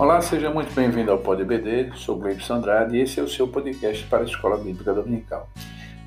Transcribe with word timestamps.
Olá, 0.00 0.22
seja 0.22 0.48
muito 0.48 0.74
bem-vindo 0.74 1.12
ao 1.12 1.18
Pod 1.18 1.44
BD. 1.44 1.92
Sou 1.94 2.16
Gleibson 2.18 2.54
Andrade 2.54 2.96
e 2.96 3.02
esse 3.02 3.20
é 3.20 3.22
o 3.22 3.28
seu 3.28 3.46
podcast 3.46 4.02
para 4.06 4.20
a 4.20 4.24
Escola 4.24 4.56
Bíblica 4.56 4.94
Dominical. 4.94 5.46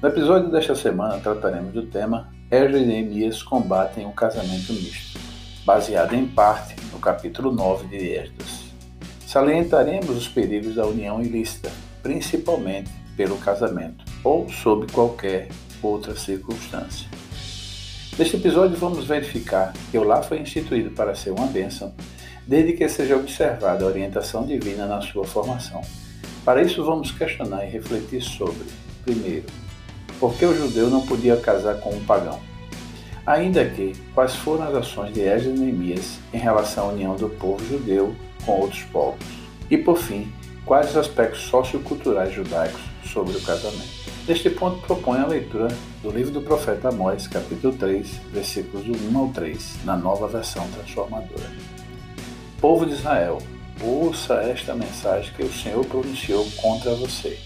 No 0.01 0.09
episódio 0.09 0.49
desta 0.49 0.73
semana 0.73 1.19
trataremos 1.19 1.71
do 1.75 1.85
tema 1.85 2.33
Ezra 2.49 2.79
e 2.79 2.87
Neemias 2.87 3.43
combatem 3.43 4.07
o 4.07 4.11
casamento 4.11 4.73
misto, 4.73 5.19
baseado 5.63 6.15
em 6.15 6.25
parte 6.25 6.75
no 6.91 6.97
capítulo 6.97 7.51
9 7.51 7.85
de 7.85 8.13
Esdras. 8.13 8.63
Salientaremos 9.27 10.09
os 10.09 10.27
perigos 10.27 10.73
da 10.73 10.87
união 10.87 11.21
ilícita, 11.21 11.71
principalmente 12.01 12.89
pelo 13.15 13.37
casamento 13.37 14.03
ou 14.23 14.49
sob 14.49 14.91
qualquer 14.91 15.49
outra 15.83 16.15
circunstância. 16.15 17.07
Neste 18.17 18.37
episódio 18.37 18.75
vamos 18.75 19.05
verificar 19.05 19.71
que 19.91 19.99
o 19.99 20.03
lar 20.03 20.23
foi 20.23 20.39
instituído 20.39 20.89
para 20.89 21.13
ser 21.13 21.29
uma 21.29 21.45
bênção 21.45 21.93
desde 22.47 22.73
que 22.73 22.87
seja 22.87 23.15
observada 23.15 23.83
a 23.83 23.87
orientação 23.87 24.45
divina 24.45 24.85
na 24.85 25.01
sua 25.01 25.25
formação. 25.25 25.81
Para 26.43 26.61
isso, 26.61 26.83
vamos 26.83 27.11
questionar 27.11 27.65
e 27.65 27.69
refletir 27.69 28.21
sobre, 28.21 28.65
primeiro, 29.03 29.45
por 30.19 30.33
que 30.35 30.45
o 30.45 30.55
judeu 30.55 30.89
não 30.89 31.05
podia 31.05 31.37
casar 31.37 31.79
com 31.79 31.91
um 31.91 32.03
pagão? 32.03 32.39
Ainda 33.25 33.63
que, 33.65 33.93
quais 34.13 34.35
foram 34.35 34.65
as 34.67 34.75
ações 34.75 35.13
de 35.13 35.21
Esdras 35.21 35.57
e 35.57 35.59
Neemias 35.61 36.19
em 36.33 36.37
relação 36.37 36.89
à 36.89 36.93
união 36.93 37.15
do 37.15 37.29
povo 37.29 37.65
judeu 37.65 38.13
com 38.45 38.59
outros 38.59 38.83
povos? 38.83 39.25
E, 39.71 39.77
por 39.77 39.97
fim, 39.97 40.29
quais 40.65 40.89
os 40.89 40.97
aspectos 40.97 41.43
socioculturais 41.43 42.33
judaicos 42.33 42.81
sobre 43.05 43.37
o 43.37 43.41
casamento? 43.41 44.03
Neste 44.27 44.49
ponto, 44.49 44.85
propõe 44.85 45.19
a 45.19 45.27
leitura 45.27 45.69
do 46.01 46.09
livro 46.09 46.31
do 46.31 46.41
profeta 46.41 46.89
Amós, 46.89 47.27
capítulo 47.27 47.73
3, 47.75 48.07
versículos 48.31 48.85
do 48.85 48.93
1 49.09 49.17
ao 49.17 49.29
3, 49.29 49.85
na 49.85 49.95
nova 49.95 50.27
versão 50.27 50.67
transformadora. 50.69 51.72
Povo 52.63 52.85
de 52.85 52.93
Israel, 52.93 53.39
ouça 53.81 54.35
esta 54.35 54.73
mensagem 54.73 55.33
que 55.33 55.43
o 55.43 55.51
Senhor 55.51 55.85
pronunciou 55.85 56.49
contra 56.55 56.95
você, 56.95 57.37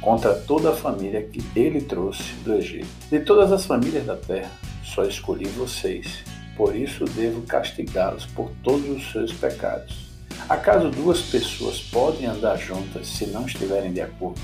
contra 0.00 0.32
toda 0.32 0.70
a 0.70 0.76
família 0.76 1.24
que 1.24 1.42
ele 1.56 1.80
trouxe 1.80 2.34
do 2.44 2.54
Egito. 2.54 2.86
De 3.10 3.18
todas 3.18 3.50
as 3.50 3.66
famílias 3.66 4.06
da 4.06 4.14
terra, 4.14 4.52
só 4.84 5.02
escolhi 5.02 5.46
vocês, 5.46 6.22
por 6.56 6.76
isso 6.76 7.04
devo 7.04 7.42
castigá-los 7.42 8.26
por 8.26 8.48
todos 8.62 8.88
os 8.88 9.10
seus 9.10 9.32
pecados. 9.32 10.10
Acaso 10.48 10.88
duas 10.88 11.20
pessoas 11.20 11.80
podem 11.80 12.26
andar 12.26 12.56
juntas 12.56 13.08
se 13.08 13.26
não 13.26 13.46
estiverem 13.46 13.92
de 13.92 14.02
acordo? 14.02 14.40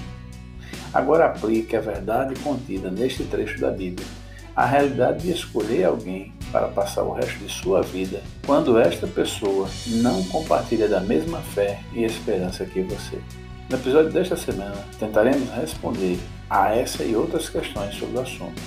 Agora 0.93 1.27
aplique 1.27 1.77
a 1.77 1.81
verdade 1.81 2.35
contida 2.41 2.91
neste 2.91 3.23
trecho 3.23 3.61
da 3.61 3.71
Bíblia 3.71 4.09
à 4.55 4.67
realidade 4.67 5.23
de 5.23 5.33
escolher 5.33 5.85
alguém 5.85 6.33
para 6.51 6.69
passar 6.69 7.03
o 7.03 7.13
resto 7.13 7.39
de 7.39 7.53
sua 7.53 7.83
vida 7.83 8.23
quando 8.45 8.79
esta 8.79 9.07
pessoa 9.07 9.69
não 9.87 10.23
compartilha 10.25 10.89
da 10.89 11.01
mesma 11.01 11.39
fé 11.39 11.81
e 11.93 12.05
esperança 12.05 12.65
que 12.65 12.83
você. 12.83 13.19
No 13.69 13.77
episódio 13.77 14.11
desta 14.11 14.37
semana, 14.37 14.77
tentaremos 14.99 15.49
responder 15.51 16.19
a 16.49 16.75
essa 16.75 17.05
e 17.05 17.15
outras 17.15 17.49
questões 17.49 17.95
sobre 17.95 18.19
o 18.19 18.21
assunto, 18.21 18.61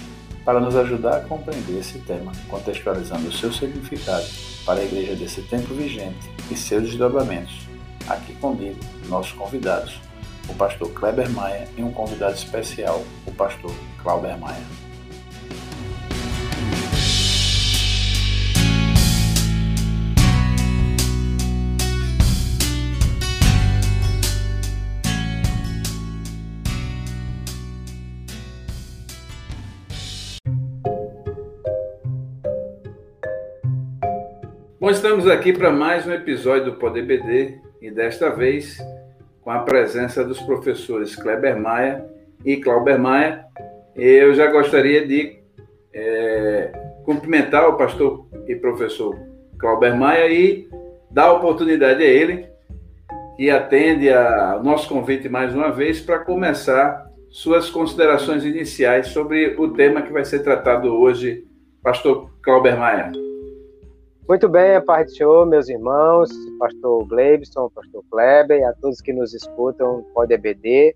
para 0.46 0.62
nos 0.62 0.76
ajudar 0.76 1.18
a 1.18 1.22
compreender 1.22 1.80
esse 1.80 2.00
tema, 2.00 2.32
contextualizando 2.48 3.28
o 3.28 3.34
seu 3.34 3.52
significado 3.52 4.26
para 4.66 4.80
a 4.80 4.84
igreja 4.86 5.16
desse 5.16 5.42
tempo 5.42 5.74
vigente 5.74 6.32
e 6.50 6.56
seus 6.56 6.84
desdobramentos. 6.84 7.68
Aqui 8.08 8.34
comigo, 8.36 8.80
nossos 9.08 9.34
convidados, 9.34 10.00
o 10.50 10.54
pastor 10.54 10.90
Kleber 10.92 11.30
Maia 11.30 11.68
e 11.78 11.84
um 11.84 11.92
convidado 11.92 12.36
especial, 12.36 13.04
o 13.26 13.32
pastor 13.32 13.74
Clauber 14.02 14.38
Maia. 14.38 14.83
Bom, 34.84 34.90
estamos 34.90 35.30
aqui 35.30 35.54
para 35.54 35.72
mais 35.72 36.06
um 36.06 36.12
episódio 36.12 36.66
do 36.66 36.74
Poder 36.74 37.06
BD 37.06 37.58
e 37.82 37.90
desta 37.90 38.30
vez 38.30 38.78
com 39.40 39.50
a 39.50 39.60
presença 39.60 40.26
dos 40.26 40.42
professores 40.42 41.16
Kleber 41.16 41.58
Maia 41.58 42.06
e 42.44 42.58
Clauber 42.58 43.00
Maia. 43.00 43.46
Eu 43.96 44.34
já 44.34 44.52
gostaria 44.52 45.08
de 45.08 45.40
é, 45.94 46.70
cumprimentar 47.06 47.66
o 47.70 47.78
pastor 47.78 48.28
e 48.46 48.58
professor 48.58 49.18
Clauber 49.58 49.96
Maia 49.96 50.28
e 50.28 50.68
dar 51.10 51.28
a 51.28 51.34
oportunidade 51.34 52.04
a 52.04 52.06
ele, 52.06 52.46
que 53.38 53.50
atende 53.50 54.10
ao 54.12 54.62
nosso 54.62 54.90
convite 54.90 55.30
mais 55.30 55.56
uma 55.56 55.72
vez, 55.72 56.02
para 56.02 56.20
começar 56.20 57.10
suas 57.30 57.70
considerações 57.70 58.44
iniciais 58.44 59.08
sobre 59.08 59.56
o 59.58 59.70
tema 59.70 60.02
que 60.02 60.12
vai 60.12 60.26
ser 60.26 60.40
tratado 60.40 60.94
hoje, 60.94 61.48
pastor 61.82 62.30
Clauber 62.42 62.78
Maia. 62.78 63.33
Muito 64.26 64.48
bem, 64.48 64.78
a 64.78 64.82
paz 64.82 65.08
do 65.08 65.18
Senhor, 65.18 65.46
meus 65.46 65.68
irmãos, 65.68 66.30
pastor 66.58 67.06
Gleibson, 67.08 67.70
pastor 67.70 68.02
Kleber 68.10 68.58
e 68.58 68.64
a 68.64 68.72
todos 68.72 69.02
que 69.02 69.12
nos 69.12 69.34
escutam 69.34 70.02
pode 70.14 70.34
EBD. 70.34 70.96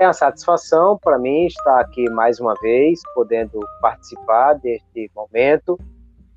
É 0.00 0.06
uma 0.06 0.12
satisfação 0.12 0.96
para 0.96 1.18
mim 1.18 1.46
estar 1.46 1.80
aqui 1.80 2.08
mais 2.10 2.38
uma 2.38 2.54
vez, 2.62 3.00
podendo 3.12 3.58
participar 3.82 4.54
deste 4.54 5.10
momento 5.16 5.76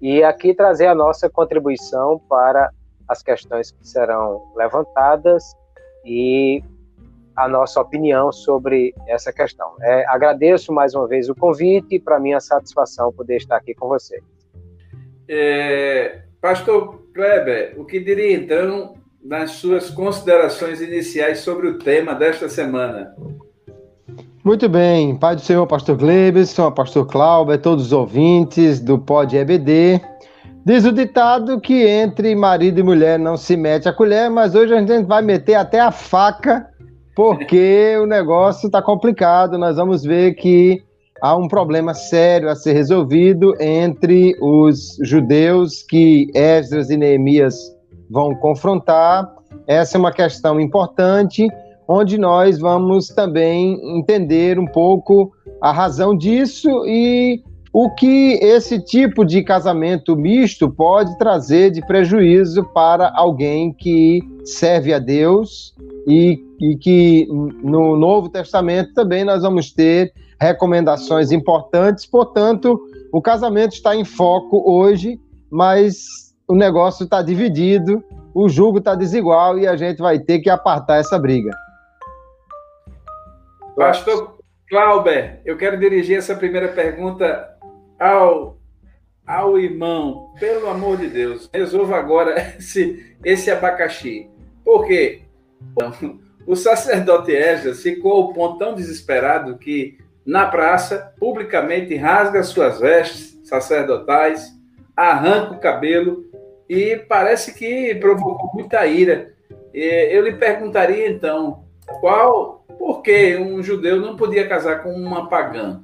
e 0.02 0.24
aqui 0.24 0.56
trazer 0.56 0.88
a 0.88 0.96
nossa 0.96 1.30
contribuição 1.30 2.20
para 2.28 2.72
as 3.08 3.22
questões 3.22 3.72
que 3.72 3.88
serão 3.88 4.42
levantadas 4.56 5.54
e 6.04 6.64
a 7.36 7.48
nossa 7.48 7.80
opinião 7.80 8.32
sobre 8.32 8.92
essa 9.08 9.32
questão. 9.32 9.76
É, 9.82 10.04
agradeço 10.08 10.74
mais 10.74 10.96
uma 10.96 11.08
vez 11.08 11.30
o 11.30 11.36
convite 11.36 11.94
e 11.94 12.00
para 12.00 12.20
mim 12.20 12.32
é 12.32 12.36
a 12.36 12.40
satisfação 12.40 13.14
poder 13.14 13.38
estar 13.38 13.58
aqui 13.58 13.76
com 13.76 13.88
vocês. 13.88 14.33
É, 15.28 16.22
Pastor 16.42 17.02
Kleber, 17.14 17.76
o 17.78 17.86
que 17.86 18.00
diria 18.00 18.36
então 18.36 18.96
nas 19.24 19.52
suas 19.52 19.90
considerações 19.90 20.82
iniciais 20.82 21.40
sobre 21.40 21.68
o 21.68 21.78
tema 21.78 22.14
desta 22.14 22.50
semana? 22.50 23.16
Muito 24.44 24.68
bem, 24.68 25.16
Pai 25.16 25.36
do 25.36 25.42
Senhor, 25.42 25.66
Pastor 25.66 25.96
Glebson, 25.96 26.70
Pastor 26.72 27.08
Cláudio, 27.08 27.58
todos 27.58 27.86
os 27.86 27.94
ouvintes 27.94 28.82
do 28.82 29.00
Pod 29.00 29.38
EBD. 29.38 30.02
Diz 30.66 30.84
o 30.84 30.92
ditado 30.92 31.62
que 31.62 31.86
entre 31.86 32.36
marido 32.36 32.80
e 32.80 32.84
mulher 32.84 33.18
não 33.18 33.38
se 33.38 33.56
mete 33.56 33.88
a 33.88 33.94
colher, 33.94 34.30
mas 34.30 34.54
hoje 34.54 34.74
a 34.74 34.80
gente 34.80 35.04
vai 35.04 35.22
meter 35.22 35.56
até 35.56 35.80
a 35.80 35.92
faca, 35.92 36.68
porque 37.16 37.96
o 38.02 38.06
negócio 38.06 38.68
está 38.68 38.82
complicado. 38.82 39.58
Nós 39.58 39.78
vamos 39.78 40.04
ver 40.04 40.34
que 40.34 40.84
há 41.24 41.38
um 41.38 41.48
problema 41.48 41.94
sério 41.94 42.50
a 42.50 42.56
ser 42.56 42.74
resolvido 42.74 43.56
entre 43.58 44.36
os 44.42 44.98
judeus 45.02 45.82
que 45.82 46.30
Esdras 46.36 46.90
e 46.90 46.98
Neemias 46.98 47.56
vão 48.10 48.36
confrontar. 48.36 49.34
Essa 49.66 49.98
é 49.98 50.00
uma 50.00 50.12
questão 50.12 50.60
importante, 50.60 51.48
onde 51.88 52.18
nós 52.18 52.60
vamos 52.60 53.08
também 53.08 53.98
entender 53.98 54.60
um 54.60 54.68
pouco 54.68 55.32
a 55.62 55.72
razão 55.72 56.14
disso 56.14 56.86
e 56.86 57.42
o 57.74 57.90
que 57.90 58.34
esse 58.36 58.80
tipo 58.80 59.26
de 59.26 59.42
casamento 59.42 60.16
misto 60.16 60.70
pode 60.70 61.18
trazer 61.18 61.72
de 61.72 61.84
prejuízo 61.88 62.64
para 62.66 63.12
alguém 63.16 63.74
que 63.74 64.22
serve 64.46 64.94
a 64.94 65.00
Deus 65.00 65.74
e, 66.08 66.40
e 66.62 66.78
que 66.78 67.28
no 67.64 67.98
Novo 67.98 68.30
Testamento 68.30 68.94
também 68.94 69.24
nós 69.24 69.42
vamos 69.42 69.72
ter 69.72 70.14
recomendações 70.40 71.32
importantes. 71.32 72.06
Portanto, 72.06 72.80
o 73.12 73.20
casamento 73.20 73.74
está 73.74 73.96
em 73.96 74.06
foco 74.06 74.72
hoje, 74.72 75.20
mas 75.50 76.36
o 76.48 76.54
negócio 76.54 77.06
está 77.06 77.24
dividido, 77.24 78.04
o 78.36 78.48
jugo 78.48 78.78
está 78.78 78.94
desigual 78.94 79.58
e 79.58 79.66
a 79.66 79.76
gente 79.76 79.98
vai 79.98 80.20
ter 80.20 80.40
que 80.40 80.50
apartar 80.50 80.98
essa 80.98 81.18
briga. 81.18 81.50
Pastor 83.76 84.38
Clauber, 84.70 85.42
eu 85.44 85.58
quero 85.58 85.80
dirigir 85.80 86.18
essa 86.18 86.36
primeira 86.36 86.68
pergunta 86.68 87.53
ao, 88.04 88.58
ao 89.26 89.58
irmão. 89.58 90.34
Pelo 90.40 90.70
amor 90.70 90.98
de 90.98 91.08
Deus, 91.08 91.50
resolva 91.54 91.98
agora 91.98 92.56
esse, 92.58 93.16
esse 93.24 93.50
abacaxi. 93.50 94.30
Por 94.64 94.86
quê? 94.86 95.22
O 96.46 96.56
sacerdote 96.56 97.32
Esdras 97.32 97.82
ficou 97.82 98.12
ao 98.14 98.34
ponto 98.34 98.60
tão 98.60 98.76
desesperado 98.76 99.58
que 99.58 99.98
na 100.26 100.46
praça, 100.48 101.14
publicamente 101.20 101.96
rasga 101.96 102.44
suas 102.44 102.80
vestes 102.80 103.38
sacerdotais, 103.44 104.54
arranca 104.96 105.54
o 105.54 105.60
cabelo 105.60 106.26
e 106.70 106.96
parece 106.96 107.54
que 107.54 107.94
provocou 107.96 108.52
muita 108.54 108.86
ira. 108.86 109.34
Eu 109.74 110.24
lhe 110.24 110.34
perguntaria 110.34 111.10
então, 111.10 111.66
qual, 112.00 112.66
por 112.78 113.02
que 113.02 113.36
um 113.36 113.62
judeu 113.62 114.00
não 114.00 114.16
podia 114.16 114.48
casar 114.48 114.82
com 114.82 114.94
uma 114.94 115.28
pagã? 115.28 115.82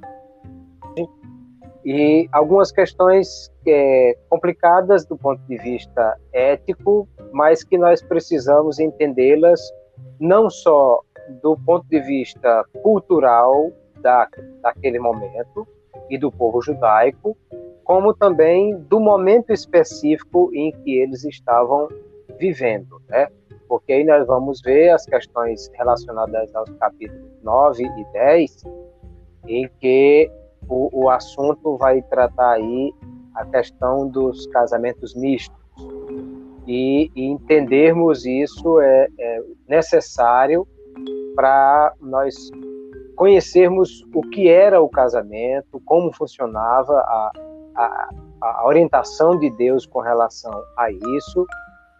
E 1.84 2.28
algumas 2.32 2.70
questões 2.70 3.50
é, 3.66 4.16
complicadas 4.28 5.04
do 5.06 5.16
ponto 5.16 5.40
de 5.48 5.56
vista 5.58 6.16
ético, 6.32 7.08
mas 7.32 7.64
que 7.64 7.78
nós 7.78 8.02
precisamos 8.02 8.78
entendê-las 8.78 9.60
não 10.18 10.50
só 10.50 11.00
do 11.42 11.56
ponto 11.56 11.86
de 11.88 12.00
vista 12.00 12.64
cultural 12.82 13.70
da, 14.00 14.28
daquele 14.62 14.98
momento 14.98 15.66
e 16.08 16.18
do 16.18 16.30
povo 16.30 16.60
judaico, 16.60 17.36
como 17.84 18.14
também 18.14 18.76
do 18.76 19.00
momento 19.00 19.52
específico 19.52 20.50
em 20.52 20.72
que 20.72 20.98
eles 20.98 21.24
estavam 21.24 21.88
vivendo, 22.38 23.00
né? 23.08 23.28
Porque 23.68 23.92
aí 23.92 24.04
nós 24.04 24.26
vamos 24.26 24.60
ver 24.62 24.90
as 24.90 25.04
questões 25.06 25.70
relacionadas 25.74 26.54
aos 26.54 26.70
capítulos 26.70 27.30
9 27.42 27.84
e 27.84 28.04
10, 28.12 28.64
em 29.46 29.70
que 29.80 30.30
o, 30.70 30.88
o 30.92 31.10
assunto 31.10 31.76
vai 31.76 32.00
tratar 32.02 32.52
aí 32.52 32.94
a 33.34 33.44
questão 33.44 34.08
dos 34.08 34.46
casamentos 34.46 35.14
mistos. 35.14 35.58
E, 36.66 37.10
e 37.16 37.24
entendermos 37.24 38.24
isso 38.24 38.80
é, 38.80 39.08
é 39.18 39.42
necessário 39.68 40.66
para 41.34 41.92
nós 42.00 42.34
conhecermos 43.16 44.06
o 44.14 44.22
que 44.22 44.48
era 44.48 44.80
o 44.80 44.88
casamento, 44.88 45.80
como 45.84 46.12
funcionava 46.12 46.92
a, 46.92 47.32
a, 47.76 48.10
a 48.40 48.66
orientação 48.66 49.38
de 49.38 49.50
Deus 49.50 49.84
com 49.84 50.00
relação 50.00 50.52
a 50.76 50.90
isso 50.90 51.46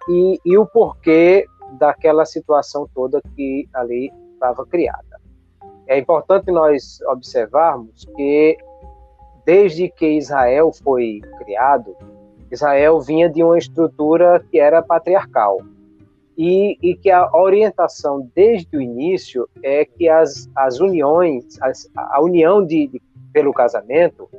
e, 0.08 0.38
e 0.44 0.56
o 0.56 0.64
porquê 0.66 1.46
daquela 1.78 2.24
situação 2.24 2.88
toda 2.94 3.20
que 3.34 3.68
ali 3.74 4.10
estava 4.34 4.64
criada. 4.66 5.09
É 5.90 5.98
importante 5.98 6.52
nós 6.52 7.00
observarmos 7.08 8.06
que 8.14 8.56
desde 9.44 9.88
que 9.88 10.06
Israel 10.06 10.70
foi 10.72 11.20
criado, 11.38 11.96
Israel 12.48 13.00
vinha 13.00 13.28
de 13.28 13.42
uma 13.42 13.58
estrutura 13.58 14.38
que 14.52 14.60
era 14.60 14.80
patriarcal. 14.80 15.58
E, 16.38 16.78
e 16.80 16.94
que 16.94 17.10
a 17.10 17.28
orientação 17.36 18.30
desde 18.36 18.76
o 18.76 18.80
início 18.80 19.48
é 19.64 19.84
que 19.84 20.08
as, 20.08 20.48
as 20.54 20.78
uniões, 20.78 21.60
as, 21.60 21.90
a 21.96 22.22
união 22.22 22.64
de, 22.64 22.86
de, 22.86 23.02
pelo 23.32 23.52
casamento 23.52 24.30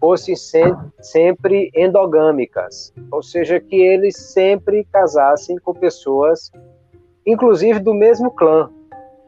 fosse 0.00 0.34
sempre, 0.34 0.88
sempre 1.02 1.70
endogâmicas, 1.76 2.92
ou 3.12 3.22
seja, 3.22 3.60
que 3.60 3.76
eles 3.76 4.16
sempre 4.16 4.82
casassem 4.90 5.58
com 5.58 5.74
pessoas, 5.74 6.50
inclusive 7.26 7.80
do 7.80 7.92
mesmo 7.92 8.30
clã, 8.30 8.70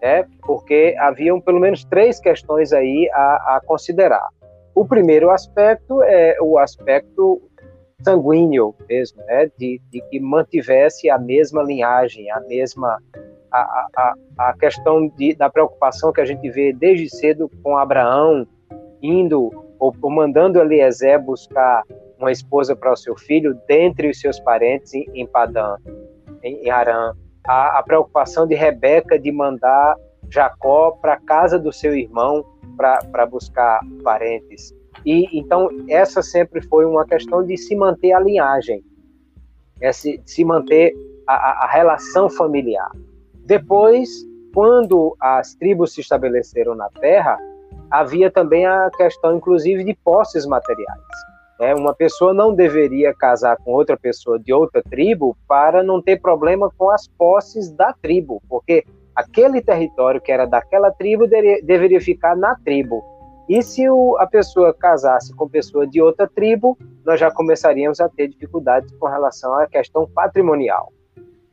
né? 0.02 0.26
porque 0.42 0.94
haviam 0.98 1.40
pelo 1.40 1.60
menos 1.60 1.84
três 1.84 2.20
questões 2.20 2.72
aí 2.72 3.08
a, 3.12 3.56
a 3.56 3.60
considerar. 3.64 4.26
O 4.74 4.86
primeiro 4.86 5.30
aspecto 5.30 6.02
é 6.02 6.36
o 6.40 6.58
aspecto 6.58 7.42
sanguíneo 8.02 8.74
mesmo, 8.88 9.22
né? 9.24 9.50
de, 9.58 9.80
de 9.90 10.00
que 10.02 10.20
mantivesse 10.20 11.10
a 11.10 11.18
mesma 11.18 11.62
linhagem, 11.62 12.30
a 12.30 12.40
mesma 12.40 12.98
a, 13.50 13.86
a, 13.96 14.14
a 14.38 14.52
questão 14.58 15.08
de, 15.08 15.34
da 15.34 15.48
preocupação 15.48 16.12
que 16.12 16.20
a 16.20 16.24
gente 16.24 16.48
vê 16.50 16.72
desde 16.72 17.08
cedo 17.08 17.50
com 17.62 17.76
Abraão 17.76 18.46
indo 19.02 19.50
ou, 19.78 19.94
ou 20.00 20.10
mandando 20.10 20.60
Eliezer 20.60 21.20
buscar 21.20 21.82
uma 22.18 22.32
esposa 22.32 22.74
para 22.74 22.92
o 22.92 22.96
seu 22.96 23.16
filho 23.16 23.58
dentre 23.66 24.10
os 24.10 24.20
seus 24.20 24.40
parentes 24.40 24.92
em, 24.92 25.06
em 25.14 25.26
Padã, 25.26 25.76
em, 26.42 26.66
em 26.66 26.70
a, 27.48 27.78
a 27.78 27.82
preocupação 27.82 28.46
de 28.46 28.54
Rebeca 28.54 29.18
de 29.18 29.32
mandar 29.32 29.96
Jacó 30.30 30.92
para 31.00 31.14
a 31.14 31.20
casa 31.20 31.58
do 31.58 31.72
seu 31.72 31.96
irmão 31.96 32.44
para 32.76 33.26
buscar 33.26 33.80
parentes. 34.04 34.74
E 35.04 35.26
então 35.36 35.68
essa 35.88 36.22
sempre 36.22 36.60
foi 36.60 36.84
uma 36.84 37.06
questão 37.06 37.42
de 37.42 37.56
se 37.56 37.74
manter 37.74 38.12
a 38.12 38.20
linhagem, 38.20 38.84
é 39.80 39.92
se, 39.92 40.20
se 40.26 40.44
manter 40.44 40.94
a, 41.26 41.64
a 41.64 41.66
relação 41.68 42.28
familiar. 42.28 42.90
Depois, 43.46 44.08
quando 44.52 45.16
as 45.18 45.54
tribos 45.54 45.94
se 45.94 46.02
estabeleceram 46.02 46.74
na 46.74 46.88
terra, 47.00 47.38
havia 47.90 48.30
também 48.30 48.66
a 48.66 48.90
questão, 48.96 49.36
inclusive, 49.36 49.84
de 49.84 49.94
posses 50.04 50.44
materiais. 50.44 51.00
É, 51.60 51.75
uma 51.75 51.93
pessoa 51.93 52.32
não 52.32 52.55
deveria 52.55 53.12
casar 53.12 53.56
com 53.56 53.72
outra 53.72 53.96
pessoa 53.96 54.38
de 54.38 54.52
outra 54.52 54.82
tribo 54.82 55.37
para 55.49 55.82
não 55.82 56.00
ter 56.00 56.20
problema 56.20 56.70
com 56.78 56.88
as 56.90 57.08
posses 57.08 57.70
da 57.72 57.93
tribo, 57.93 58.40
porque 58.49 58.84
aquele 59.14 59.60
território 59.60 60.20
que 60.20 60.31
era 60.31 60.46
daquela 60.46 60.93
tribo 60.93 61.26
deveria 61.26 62.00
ficar 62.00 62.37
na 62.37 62.55
tribo. 62.64 63.02
E 63.49 63.60
se 63.62 63.88
o, 63.88 64.16
a 64.19 64.26
pessoa 64.26 64.72
casasse 64.72 65.34
com 65.34 65.49
pessoa 65.49 65.87
de 65.87 66.00
outra 66.00 66.28
tribo, 66.28 66.78
nós 67.05 67.19
já 67.19 67.31
começaríamos 67.31 67.99
a 67.99 68.08
ter 68.08 68.28
dificuldades 68.28 68.94
com 68.96 69.06
relação 69.06 69.55
à 69.55 69.66
questão 69.66 70.06
patrimonial. 70.06 70.93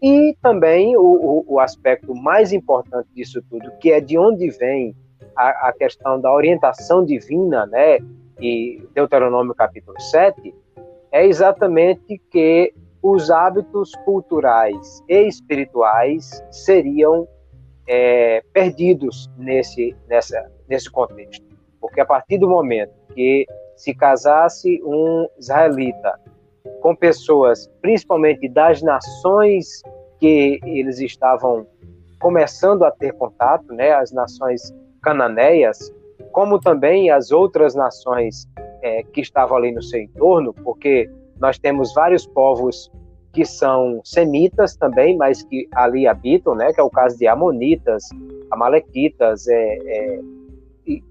E 0.01 0.35
também 0.41 0.95
o, 0.97 1.01
o, 1.01 1.45
o 1.55 1.59
aspecto 1.59 2.13
mais 2.13 2.51
importante 2.53 3.07
disso 3.15 3.41
tudo, 3.49 3.71
que 3.79 3.91
é 3.91 3.99
de 3.99 4.17
onde 4.19 4.49
vem 4.51 4.93
a, 5.35 5.69
a 5.69 5.73
questão 5.73 6.19
da 6.19 6.31
orientação 6.31 7.03
divina, 7.03 7.65
né? 7.65 7.97
E 8.39 8.81
Deuteronômio 8.93 9.53
capítulo 9.55 9.99
7, 9.99 10.53
é 11.11 11.25
exatamente 11.25 12.21
que 12.29 12.73
os 13.01 13.29
hábitos 13.29 13.91
culturais 14.03 15.03
e 15.07 15.27
espirituais 15.27 16.43
seriam 16.51 17.27
é, 17.87 18.41
perdidos 18.51 19.29
nesse, 19.37 19.95
nessa, 20.07 20.51
nesse 20.67 20.89
contexto. 20.89 21.45
Porque 21.79 22.01
a 22.01 22.05
partir 22.05 22.37
do 22.37 22.49
momento 22.49 22.91
que 23.13 23.45
se 23.75 23.93
casasse 23.93 24.81
um 24.83 25.27
israelita 25.37 26.19
com 26.81 26.95
pessoas, 26.95 27.69
principalmente 27.81 28.49
das 28.49 28.81
nações 28.81 29.81
que 30.19 30.59
eles 30.63 30.99
estavam 30.99 31.67
começando 32.19 32.83
a 32.83 32.91
ter 32.91 33.13
contato, 33.13 33.71
né, 33.73 33.91
as 33.91 34.11
nações 34.11 34.73
cananeias, 35.03 35.93
como 36.35 36.59
também 36.59 37.09
as 37.09 37.31
outras 37.31 37.73
nações 37.73 38.45
é, 38.81 39.01
que 39.03 39.21
estavam 39.21 39.55
ali 39.55 39.71
no 39.71 39.81
seu 39.81 40.01
entorno, 40.01 40.53
porque 40.53 41.09
nós 41.39 41.57
temos 41.57 41.93
vários 41.93 42.27
povos 42.27 42.91
que 43.31 43.45
são 43.45 44.01
semitas 44.03 44.75
também, 44.75 45.15
mas 45.15 45.43
que 45.43 45.65
ali 45.73 46.05
habitam, 46.05 46.53
né? 46.53 46.73
Que 46.73 46.81
é 46.81 46.83
o 46.83 46.89
caso 46.89 47.17
de 47.17 47.25
amonitas, 47.25 48.03
amalequitas, 48.51 49.47
é, 49.47 49.77
é, 49.77 50.19
e, 50.85 51.01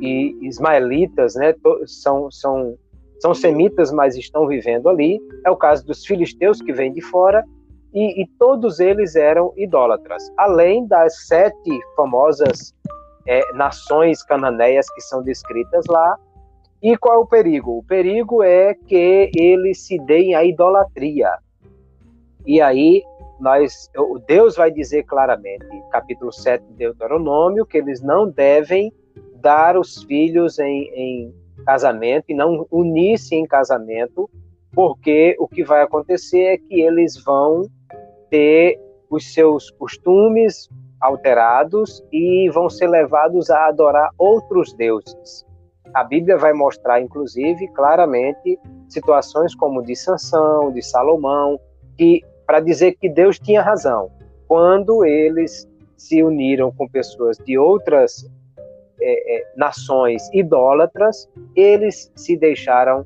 e, 0.00 0.48
ismaelitas, 0.48 1.36
né? 1.36 1.54
São, 1.86 2.28
são, 2.28 2.76
são 3.20 3.32
semitas, 3.34 3.92
mas 3.92 4.16
estão 4.16 4.48
vivendo 4.48 4.88
ali. 4.88 5.20
É 5.46 5.50
o 5.52 5.56
caso 5.56 5.86
dos 5.86 6.04
filisteus 6.04 6.60
que 6.60 6.72
vêm 6.72 6.92
de 6.92 7.02
fora 7.02 7.44
e, 7.94 8.20
e 8.20 8.26
todos 8.36 8.80
eles 8.80 9.14
eram 9.14 9.52
idólatras, 9.56 10.28
além 10.36 10.88
das 10.88 11.24
sete 11.28 11.70
famosas 11.94 12.74
é, 13.26 13.52
nações 13.54 14.22
cananeias 14.22 14.88
que 14.94 15.00
são 15.00 15.22
descritas 15.22 15.84
lá. 15.88 16.18
E 16.82 16.96
qual 16.96 17.14
é 17.14 17.18
o 17.18 17.26
perigo? 17.26 17.78
O 17.78 17.84
perigo 17.84 18.42
é 18.42 18.74
que 18.74 19.30
eles 19.34 19.86
se 19.86 19.98
deem 20.00 20.34
à 20.34 20.44
idolatria. 20.44 21.38
E 22.44 22.60
aí 22.60 23.02
nós, 23.38 23.90
Deus 24.26 24.56
vai 24.56 24.70
dizer 24.70 25.04
claramente, 25.04 25.66
capítulo 25.90 26.32
7 26.32 26.64
de 26.64 26.74
Deuteronômio, 26.74 27.66
que 27.66 27.78
eles 27.78 28.00
não 28.00 28.28
devem 28.28 28.92
dar 29.36 29.76
os 29.76 30.02
filhos 30.04 30.58
em, 30.58 30.90
em 30.94 31.34
casamento 31.64 32.26
e 32.28 32.34
não 32.34 32.66
unir-se 32.70 33.34
em 33.34 33.44
casamento, 33.46 34.30
porque 34.72 35.36
o 35.38 35.46
que 35.46 35.64
vai 35.64 35.82
acontecer 35.82 36.42
é 36.42 36.56
que 36.56 36.80
eles 36.80 37.22
vão 37.22 37.68
ter 38.30 38.80
os 39.10 39.34
seus 39.34 39.70
costumes, 39.70 40.68
alterados 41.02 42.02
e 42.12 42.48
vão 42.50 42.70
ser 42.70 42.86
levados 42.86 43.50
a 43.50 43.66
adorar 43.66 44.08
outros 44.16 44.72
deuses. 44.72 45.44
A 45.92 46.04
Bíblia 46.04 46.38
vai 46.38 46.52
mostrar, 46.52 47.02
inclusive, 47.02 47.68
claramente 47.68 48.58
situações 48.88 49.54
como 49.54 49.82
de 49.82 49.96
Sansão, 49.96 50.72
de 50.72 50.80
Salomão, 50.80 51.60
que 51.98 52.22
para 52.46 52.60
dizer 52.60 52.92
que 52.92 53.08
Deus 53.08 53.38
tinha 53.38 53.60
razão 53.60 54.10
quando 54.46 55.04
eles 55.04 55.68
se 55.96 56.22
uniram 56.22 56.70
com 56.72 56.88
pessoas 56.88 57.36
de 57.38 57.58
outras 57.58 58.28
é, 59.00 59.36
é, 59.36 59.52
nações 59.56 60.28
idólatras, 60.32 61.28
eles 61.56 62.12
se 62.14 62.36
deixaram 62.36 63.04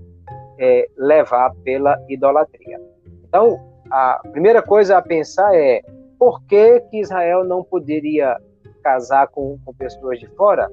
é, 0.58 0.86
levar 0.96 1.54
pela 1.64 1.98
idolatria. 2.08 2.80
Então, 3.28 3.60
a 3.90 4.20
primeira 4.32 4.62
coisa 4.62 4.98
a 4.98 5.02
pensar 5.02 5.54
é 5.54 5.82
por 6.18 6.42
que, 6.44 6.80
que 6.90 7.00
Israel 7.00 7.44
não 7.44 7.62
poderia 7.62 8.36
casar 8.82 9.28
com, 9.28 9.58
com 9.64 9.74
pessoas 9.74 10.18
de 10.18 10.26
fora? 10.36 10.70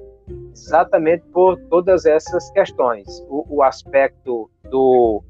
Exatamente 0.52 1.24
por 1.32 1.58
todas 1.68 2.06
essas 2.06 2.50
questões. 2.52 3.06
O, 3.28 3.56
o 3.56 3.62
aspecto 3.62 4.50
do, 4.70 5.22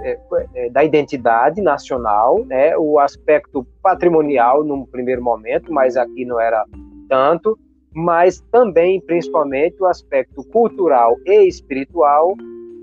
é, 0.00 0.18
é, 0.54 0.70
da 0.70 0.84
identidade 0.84 1.60
nacional, 1.60 2.44
né, 2.44 2.76
o 2.76 2.98
aspecto 2.98 3.66
patrimonial 3.82 4.62
num 4.62 4.86
primeiro 4.86 5.22
momento, 5.22 5.72
mas 5.72 5.96
aqui 5.96 6.24
não 6.24 6.40
era 6.40 6.64
tanto, 7.08 7.58
mas 7.92 8.40
também, 8.52 9.00
principalmente, 9.00 9.82
o 9.82 9.86
aspecto 9.86 10.44
cultural 10.52 11.16
e 11.26 11.48
espiritual, 11.48 12.34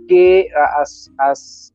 que 0.07 0.49
as, 0.53 1.09
as, 1.17 1.73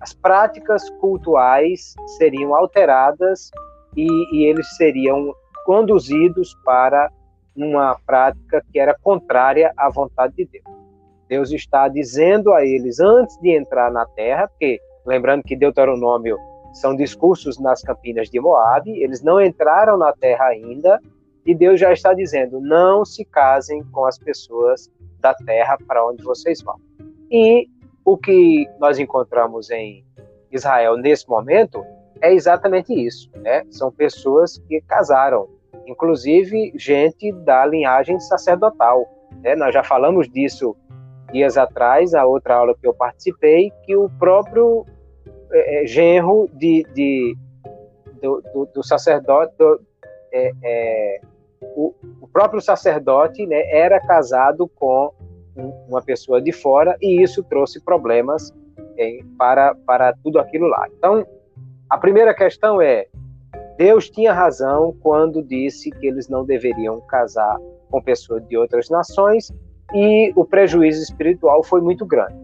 as 0.00 0.14
práticas 0.14 0.88
cultuais 1.00 1.94
seriam 2.18 2.54
alteradas 2.54 3.50
e, 3.96 4.06
e 4.32 4.44
eles 4.44 4.76
seriam 4.76 5.34
conduzidos 5.64 6.54
para 6.64 7.10
uma 7.56 7.98
prática 8.06 8.62
que 8.70 8.78
era 8.78 8.94
contrária 9.02 9.72
à 9.76 9.88
vontade 9.88 10.34
de 10.36 10.44
Deus. 10.46 10.76
Deus 11.28 11.50
está 11.50 11.88
dizendo 11.88 12.52
a 12.52 12.64
eles 12.64 13.00
antes 13.00 13.36
de 13.38 13.56
entrar 13.56 13.90
na 13.90 14.06
terra, 14.06 14.46
porque 14.48 14.80
lembrando 15.04 15.42
que 15.42 15.56
Deuteronômio 15.56 16.38
são 16.72 16.94
discursos 16.94 17.58
nas 17.58 17.82
campinas 17.82 18.28
de 18.28 18.38
Moabe, 18.38 19.02
eles 19.02 19.22
não 19.22 19.40
entraram 19.40 19.96
na 19.96 20.12
terra 20.12 20.46
ainda, 20.46 21.00
e 21.44 21.54
Deus 21.54 21.80
já 21.80 21.92
está 21.92 22.12
dizendo: 22.12 22.60
não 22.60 23.04
se 23.04 23.24
casem 23.24 23.82
com 23.90 24.04
as 24.04 24.18
pessoas 24.18 24.90
da 25.20 25.34
terra 25.34 25.78
para 25.86 26.06
onde 26.06 26.22
vocês 26.22 26.62
vão. 26.62 26.76
E 27.30 27.66
o 28.04 28.16
que 28.16 28.68
nós 28.78 28.98
encontramos 28.98 29.70
em 29.70 30.04
Israel 30.52 30.96
nesse 30.96 31.28
momento 31.28 31.84
é 32.20 32.32
exatamente 32.32 32.92
isso, 32.92 33.30
né? 33.36 33.64
São 33.70 33.90
pessoas 33.90 34.58
que 34.68 34.80
casaram, 34.82 35.48
inclusive 35.86 36.72
gente 36.76 37.32
da 37.32 37.64
linhagem 37.66 38.18
sacerdotal. 38.20 39.06
Né? 39.42 39.54
Nós 39.54 39.72
já 39.72 39.82
falamos 39.82 40.28
disso 40.28 40.76
dias 41.32 41.58
atrás, 41.58 42.14
a 42.14 42.24
outra 42.24 42.56
aula 42.56 42.74
que 42.74 42.86
eu 42.86 42.94
participei, 42.94 43.72
que 43.84 43.96
o 43.96 44.08
próprio 44.18 44.86
é, 45.52 45.82
é, 45.82 45.86
genro 45.86 46.48
de, 46.52 46.86
de 46.94 47.36
do, 48.22 48.42
do, 48.52 48.66
do, 48.74 48.82
sacerdote, 48.82 49.54
do, 49.58 49.80
é, 50.32 50.52
é, 50.62 51.20
o, 51.74 51.94
o, 52.20 52.28
próprio 52.28 52.60
sacerdote 52.60 53.46
né, 53.46 53.70
era 53.70 54.00
casado 54.00 54.68
com 54.68 55.12
uma 55.88 56.02
pessoa 56.02 56.40
de 56.40 56.52
fora 56.52 56.96
e 57.00 57.22
isso 57.22 57.42
trouxe 57.44 57.82
problemas 57.82 58.52
é, 58.98 59.20
para, 59.38 59.74
para 59.86 60.14
tudo 60.22 60.38
aquilo 60.38 60.68
lá. 60.68 60.86
Então, 60.96 61.26
a 61.88 61.98
primeira 61.98 62.34
questão 62.34 62.80
é: 62.80 63.06
Deus 63.76 64.10
tinha 64.10 64.32
razão 64.32 64.94
quando 65.00 65.42
disse 65.42 65.90
que 65.90 66.06
eles 66.06 66.28
não 66.28 66.44
deveriam 66.44 67.00
casar 67.02 67.58
com 67.90 68.02
pessoas 68.02 68.46
de 68.48 68.56
outras 68.56 68.88
nações 68.88 69.52
e 69.94 70.32
o 70.34 70.44
prejuízo 70.44 71.02
espiritual 71.02 71.62
foi 71.62 71.80
muito 71.80 72.04
grande. 72.04 72.34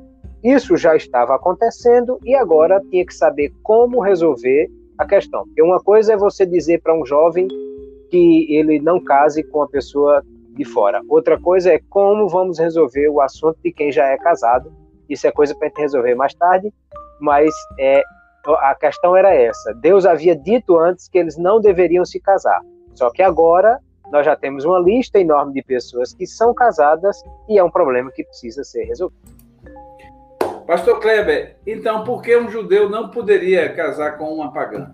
Isso 0.43 0.77
já 0.77 0.97
estava 0.97 1.35
acontecendo 1.35 2.19
e 2.25 2.35
agora 2.35 2.81
tinha 2.91 3.07
que 3.07 3.15
saber 3.15 3.53
como 3.63 4.01
resolver 4.01 4.69
a 4.99 5.07
questão. 5.07 5.45
Porque 5.45 5.63
uma 5.63 5.81
coisa 5.81 6.15
é 6.15 6.17
você 6.17 6.45
dizer 6.45 6.83
para 6.83 6.95
um 6.95 7.07
jovem 7.07 7.49
que 8.11 8.47
ele 8.55 8.81
não 8.81 9.03
case 9.03 9.43
com 9.43 9.63
a 9.63 9.69
pessoa 9.69 10.23
de 10.51 10.65
fora. 10.65 11.01
Outra 11.09 11.41
coisa 11.41 11.73
é 11.73 11.81
como 11.89 12.29
vamos 12.29 12.59
resolver 12.59 13.09
o 13.09 13.21
assunto 13.21 13.57
de 13.65 13.73
quem 13.73 13.91
já 13.91 14.07
é 14.07 14.17
casado. 14.19 14.73
Isso 15.09 15.27
é 15.27 15.33
coisa 15.33 15.55
para 15.55 15.67
a 15.67 15.69
gente 15.69 15.81
resolver 15.81 16.15
mais 16.15 16.35
tarde, 16.35 16.73
mas 17.21 17.51
é, 17.79 18.03
a 18.47 18.75
questão 18.75 19.17
era 19.17 19.35
essa. 19.35 19.75
Deus 19.75 20.05
havia 20.05 20.35
dito 20.35 20.79
antes 20.79 21.09
que 21.09 21.19
eles 21.19 21.37
não 21.37 21.61
deveriam 21.61 22.05
se 22.05 22.21
casar. 22.21 22.61
Só 22.95 23.11
que 23.11 23.23
agora 23.23 23.79
nós 24.11 24.27
já 24.27 24.37
temos 24.37 24.65
uma 24.65 24.79
lista 24.79 25.19
enorme 25.19 25.55
de 25.55 25.63
pessoas 25.63 26.13
que 26.13 26.27
são 26.27 26.53
casadas 26.53 27.23
e 27.49 27.59
é 27.59 27.65
um 27.65 27.71
problema 27.71 28.11
que 28.11 28.25
precisa 28.25 28.63
ser 28.65 28.85
resolvido. 28.85 29.21
Pastor 30.67 31.01
Kleber, 31.01 31.57
então 31.67 32.05
por 32.05 32.23
que 32.23 32.37
um 32.37 32.49
judeu 32.49 32.89
não 32.89 33.09
poderia 33.09 33.73
casar 33.75 34.19
com 34.19 34.33
uma 34.33 34.53
pagã? 34.53 34.93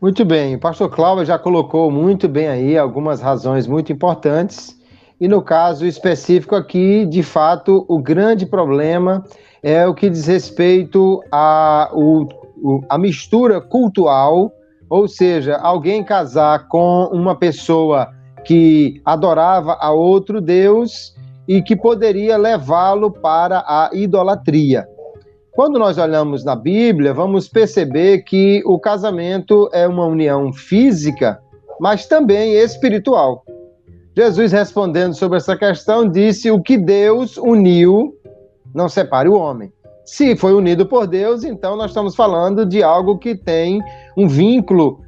Muito 0.00 0.24
bem, 0.24 0.56
o 0.56 0.58
pastor 0.58 0.90
Cláudio 0.90 1.24
já 1.24 1.38
colocou 1.38 1.90
muito 1.90 2.28
bem 2.28 2.48
aí 2.48 2.78
algumas 2.78 3.20
razões 3.20 3.66
muito 3.66 3.92
importantes. 3.92 4.76
E 5.20 5.28
no 5.28 5.40
caso 5.40 5.86
específico 5.86 6.56
aqui, 6.56 7.06
de 7.06 7.22
fato, 7.22 7.84
o 7.88 8.00
grande 8.00 8.44
problema 8.44 9.24
é 9.62 9.86
o 9.86 9.94
que 9.94 10.10
diz 10.10 10.26
respeito 10.26 11.22
à 11.30 11.90
a, 11.90 12.94
a 12.94 12.98
mistura 12.98 13.60
cultural 13.60 14.52
ou 14.92 15.08
seja, 15.08 15.56
alguém 15.56 16.04
casar 16.04 16.68
com 16.68 17.06
uma 17.06 17.34
pessoa 17.34 18.10
que 18.44 19.00
adorava 19.06 19.78
a 19.80 19.90
outro 19.90 20.38
Deus 20.38 21.14
e 21.48 21.62
que 21.62 21.74
poderia 21.74 22.36
levá-lo 22.36 23.10
para 23.10 23.64
a 23.66 23.88
idolatria. 23.94 24.86
Quando 25.52 25.78
nós 25.78 25.96
olhamos 25.96 26.44
na 26.44 26.54
Bíblia, 26.54 27.14
vamos 27.14 27.48
perceber 27.48 28.18
que 28.24 28.62
o 28.66 28.78
casamento 28.78 29.66
é 29.72 29.88
uma 29.88 30.04
união 30.04 30.52
física, 30.52 31.40
mas 31.80 32.04
também 32.04 32.52
espiritual. 32.52 33.44
Jesus, 34.14 34.52
respondendo 34.52 35.14
sobre 35.14 35.38
essa 35.38 35.56
questão, 35.56 36.06
disse: 36.06 36.50
O 36.50 36.60
que 36.60 36.76
Deus 36.76 37.38
uniu, 37.38 38.14
não 38.74 38.88
separe 38.88 39.28
o 39.28 39.34
homem. 39.34 39.72
Se 40.04 40.34
foi 40.36 40.52
unido 40.52 40.84
por 40.86 41.06
Deus, 41.06 41.44
então 41.44 41.76
nós 41.76 41.90
estamos 41.90 42.16
falando 42.16 42.66
de 42.66 42.82
algo 42.82 43.18
que 43.18 43.34
tem 43.34 43.80
um 44.16 44.26
vínculo 44.26 45.00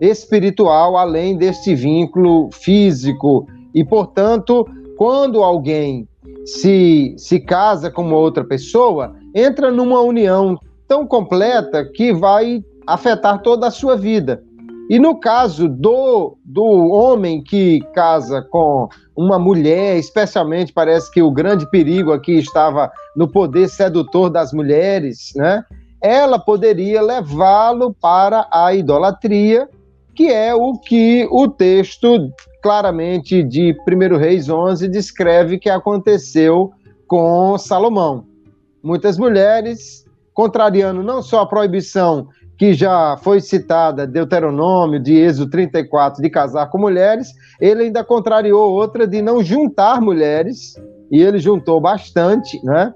espiritual 0.00 0.96
além 0.96 1.36
deste 1.36 1.74
vínculo 1.74 2.50
físico. 2.52 3.46
E, 3.74 3.82
portanto, 3.84 4.66
quando 4.96 5.42
alguém 5.42 6.06
se, 6.44 7.14
se 7.16 7.40
casa 7.40 7.90
com 7.90 8.02
uma 8.02 8.16
outra 8.16 8.44
pessoa, 8.44 9.14
entra 9.34 9.70
numa 9.70 10.00
união 10.00 10.58
tão 10.86 11.06
completa 11.06 11.84
que 11.84 12.12
vai 12.12 12.62
afetar 12.86 13.40
toda 13.40 13.68
a 13.68 13.70
sua 13.70 13.96
vida. 13.96 14.42
E 14.90 14.98
no 14.98 15.18
caso 15.18 15.68
do, 15.68 16.36
do 16.44 16.64
homem 16.64 17.42
que 17.42 17.80
casa 17.94 18.42
com 18.42 18.88
uma 19.16 19.38
mulher, 19.38 19.98
especialmente 19.98 20.72
parece 20.72 21.10
que 21.10 21.22
o 21.22 21.30
grande 21.30 21.68
perigo 21.70 22.12
aqui 22.12 22.38
estava 22.38 22.90
no 23.14 23.28
poder 23.28 23.68
sedutor 23.68 24.30
das 24.30 24.52
mulheres, 24.52 25.32
né? 25.36 25.64
Ela 26.00 26.38
poderia 26.38 27.00
levá-lo 27.00 27.94
para 27.94 28.46
a 28.50 28.74
idolatria, 28.74 29.68
que 30.14 30.32
é 30.32 30.54
o 30.54 30.74
que 30.74 31.28
o 31.30 31.48
texto 31.48 32.32
claramente 32.62 33.42
de 33.42 33.76
1 33.86 34.16
Reis 34.16 34.48
11 34.48 34.88
descreve 34.88 35.58
que 35.58 35.70
aconteceu 35.70 36.72
com 37.06 37.56
Salomão. 37.58 38.24
Muitas 38.82 39.18
mulheres, 39.18 40.04
contrariando 40.32 41.02
não 41.02 41.22
só 41.22 41.40
a 41.40 41.46
proibição 41.46 42.28
que 42.62 42.74
já 42.74 43.16
foi 43.16 43.40
citada, 43.40 44.06
Deuteronômio, 44.06 45.00
de 45.00 45.16
Êxodo 45.16 45.50
34, 45.50 46.22
de 46.22 46.30
casar 46.30 46.70
com 46.70 46.78
mulheres, 46.78 47.32
ele 47.60 47.82
ainda 47.82 48.04
contrariou 48.04 48.70
outra 48.70 49.04
de 49.04 49.20
não 49.20 49.42
juntar 49.42 50.00
mulheres, 50.00 50.80
e 51.10 51.20
ele 51.20 51.40
juntou 51.40 51.80
bastante, 51.80 52.64
né? 52.64 52.94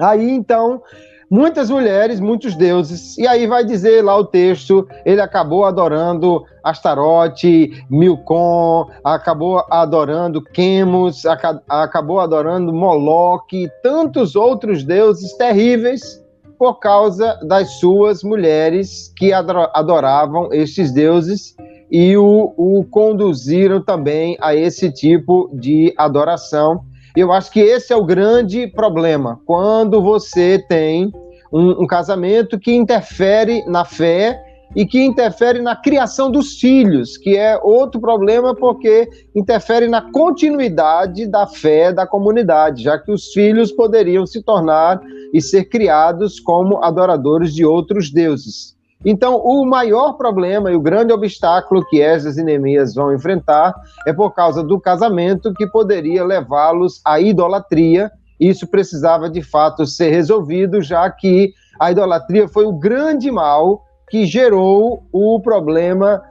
Aí, 0.00 0.28
então, 0.28 0.82
muitas 1.30 1.70
mulheres, 1.70 2.18
muitos 2.18 2.56
deuses, 2.56 3.16
e 3.18 3.24
aí 3.24 3.46
vai 3.46 3.64
dizer 3.64 4.02
lá 4.02 4.16
o 4.16 4.24
texto, 4.24 4.84
ele 5.06 5.20
acabou 5.20 5.64
adorando 5.64 6.42
Astarote, 6.64 7.84
Milcom, 7.88 8.90
acabou 9.04 9.64
adorando 9.70 10.42
Quemos, 10.42 11.22
acabou 11.68 12.18
adorando 12.18 12.72
Moloque, 12.72 13.70
tantos 13.80 14.34
outros 14.34 14.82
deuses 14.82 15.32
terríveis, 15.34 16.21
por 16.62 16.78
causa 16.78 17.40
das 17.42 17.80
suas 17.80 18.22
mulheres 18.22 19.12
que 19.16 19.32
adoravam 19.32 20.52
estes 20.52 20.92
deuses 20.92 21.56
e 21.90 22.16
o, 22.16 22.54
o 22.56 22.86
conduziram 22.88 23.82
também 23.82 24.38
a 24.40 24.54
esse 24.54 24.88
tipo 24.92 25.50
de 25.52 25.92
adoração. 25.98 26.84
Eu 27.16 27.32
acho 27.32 27.50
que 27.50 27.58
esse 27.58 27.92
é 27.92 27.96
o 27.96 28.04
grande 28.04 28.68
problema. 28.68 29.40
Quando 29.44 30.00
você 30.00 30.64
tem 30.68 31.10
um, 31.52 31.82
um 31.82 31.86
casamento 31.88 32.56
que 32.60 32.72
interfere 32.72 33.64
na 33.66 33.84
fé 33.84 34.40
e 34.74 34.86
que 34.86 35.02
interfere 35.02 35.60
na 35.60 35.76
criação 35.76 36.30
dos 36.30 36.58
filhos, 36.58 37.16
que 37.16 37.36
é 37.36 37.58
outro 37.62 38.00
problema 38.00 38.54
porque 38.54 39.08
interfere 39.34 39.88
na 39.88 40.00
continuidade 40.10 41.26
da 41.26 41.46
fé 41.46 41.92
da 41.92 42.06
comunidade, 42.06 42.84
já 42.84 42.98
que 42.98 43.12
os 43.12 43.32
filhos 43.32 43.70
poderiam 43.70 44.26
se 44.26 44.42
tornar 44.42 45.00
e 45.32 45.40
ser 45.40 45.64
criados 45.64 46.40
como 46.40 46.82
adoradores 46.82 47.54
de 47.54 47.64
outros 47.64 48.10
deuses. 48.10 48.72
Então, 49.04 49.36
o 49.36 49.64
maior 49.66 50.12
problema 50.12 50.70
e 50.70 50.76
o 50.76 50.80
grande 50.80 51.12
obstáculo 51.12 51.84
que 51.86 52.00
Esdras 52.00 52.38
e 52.38 52.44
Neemias 52.44 52.94
vão 52.94 53.12
enfrentar 53.12 53.74
é 54.06 54.12
por 54.12 54.30
causa 54.30 54.62
do 54.62 54.80
casamento 54.80 55.52
que 55.54 55.66
poderia 55.66 56.24
levá-los 56.24 57.00
à 57.04 57.20
idolatria. 57.20 58.12
Isso 58.38 58.66
precisava 58.66 59.28
de 59.28 59.42
fato 59.42 59.84
ser 59.86 60.10
resolvido, 60.10 60.80
já 60.80 61.10
que 61.10 61.52
a 61.80 61.90
idolatria 61.90 62.46
foi 62.46 62.64
o 62.64 62.72
grande 62.72 63.28
mal 63.30 63.82
que 64.12 64.26
gerou 64.26 65.04
o 65.10 65.40
problema 65.40 66.22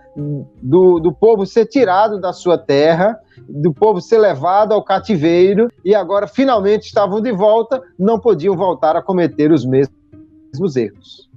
do, 0.61 0.99
do 0.99 1.11
povo 1.11 1.47
ser 1.47 1.65
tirado 1.65 2.21
da 2.21 2.31
sua 2.31 2.55
terra, 2.55 3.19
do 3.49 3.73
povo 3.73 3.99
ser 3.99 4.19
levado 4.19 4.71
ao 4.71 4.83
cativeiro 4.83 5.67
e 5.83 5.95
agora 5.95 6.27
finalmente 6.27 6.83
estavam 6.83 7.19
de 7.19 7.31
volta, 7.31 7.81
não 7.97 8.19
podiam 8.19 8.55
voltar 8.55 8.95
a 8.95 9.01
cometer 9.01 9.51
os 9.51 9.65
mesmos 9.65 10.75
erros. 10.75 11.27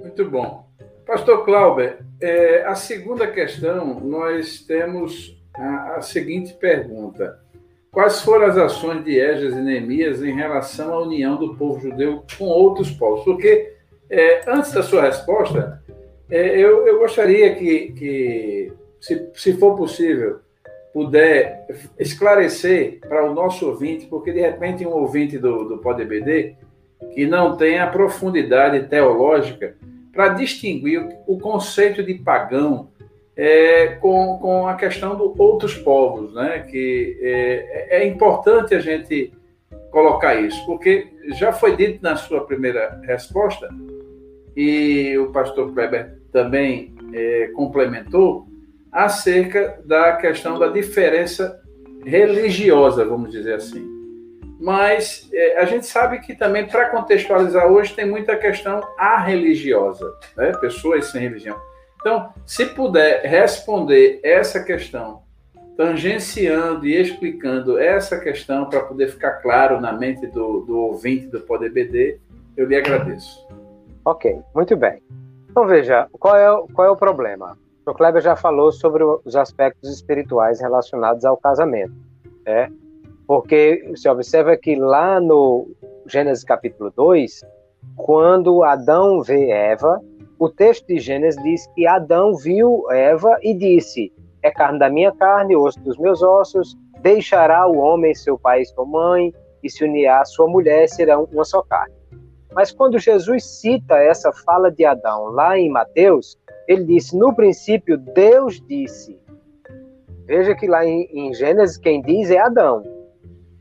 Muito 0.00 0.28
bom. 0.28 0.66
Pastor 1.06 1.44
Clauber, 1.44 2.00
é, 2.20 2.64
a 2.64 2.74
segunda 2.74 3.24
questão, 3.28 4.00
nós 4.00 4.58
temos 4.58 5.40
a, 5.54 5.98
a 5.98 6.00
seguinte 6.00 6.54
pergunta: 6.54 7.38
Quais 7.92 8.20
foram 8.20 8.46
as 8.46 8.56
ações 8.56 9.04
de 9.04 9.18
Esdras 9.18 9.54
e 9.54 9.60
Neemias 9.60 10.22
em 10.22 10.34
relação 10.34 10.92
à 10.92 11.02
união 11.02 11.36
do 11.36 11.56
povo 11.56 11.80
judeu 11.80 12.24
com 12.38 12.46
outros 12.46 12.90
povos? 12.90 13.24
Porque, 13.24 13.79
é, 14.10 14.42
antes 14.48 14.72
da 14.72 14.82
sua 14.82 15.02
resposta, 15.02 15.80
é, 16.28 16.58
eu, 16.58 16.86
eu, 16.86 16.98
gostaria 16.98 17.54
que, 17.54 17.92
que 17.92 18.72
se, 19.00 19.30
se 19.34 19.52
for 19.54 19.76
possível, 19.76 20.40
puder 20.92 21.66
esclarecer 21.98 22.98
para 23.00 23.24
o 23.24 23.34
nosso 23.34 23.68
ouvinte, 23.68 24.06
porque 24.06 24.32
de 24.32 24.40
repente 24.40 24.84
um 24.84 24.90
ouvinte 24.90 25.38
do, 25.38 25.64
do 25.64 25.78
PodBD 25.78 26.56
que 27.14 27.26
não 27.26 27.56
tem 27.56 27.78
a 27.78 27.86
profundidade 27.86 28.88
teológica 28.88 29.76
para 30.12 30.30
distinguir 30.30 31.08
o, 31.26 31.38
conceito 31.38 32.02
de 32.02 32.14
pagão 32.14 32.88
é, 33.36 33.96
com, 34.00 34.38
com 34.38 34.66
a 34.66 34.74
questão 34.74 35.16
dos 35.16 35.38
outros 35.38 35.74
povos, 35.74 36.34
né? 36.34 36.66
Que 36.68 37.16
é, 37.22 38.02
é 38.02 38.06
importante 38.06 38.74
a 38.74 38.80
gente 38.80 39.32
colocar 39.90 40.34
isso, 40.34 40.64
porque 40.66 41.08
já 41.28 41.52
foi 41.52 41.76
dito 41.76 42.02
na 42.02 42.16
sua 42.16 42.44
primeira 42.44 43.00
resposta 43.04 43.68
e 44.56 45.16
o 45.18 45.30
pastor 45.32 45.72
Kleber 45.72 46.18
também 46.32 46.94
é, 47.12 47.48
complementou 47.54 48.46
acerca 48.90 49.80
da 49.84 50.16
questão 50.16 50.58
da 50.58 50.68
diferença 50.68 51.60
religiosa, 52.04 53.04
vamos 53.04 53.30
dizer 53.30 53.54
assim. 53.54 53.88
Mas 54.60 55.28
é, 55.32 55.58
a 55.58 55.64
gente 55.64 55.86
sabe 55.86 56.20
que 56.20 56.34
também, 56.34 56.66
para 56.66 56.90
contextualizar 56.90 57.66
hoje, 57.66 57.94
tem 57.94 58.04
muita 58.04 58.36
questão 58.36 58.80
religiosa, 59.24 60.12
né? 60.36 60.52
pessoas 60.60 61.06
sem 61.06 61.22
religião. 61.22 61.58
Então, 62.00 62.32
se 62.46 62.66
puder 62.66 63.22
responder 63.24 64.20
essa 64.22 64.62
questão, 64.62 65.22
tangenciando 65.76 66.86
e 66.86 66.94
explicando 66.94 67.78
essa 67.78 68.18
questão 68.18 68.68
para 68.68 68.80
poder 68.80 69.08
ficar 69.08 69.32
claro 69.42 69.80
na 69.80 69.92
mente 69.92 70.26
do, 70.26 70.60
do 70.60 70.78
ouvinte 70.78 71.26
do 71.26 71.40
Poder 71.40 71.70
BD, 71.70 72.18
eu 72.56 72.66
lhe 72.66 72.76
agradeço. 72.76 73.46
Ok, 74.04 74.40
muito 74.54 74.76
bem. 74.76 75.02
Então 75.50 75.66
veja, 75.66 76.08
qual 76.12 76.36
é, 76.36 76.66
qual 76.72 76.88
é 76.88 76.90
o 76.90 76.96
problema? 76.96 77.58
O 77.86 77.92
Kleber 77.92 78.22
já 78.22 78.36
falou 78.36 78.70
sobre 78.70 79.02
os 79.02 79.34
aspectos 79.34 79.90
espirituais 79.90 80.60
relacionados 80.60 81.24
ao 81.24 81.36
casamento, 81.36 81.92
né? 82.46 82.70
Porque 83.26 83.84
você 83.90 84.08
observa 84.08 84.56
que 84.56 84.76
lá 84.76 85.20
no 85.20 85.68
Gênesis 86.06 86.44
capítulo 86.44 86.90
2, 86.96 87.44
quando 87.96 88.62
Adão 88.62 89.22
vê 89.22 89.50
Eva, 89.50 90.00
o 90.38 90.48
texto 90.48 90.86
de 90.86 90.98
Gênesis 90.98 91.42
diz 91.42 91.66
que 91.74 91.86
Adão 91.86 92.34
viu 92.34 92.90
Eva 92.90 93.38
e 93.42 93.52
disse: 93.52 94.12
É 94.42 94.50
carne 94.50 94.78
da 94.78 94.88
minha 94.88 95.12
carne, 95.12 95.56
osso 95.56 95.78
dos 95.80 95.98
meus 95.98 96.22
ossos, 96.22 96.76
deixará 97.02 97.66
o 97.66 97.76
homem 97.76 98.14
seu 98.14 98.38
pai 98.38 98.62
e 98.62 98.66
sua 98.66 98.86
mãe, 98.86 99.34
e 99.62 99.68
se 99.68 99.84
unirá 99.84 100.22
à 100.22 100.24
sua 100.24 100.48
mulher, 100.48 100.88
serão 100.88 101.28
uma 101.32 101.44
só 101.44 101.62
carne. 101.62 101.99
Mas 102.52 102.72
quando 102.72 102.98
Jesus 102.98 103.44
cita 103.44 103.96
essa 103.96 104.32
fala 104.32 104.70
de 104.70 104.84
Adão 104.84 105.26
lá 105.26 105.58
em 105.58 105.70
Mateus, 105.70 106.38
ele 106.66 106.84
disse: 106.84 107.16
No 107.16 107.34
princípio, 107.34 107.96
Deus 107.96 108.60
disse. 108.66 109.18
Veja 110.26 110.54
que 110.54 110.66
lá 110.66 110.84
em, 110.84 111.08
em 111.12 111.34
Gênesis, 111.34 111.76
quem 111.76 112.00
diz 112.02 112.30
é 112.30 112.38
Adão. 112.38 112.82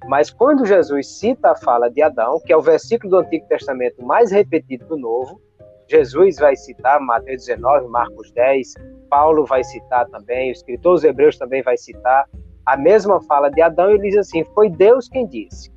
Mas 0.07 0.29
quando 0.29 0.65
Jesus 0.65 1.07
cita 1.07 1.51
a 1.51 1.55
fala 1.55 1.89
de 1.89 2.01
Adão, 2.01 2.39
que 2.45 2.53
é 2.53 2.57
o 2.57 2.61
versículo 2.61 3.11
do 3.11 3.17
Antigo 3.17 3.47
Testamento 3.47 4.03
mais 4.03 4.31
repetido 4.31 4.85
do 4.85 4.97
Novo, 4.97 5.41
Jesus 5.87 6.37
vai 6.37 6.55
citar 6.55 6.99
Mateus 6.99 7.45
19, 7.45 7.87
Marcos 7.87 8.31
10, 8.31 8.75
Paulo 9.09 9.45
vai 9.45 9.63
citar 9.63 10.07
também, 10.07 10.49
o 10.49 10.53
escritor 10.53 10.93
dos 10.93 11.03
Hebreus 11.03 11.37
também 11.37 11.63
vai 11.63 11.77
citar 11.77 12.25
a 12.69 12.77
mesma 12.77 13.19
fala 13.23 13.49
de 13.49 13.61
Adão, 13.61 13.89
ele 13.89 14.09
diz 14.09 14.17
assim: 14.17 14.43
Foi 14.53 14.69
Deus 14.69 15.09
quem 15.09 15.25
disse. 15.25 15.71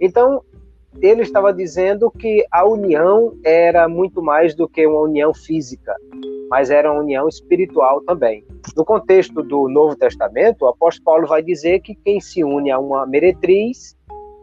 Então, 0.00 0.44
ele 1.00 1.22
estava 1.22 1.52
dizendo 1.52 2.10
que 2.10 2.46
a 2.50 2.64
união 2.66 3.36
era 3.44 3.88
muito 3.88 4.22
mais 4.22 4.54
do 4.54 4.68
que 4.68 4.86
uma 4.86 5.00
união 5.00 5.34
física, 5.34 5.94
mas 6.50 6.70
era 6.70 6.90
uma 6.90 7.00
união 7.00 7.28
espiritual 7.28 8.00
também. 8.02 8.44
No 8.76 8.84
contexto 8.84 9.42
do 9.42 9.68
Novo 9.68 9.96
Testamento, 9.96 10.62
o 10.62 10.68
apóstolo 10.68 11.04
Paulo 11.04 11.26
vai 11.26 11.42
dizer 11.42 11.80
que 11.80 11.94
quem 11.94 12.20
se 12.20 12.42
une 12.44 12.70
a 12.70 12.78
uma 12.78 13.06
meretriz 13.06 13.96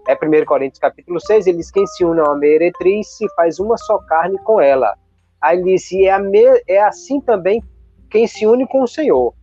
é 0.08 0.14
1 0.14 0.46
Coríntios 0.46 0.80
capítulo 0.80 1.20
6, 1.20 1.48
ele 1.48 1.58
diz, 1.58 1.72
quem 1.72 1.86
se 1.86 2.04
une 2.04 2.20
a 2.20 2.24
uma 2.24 2.36
meretriz 2.36 3.08
se 3.18 3.28
faz 3.36 3.60
uma 3.60 3.78
só 3.78 4.00
carne 4.00 4.38
com 4.40 4.60
ela. 4.60 4.96
Aí 5.40 5.58
ele 5.58 5.74
diz, 5.74 5.92
e 5.92 6.08
é, 6.08 6.20
me... 6.20 6.44
é 6.68 6.82
assim 6.82 7.22
também 7.22 7.64
quem 8.10 8.28
se 8.28 8.46
une 8.46 8.68
com 8.68 8.82
o 8.82 8.88
Senhor. 8.88 9.34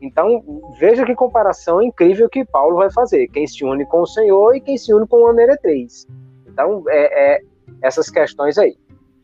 Então, 0.00 0.42
veja 0.78 1.04
que 1.04 1.14
comparação 1.14 1.80
incrível 1.82 2.28
que 2.28 2.44
Paulo 2.44 2.76
vai 2.76 2.90
fazer. 2.90 3.28
Quem 3.28 3.46
se 3.46 3.64
une 3.64 3.86
com 3.86 4.02
o 4.02 4.06
Senhor 4.06 4.54
e 4.54 4.60
quem 4.60 4.76
se 4.76 4.92
une 4.92 5.06
com 5.06 5.18
uma 5.18 5.32
meretriz. 5.32 6.06
Então, 6.46 6.84
é, 6.88 7.36
é 7.36 7.40
essas 7.82 8.10
questões 8.10 8.58
aí. 8.58 8.76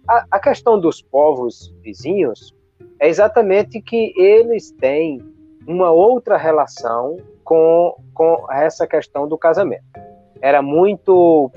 A, 0.08 0.26
a, 0.30 0.40
questão 0.40 0.80
dos 0.80 1.00
povos 1.00 1.74
vizinhos 1.82 2.54
é 2.98 3.08
exatamente 3.08 3.80
que 3.80 4.12
eles 4.16 4.72
têm 4.72 5.20
uma 5.66 5.90
outra 5.90 6.36
relação 6.36 7.18
com, 7.44 7.94
com 8.14 8.46
essa 8.50 8.86
questão 8.86 9.28
do 9.28 9.38
casamento 9.38 9.84
era 10.42 10.60
muito 10.60 11.50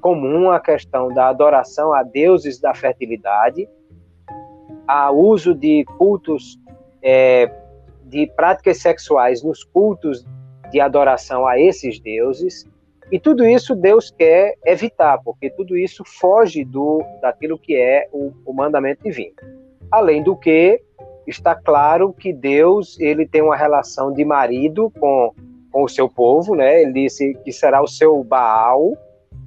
comum 0.00 0.50
a 0.50 0.58
questão 0.58 1.08
da 1.08 1.28
adoração 1.28 1.92
a 1.92 2.02
deuses 2.02 2.58
da 2.58 2.74
fertilidade, 2.74 3.68
a 4.88 5.12
uso 5.12 5.54
de 5.54 5.84
cultos, 5.98 6.58
é, 7.02 7.52
de 8.10 8.26
práticas 8.36 8.78
sexuais 8.78 9.42
nos 9.42 9.64
cultos 9.64 10.26
de 10.70 10.80
adoração 10.80 11.46
a 11.46 11.58
esses 11.58 11.98
deuses, 12.00 12.68
e 13.10 13.18
tudo 13.18 13.44
isso 13.46 13.74
Deus 13.74 14.10
quer 14.10 14.54
evitar, 14.64 15.18
porque 15.24 15.50
tudo 15.50 15.76
isso 15.76 16.04
foge 16.04 16.64
do 16.64 17.02
daquilo 17.20 17.58
que 17.58 17.74
é 17.74 18.08
o, 18.12 18.32
o 18.44 18.52
mandamento 18.52 19.02
divino. 19.02 19.34
Além 19.90 20.22
do 20.22 20.36
que, 20.36 20.80
está 21.26 21.54
claro 21.54 22.12
que 22.12 22.32
Deus 22.32 22.98
ele 23.00 23.26
tem 23.26 23.42
uma 23.42 23.56
relação 23.56 24.12
de 24.12 24.24
marido 24.24 24.92
com 24.98 25.32
com 25.70 25.84
o 25.84 25.88
seu 25.88 26.08
povo, 26.08 26.54
né? 26.54 26.82
Ele 26.82 26.92
disse 26.92 27.34
que 27.44 27.52
será 27.52 27.82
o 27.82 27.86
seu 27.86 28.22
Baal. 28.24 28.96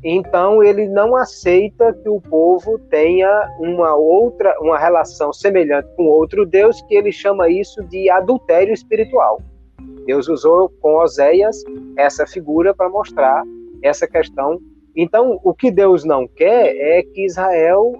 Então 0.03 0.61
ele 0.61 0.87
não 0.89 1.15
aceita 1.15 1.93
que 1.93 2.09
o 2.09 2.19
povo 2.19 2.77
tenha 2.89 3.49
uma 3.59 3.95
outra, 3.95 4.53
uma 4.59 4.77
relação 4.77 5.31
semelhante 5.31 5.87
com 5.95 6.07
outro 6.07 6.45
Deus, 6.45 6.81
que 6.83 6.95
ele 6.95 7.11
chama 7.11 7.49
isso 7.49 7.81
de 7.85 8.09
adultério 8.09 8.73
espiritual. 8.73 9.41
Deus 10.05 10.27
usou 10.27 10.69
com 10.81 10.95
Oséias 10.95 11.63
essa 11.97 12.27
figura 12.27 12.73
para 12.73 12.89
mostrar 12.89 13.43
essa 13.81 14.05
questão. 14.05 14.59
Então, 14.95 15.39
o 15.43 15.53
que 15.53 15.71
Deus 15.71 16.03
não 16.03 16.27
quer 16.27 16.75
é 16.75 17.01
que 17.01 17.25
Israel 17.25 17.93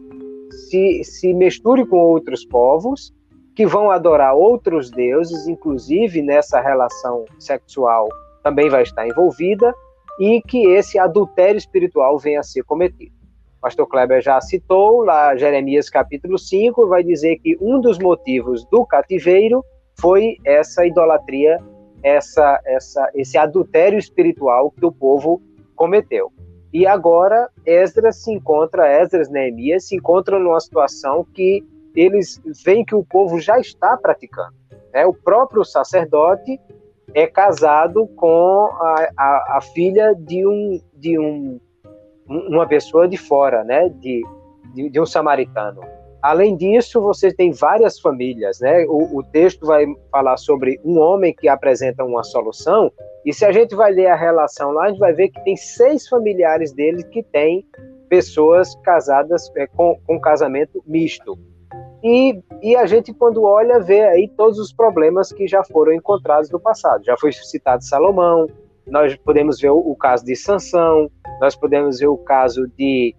se, 0.70 1.04
se 1.04 1.34
misture 1.34 1.86
com 1.86 1.98
outros 1.98 2.46
povos 2.46 3.14
que 3.56 3.66
vão 3.66 3.90
adorar 3.90 4.36
outros 4.36 4.92
deuses, 4.92 5.48
inclusive 5.48 6.22
nessa 6.22 6.60
relação 6.60 7.26
sexual 7.40 8.10
também 8.44 8.70
vai 8.70 8.84
estar 8.84 9.08
envolvida, 9.08 9.74
e 10.20 10.42
que 10.42 10.68
esse 10.68 11.00
adultério 11.00 11.58
espiritual 11.58 12.18
venha 12.18 12.40
a 12.40 12.44
ser 12.44 12.64
cometido. 12.64 13.14
O 13.58 13.62
pastor 13.62 13.88
Kleber 13.88 14.22
já 14.22 14.40
citou 14.42 15.04
lá 15.04 15.36
Jeremias 15.36 15.90
capítulo 15.90 16.38
5, 16.38 16.88
vai 16.88 17.04
dizer 17.04 17.38
que 17.38 17.58
um 17.62 17.80
dos 17.80 17.98
motivos 17.98 18.66
do 18.66 18.86
cativeiro 18.86 19.64
foi 20.00 20.38
essa 20.46 20.86
idolatria, 20.86 21.58
essa, 22.04 22.60
essa, 22.66 23.10
esse 23.16 23.38
adultério 23.38 23.98
espiritual 23.98 24.72
que 24.72 24.86
o 24.86 24.92
povo 24.92 25.42
cometeu. 25.76 26.32
E 26.74 26.88
agora 26.88 27.50
Esdras 27.66 28.24
se 28.24 28.32
encontra, 28.32 28.88
Esdras 28.88 29.30
Neemias 29.30 29.88
se 29.88 29.96
encontram 29.96 30.40
numa 30.40 30.60
situação 30.60 31.26
que 31.34 31.64
eles 31.96 32.42
veem 32.66 32.84
que 32.84 32.96
o 32.96 33.06
povo 33.06 33.40
já 33.40 33.60
está 33.60 33.96
praticando. 33.96 34.54
Né? 34.92 35.06
O 35.06 35.14
próprio 35.14 35.64
sacerdote 35.64 36.60
é 37.14 37.28
casado 37.28 38.08
com 38.16 38.70
a, 38.80 39.10
a, 39.18 39.58
a 39.58 39.62
filha 39.62 40.14
de 40.16 40.48
um 40.48 40.80
de 40.96 41.20
um 41.20 41.60
uma 42.28 42.68
pessoa 42.68 43.08
de 43.08 43.18
fora, 43.18 43.64
né? 43.64 43.90
De, 43.90 44.22
de, 44.74 44.90
de, 44.90 45.00
um 45.00 45.06
samaritano. 45.06 45.82
Além 46.22 46.56
disso, 46.56 47.02
você 47.02 47.34
tem 47.34 47.52
várias 47.52 48.00
famílias, 48.00 48.60
né? 48.62 48.86
O, 48.88 49.20
o, 49.20 49.24
texto 49.24 49.66
vai 49.66 49.86
falar 50.10 50.38
sobre 50.38 50.80
um 50.84 50.98
homem 51.00 51.34
que 51.34 51.50
apresenta 51.50 52.04
uma 52.04 52.24
solução, 52.24 52.92
e 53.26 53.34
se 53.34 53.46
a 53.46 53.52
gente 53.52 53.76
vai 53.76 53.92
ler 53.92 54.08
a 54.08 54.16
relação 54.16 54.72
lá, 54.72 54.86
a 54.86 54.90
gente 54.90 55.00
vai 55.00 55.14
ver 55.14 55.30
que 55.30 55.44
tem 55.44 55.58
seis 55.58 56.08
familiares 56.08 56.72
dele 56.72 57.04
que 57.04 57.22
têm 57.24 57.66
pessoas 58.08 58.74
casadas 58.84 59.52
é, 59.58 59.68
com, 59.68 60.00
com 60.08 60.20
casamento 60.20 60.82
misto. 60.88 61.38
E, 62.04 62.38
e 62.62 62.76
a 62.76 62.86
gente, 62.86 63.14
quando 63.14 63.44
olha, 63.44 63.80
vê 63.80 64.02
aí 64.02 64.28
todos 64.36 64.60
os 64.60 64.74
problemas 64.74 65.32
que 65.32 65.48
já 65.48 65.64
foram 65.64 65.94
encontrados 65.94 66.52
no 66.52 66.60
passado. 66.60 67.06
Já 67.06 67.16
foi 67.18 67.32
citado 67.32 67.84
Salomão, 67.84 68.48
nós 68.86 69.16
podemos 69.16 69.60
ver 69.60 69.70
o, 69.70 69.78
o 69.78 69.96
caso 69.96 70.26
de 70.26 70.36
Sansão, 70.36 71.10
nós 71.40 71.56
podemos 71.56 72.00
ver 72.00 72.08
o 72.08 72.18
caso 72.18 72.68
de 72.78 73.16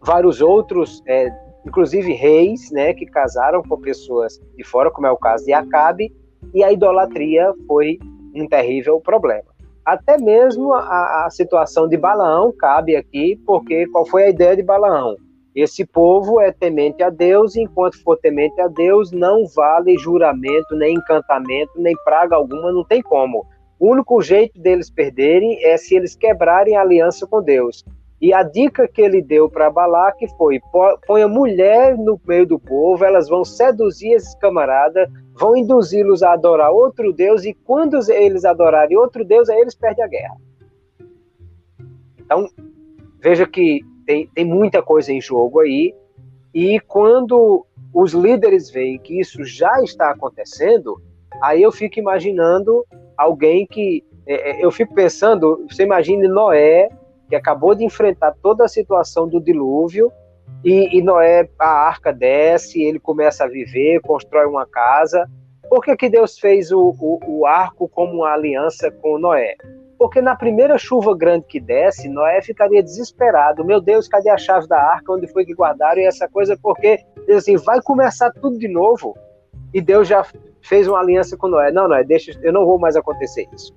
vários 0.00 0.40
outros, 0.40 1.02
é, 1.06 1.28
inclusive 1.66 2.12
reis, 2.12 2.70
né, 2.70 2.94
que 2.94 3.06
casaram 3.06 3.60
com 3.62 3.80
pessoas 3.80 4.38
de 4.56 4.62
fora, 4.62 4.88
como 4.90 5.08
é 5.08 5.10
o 5.10 5.16
caso 5.16 5.44
de 5.44 5.52
Acabe, 5.52 6.14
e 6.54 6.62
a 6.62 6.72
idolatria 6.72 7.52
foi 7.66 7.98
um 8.34 8.46
terrível 8.46 9.00
problema. 9.00 9.56
Até 9.84 10.16
mesmo 10.16 10.72
a, 10.72 11.26
a 11.26 11.30
situação 11.30 11.88
de 11.88 11.96
Balaão 11.96 12.52
cabe 12.52 12.94
aqui, 12.94 13.40
porque 13.44 13.86
qual 13.88 14.06
foi 14.06 14.24
a 14.24 14.30
ideia 14.30 14.56
de 14.56 14.62
Balaão? 14.62 15.16
Esse 15.56 15.86
povo 15.86 16.38
é 16.38 16.52
temente 16.52 17.02
a 17.02 17.08
Deus, 17.08 17.56
e 17.56 17.62
enquanto 17.62 17.98
for 18.02 18.18
temente 18.18 18.60
a 18.60 18.68
Deus, 18.68 19.10
não 19.10 19.46
vale 19.46 19.96
juramento, 19.96 20.76
nem 20.76 20.96
encantamento, 20.96 21.72
nem 21.76 21.96
praga 22.04 22.36
alguma, 22.36 22.70
não 22.70 22.84
tem 22.84 23.00
como. 23.00 23.46
O 23.80 23.90
único 23.90 24.20
jeito 24.20 24.60
deles 24.60 24.90
perderem 24.90 25.64
é 25.64 25.78
se 25.78 25.96
eles 25.96 26.14
quebrarem 26.14 26.76
a 26.76 26.82
aliança 26.82 27.26
com 27.26 27.42
Deus. 27.42 27.82
E 28.20 28.34
a 28.34 28.42
dica 28.42 28.86
que 28.86 29.00
ele 29.00 29.22
deu 29.22 29.48
para 29.48 29.70
Balaque 29.70 30.26
foi: 30.36 30.60
ponha 31.06 31.26
mulher 31.26 31.96
no 31.96 32.20
meio 32.26 32.46
do 32.46 32.58
povo, 32.58 33.02
elas 33.02 33.26
vão 33.26 33.42
seduzir 33.42 34.12
esses 34.12 34.34
camaradas, 34.34 35.08
vão 35.34 35.56
induzi-los 35.56 36.22
a 36.22 36.34
adorar 36.34 36.70
outro 36.70 37.14
Deus, 37.14 37.46
e 37.46 37.54
quando 37.54 37.98
eles 38.10 38.44
adorarem 38.44 38.98
outro 38.98 39.24
Deus, 39.24 39.48
aí 39.48 39.58
eles 39.58 39.74
perdem 39.74 40.04
a 40.04 40.08
guerra. 40.08 40.36
Então, 42.18 42.46
veja 43.20 43.46
que 43.46 43.80
tem, 44.06 44.26
tem 44.28 44.44
muita 44.44 44.82
coisa 44.82 45.12
em 45.12 45.20
jogo 45.20 45.60
aí. 45.60 45.94
E 46.54 46.80
quando 46.80 47.66
os 47.92 48.12
líderes 48.12 48.70
veem 48.70 48.98
que 48.98 49.20
isso 49.20 49.44
já 49.44 49.82
está 49.82 50.10
acontecendo, 50.10 51.02
aí 51.42 51.62
eu 51.62 51.72
fico 51.72 51.98
imaginando 51.98 52.84
alguém 53.16 53.66
que. 53.66 54.04
É, 54.26 54.52
é 54.52 54.64
eu 54.64 54.70
fico 54.70 54.94
pensando, 54.94 55.66
você 55.68 55.82
imagine 55.82 56.26
Noé, 56.28 56.88
que 57.28 57.36
acabou 57.36 57.74
de 57.74 57.84
enfrentar 57.84 58.34
toda 58.40 58.64
a 58.64 58.68
situação 58.68 59.28
do 59.28 59.40
dilúvio, 59.40 60.10
e, 60.64 60.98
e 60.98 61.02
Noé, 61.02 61.48
a 61.58 61.68
arca 61.68 62.12
desce, 62.12 62.82
ele 62.82 62.98
começa 62.98 63.44
a 63.44 63.48
viver, 63.48 64.00
constrói 64.00 64.46
uma 64.46 64.66
casa. 64.66 65.28
Por 65.68 65.82
que, 65.84 65.96
que 65.96 66.08
Deus 66.08 66.38
fez 66.38 66.70
o, 66.72 66.94
o, 67.00 67.20
o 67.26 67.46
arco 67.46 67.88
como 67.88 68.14
uma 68.14 68.32
aliança 68.32 68.90
com 68.90 69.18
Noé? 69.18 69.56
Porque 69.98 70.20
na 70.20 70.36
primeira 70.36 70.76
chuva 70.76 71.16
grande 71.16 71.46
que 71.46 71.58
desce, 71.58 72.08
Noé 72.08 72.42
ficaria 72.42 72.82
desesperado. 72.82 73.64
Meu 73.64 73.80
Deus, 73.80 74.08
cadê 74.08 74.28
a 74.28 74.36
chave 74.36 74.68
da 74.68 74.78
arca? 74.78 75.12
Onde 75.12 75.26
foi 75.26 75.44
que 75.44 75.54
guardaram? 75.54 76.00
E 76.00 76.04
essa 76.04 76.28
coisa, 76.28 76.58
porque 76.60 76.98
assim, 77.30 77.56
vai 77.56 77.80
começar 77.80 78.30
tudo 78.32 78.58
de 78.58 78.68
novo. 78.68 79.16
E 79.72 79.80
Deus 79.80 80.06
já 80.06 80.24
fez 80.62 80.86
uma 80.86 81.00
aliança 81.00 81.36
com 81.36 81.48
Noé. 81.48 81.70
Não, 81.70 81.88
Noé, 81.88 82.04
deixa, 82.04 82.38
eu 82.42 82.52
não 82.52 82.66
vou 82.66 82.78
mais 82.78 82.96
acontecer 82.96 83.46
isso. 83.54 83.74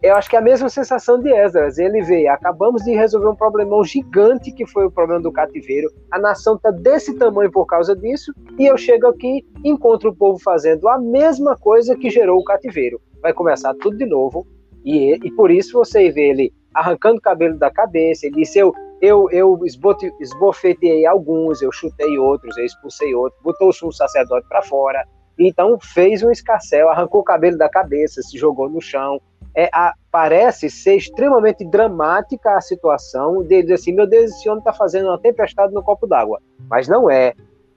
Eu 0.00 0.14
acho 0.14 0.30
que 0.30 0.36
é 0.36 0.38
a 0.38 0.42
mesma 0.42 0.68
sensação 0.68 1.20
de 1.20 1.28
Esdras. 1.28 1.76
Ele 1.76 2.00
veio, 2.02 2.30
acabamos 2.30 2.84
de 2.84 2.92
resolver 2.92 3.28
um 3.28 3.34
problemão 3.34 3.82
gigante 3.82 4.52
que 4.52 4.64
foi 4.64 4.86
o 4.86 4.90
problema 4.90 5.20
do 5.20 5.32
cativeiro. 5.32 5.90
A 6.10 6.18
nação 6.18 6.54
está 6.54 6.70
desse 6.70 7.16
tamanho 7.18 7.50
por 7.50 7.66
causa 7.66 7.96
disso. 7.96 8.32
E 8.56 8.66
eu 8.66 8.76
chego 8.78 9.08
aqui, 9.08 9.44
encontro 9.64 10.10
o 10.10 10.16
povo 10.16 10.38
fazendo 10.38 10.88
a 10.88 10.98
mesma 10.98 11.56
coisa 11.56 11.96
que 11.96 12.10
gerou 12.10 12.38
o 12.38 12.44
cativeiro. 12.44 13.00
Vai 13.20 13.32
começar 13.32 13.74
tudo 13.74 13.96
de 13.96 14.06
novo 14.06 14.46
e, 14.88 15.14
e 15.22 15.30
por 15.32 15.50
isso 15.50 15.74
você 15.74 16.10
vê 16.10 16.30
ele 16.30 16.54
arrancando 16.72 17.18
o 17.18 17.20
cabelo 17.20 17.58
da 17.58 17.70
cabeça. 17.70 18.26
Ele 18.26 18.36
disse: 18.36 18.58
Eu, 18.58 18.72
eu, 19.02 19.28
eu 19.30 19.60
esbote, 19.66 20.10
esbofeteei 20.18 21.04
alguns, 21.04 21.60
eu 21.60 21.70
chutei 21.70 22.18
outros, 22.18 22.56
eu 22.56 22.64
expulsei 22.64 23.14
outros, 23.14 23.42
botou 23.42 23.68
o 23.68 23.72
sumo 23.72 23.92
sacerdote 23.92 24.48
para 24.48 24.62
fora. 24.62 25.06
Então 25.38 25.78
fez 25.78 26.22
um 26.22 26.30
escarcel, 26.30 26.88
arrancou 26.88 27.20
o 27.20 27.24
cabelo 27.24 27.58
da 27.58 27.68
cabeça, 27.68 28.22
se 28.22 28.38
jogou 28.38 28.70
no 28.70 28.80
chão. 28.80 29.20
É, 29.54 29.68
a, 29.74 29.92
parece 30.10 30.70
ser 30.70 30.96
extremamente 30.96 31.68
dramática 31.68 32.56
a 32.56 32.60
situação 32.62 33.42
dele 33.42 33.74
assim: 33.74 33.92
Meu 33.92 34.06
Deus, 34.06 34.30
esse 34.30 34.48
homem 34.48 34.60
está 34.60 34.72
fazendo 34.72 35.08
uma 35.08 35.20
tempestade 35.20 35.74
no 35.74 35.82
copo 35.82 36.06
d'água. 36.06 36.40
Mas 36.70 36.88
não 36.88 37.10
é, 37.10 37.34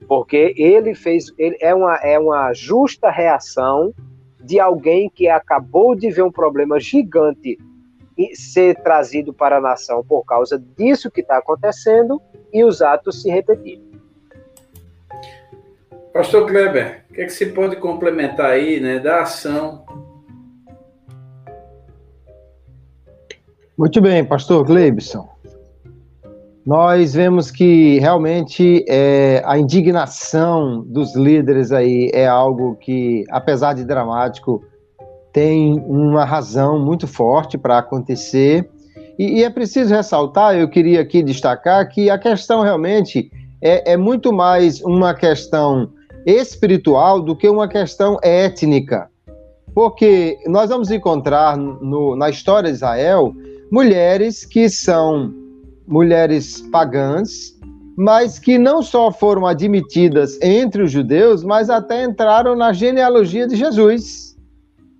porque 0.08 0.54
ele 0.56 0.94
fez, 0.94 1.26
ele, 1.36 1.58
é, 1.60 1.74
uma, 1.74 1.96
é 1.96 2.18
uma 2.18 2.54
justa 2.54 3.10
reação 3.10 3.92
de 4.44 4.60
alguém 4.60 5.10
que 5.10 5.28
acabou 5.28 5.94
de 5.94 6.10
ver 6.10 6.22
um 6.22 6.32
problema 6.32 6.78
gigante 6.80 7.58
ser 8.34 8.76
trazido 8.82 9.32
para 9.32 9.56
a 9.56 9.60
nação 9.60 10.04
por 10.04 10.24
causa 10.24 10.58
disso 10.76 11.10
que 11.10 11.22
está 11.22 11.38
acontecendo 11.38 12.20
e 12.52 12.62
os 12.62 12.82
atos 12.82 13.22
se 13.22 13.30
repetirem. 13.30 13.90
Pastor 16.12 16.46
Kleber, 16.46 17.04
o 17.10 17.14
que, 17.14 17.22
é 17.22 17.24
que 17.24 17.32
se 17.32 17.46
pode 17.46 17.76
complementar 17.76 18.50
aí 18.50 18.78
né, 18.78 18.98
da 18.98 19.22
ação? 19.22 19.86
Muito 23.78 24.00
bem, 24.00 24.22
pastor 24.22 24.62
Gleibson 24.64 25.31
nós 26.64 27.12
vemos 27.14 27.50
que 27.50 27.98
realmente 27.98 28.84
é, 28.88 29.42
a 29.44 29.58
indignação 29.58 30.84
dos 30.86 31.16
líderes 31.16 31.72
aí 31.72 32.08
é 32.14 32.26
algo 32.26 32.76
que, 32.76 33.24
apesar 33.30 33.74
de 33.74 33.84
dramático, 33.84 34.62
tem 35.32 35.82
uma 35.86 36.24
razão 36.24 36.78
muito 36.78 37.08
forte 37.08 37.58
para 37.58 37.78
acontecer. 37.78 38.68
E, 39.18 39.40
e, 39.40 39.44
é 39.44 39.50
preciso 39.50 39.92
ressaltar, 39.92 40.54
eu 40.54 40.68
queria 40.68 41.00
aqui 41.00 41.22
destacar 41.22 41.88
que 41.88 42.08
a 42.08 42.18
questão 42.18 42.62
realmente 42.62 43.30
é, 43.60 43.92
é 43.92 43.96
muito 43.96 44.32
mais 44.32 44.80
uma 44.82 45.14
questão 45.14 45.90
espiritual 46.24 47.20
do 47.20 47.34
que 47.34 47.48
uma 47.48 47.66
questão 47.66 48.18
étnica. 48.22 49.08
Porque 49.74 50.38
nós 50.46 50.70
vamos 50.70 50.90
encontrar 50.90 51.56
no, 51.56 52.14
na 52.14 52.30
história 52.30 52.68
de 52.68 52.76
Israel 52.76 53.34
mulheres 53.70 54.44
que 54.44 54.68
são 54.68 55.41
mulheres 55.86 56.60
pagãs, 56.72 57.58
mas 57.96 58.38
que 58.38 58.56
não 58.58 58.82
só 58.82 59.10
foram 59.10 59.46
admitidas 59.46 60.40
entre 60.40 60.82
os 60.82 60.90
judeus, 60.90 61.44
mas 61.44 61.68
até 61.68 62.04
entraram 62.04 62.56
na 62.56 62.72
genealogia 62.72 63.46
de 63.46 63.56
Jesus, 63.56 64.36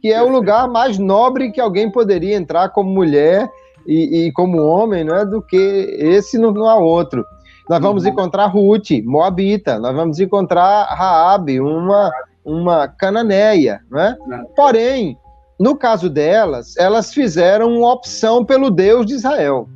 que 0.00 0.12
é 0.12 0.22
o 0.22 0.28
lugar 0.28 0.68
mais 0.68 0.98
nobre 0.98 1.50
que 1.52 1.60
alguém 1.60 1.90
poderia 1.90 2.36
entrar 2.36 2.68
como 2.70 2.90
mulher 2.90 3.48
e, 3.86 4.26
e 4.26 4.32
como 4.32 4.62
homem, 4.62 5.04
não 5.04 5.16
é? 5.16 5.24
Do 5.24 5.40
que 5.40 5.56
esse 5.98 6.38
não, 6.38 6.52
não 6.52 6.68
há 6.68 6.76
outro. 6.76 7.24
Nós 7.68 7.80
vamos 7.80 8.04
uhum. 8.04 8.10
encontrar 8.10 8.46
Ruth, 8.46 8.90
Moabita, 9.04 9.78
nós 9.78 9.94
vamos 9.94 10.20
encontrar 10.20 10.84
Raabe, 10.84 11.60
uma 11.60 12.10
uma 12.44 12.88
cananeia, 12.88 13.80
não 13.90 14.00
é? 14.00 14.16
Porém, 14.56 15.16
no 15.58 15.76
caso 15.76 16.10
delas, 16.10 16.76
elas 16.76 17.12
fizeram 17.12 17.70
uma 17.78 17.92
opção 17.92 18.44
pelo 18.44 18.70
Deus 18.70 19.06
de 19.06 19.14
Israel. 19.14 19.68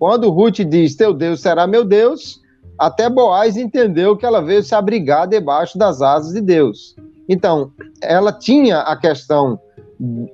Quando 0.00 0.30
Ruth 0.30 0.60
diz: 0.60 0.96
Teu 0.96 1.12
Deus 1.12 1.42
será 1.42 1.66
meu 1.66 1.84
Deus, 1.84 2.40
até 2.78 3.10
Boaz 3.10 3.58
entendeu 3.58 4.16
que 4.16 4.24
ela 4.24 4.40
veio 4.40 4.62
se 4.62 4.74
abrigar 4.74 5.28
debaixo 5.28 5.76
das 5.76 6.00
asas 6.00 6.32
de 6.32 6.40
Deus. 6.40 6.96
Então, 7.28 7.70
ela 8.02 8.32
tinha 8.32 8.78
a 8.78 8.96
questão 8.96 9.60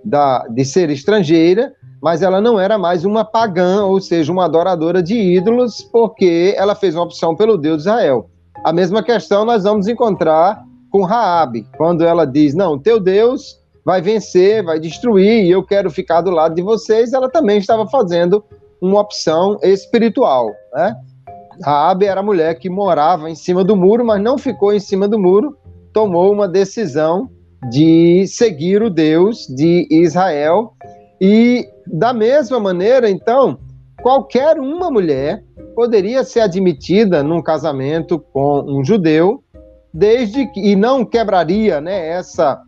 da, 0.05 0.47
de 0.47 0.65
ser 0.65 0.89
estrangeira, 0.89 1.75
mas 2.01 2.23
ela 2.23 2.41
não 2.41 2.61
era 2.61 2.79
mais 2.79 3.05
uma 3.05 3.25
pagã, 3.25 3.85
ou 3.85 4.01
seja, 4.01 4.31
uma 4.31 4.45
adoradora 4.45 5.03
de 5.03 5.17
ídolos, 5.17 5.83
porque 5.83 6.55
ela 6.57 6.77
fez 6.77 6.95
uma 6.95 7.03
opção 7.03 7.35
pelo 7.35 7.59
Deus 7.59 7.83
de 7.83 7.89
Israel. 7.89 8.31
A 8.63 8.73
mesma 8.73 9.03
questão 9.03 9.45
nós 9.45 9.65
vamos 9.65 9.89
encontrar 9.89 10.63
com 10.93 11.03
Raabe, 11.03 11.67
quando 11.77 12.05
ela 12.05 12.25
diz: 12.25 12.55
"Não, 12.55 12.79
teu 12.79 13.01
Deus 13.01 13.61
vai 13.85 14.01
vencer, 14.01 14.63
vai 14.63 14.79
destruir, 14.79 15.45
e 15.45 15.51
eu 15.51 15.65
quero 15.65 15.91
ficar 15.91 16.21
do 16.21 16.31
lado 16.31 16.55
de 16.55 16.63
vocês". 16.63 17.13
Ela 17.13 17.29
também 17.29 17.59
estava 17.59 17.85
fazendo 17.89 18.45
uma 18.81 19.01
opção 19.01 19.59
espiritual, 19.63 20.51
né? 20.75 20.95
Raabe 21.63 22.07
era 22.07 22.21
a 22.21 22.23
mulher 22.23 22.59
que 22.59 22.69
morava 22.69 23.31
em 23.31 23.35
cima 23.35 23.65
do 23.65 23.77
muro, 23.77 24.05
mas 24.05 24.23
não 24.23 24.37
ficou 24.37 24.75
em 24.75 24.81
cima 24.81 25.09
do 25.09 25.19
muro, 25.19 25.57
tomou 25.93 26.31
uma 26.31 26.47
decisão 26.47 27.31
de 27.71 28.27
seguir 28.27 28.83
o 28.83 28.91
Deus 28.91 29.47
de 29.47 29.89
Israel 29.91 30.75
e 31.21 31.67
da 31.87 32.13
mesma 32.13 32.61
maneira, 32.61 33.09
então, 33.09 33.59
qualquer 34.03 34.59
uma 34.59 34.91
mulher 34.91 35.43
poderia 35.75 36.25
ser 36.25 36.41
admitida 36.41 37.23
num 37.23 37.43
casamento 37.43 38.19
com 38.19 38.63
um 38.67 38.85
judeu, 38.85 39.43
desde 39.93 40.47
que 40.47 40.61
e 40.61 40.77
não 40.77 41.05
quebraria, 41.05 41.81
né, 41.81 42.09
essa 42.11 42.61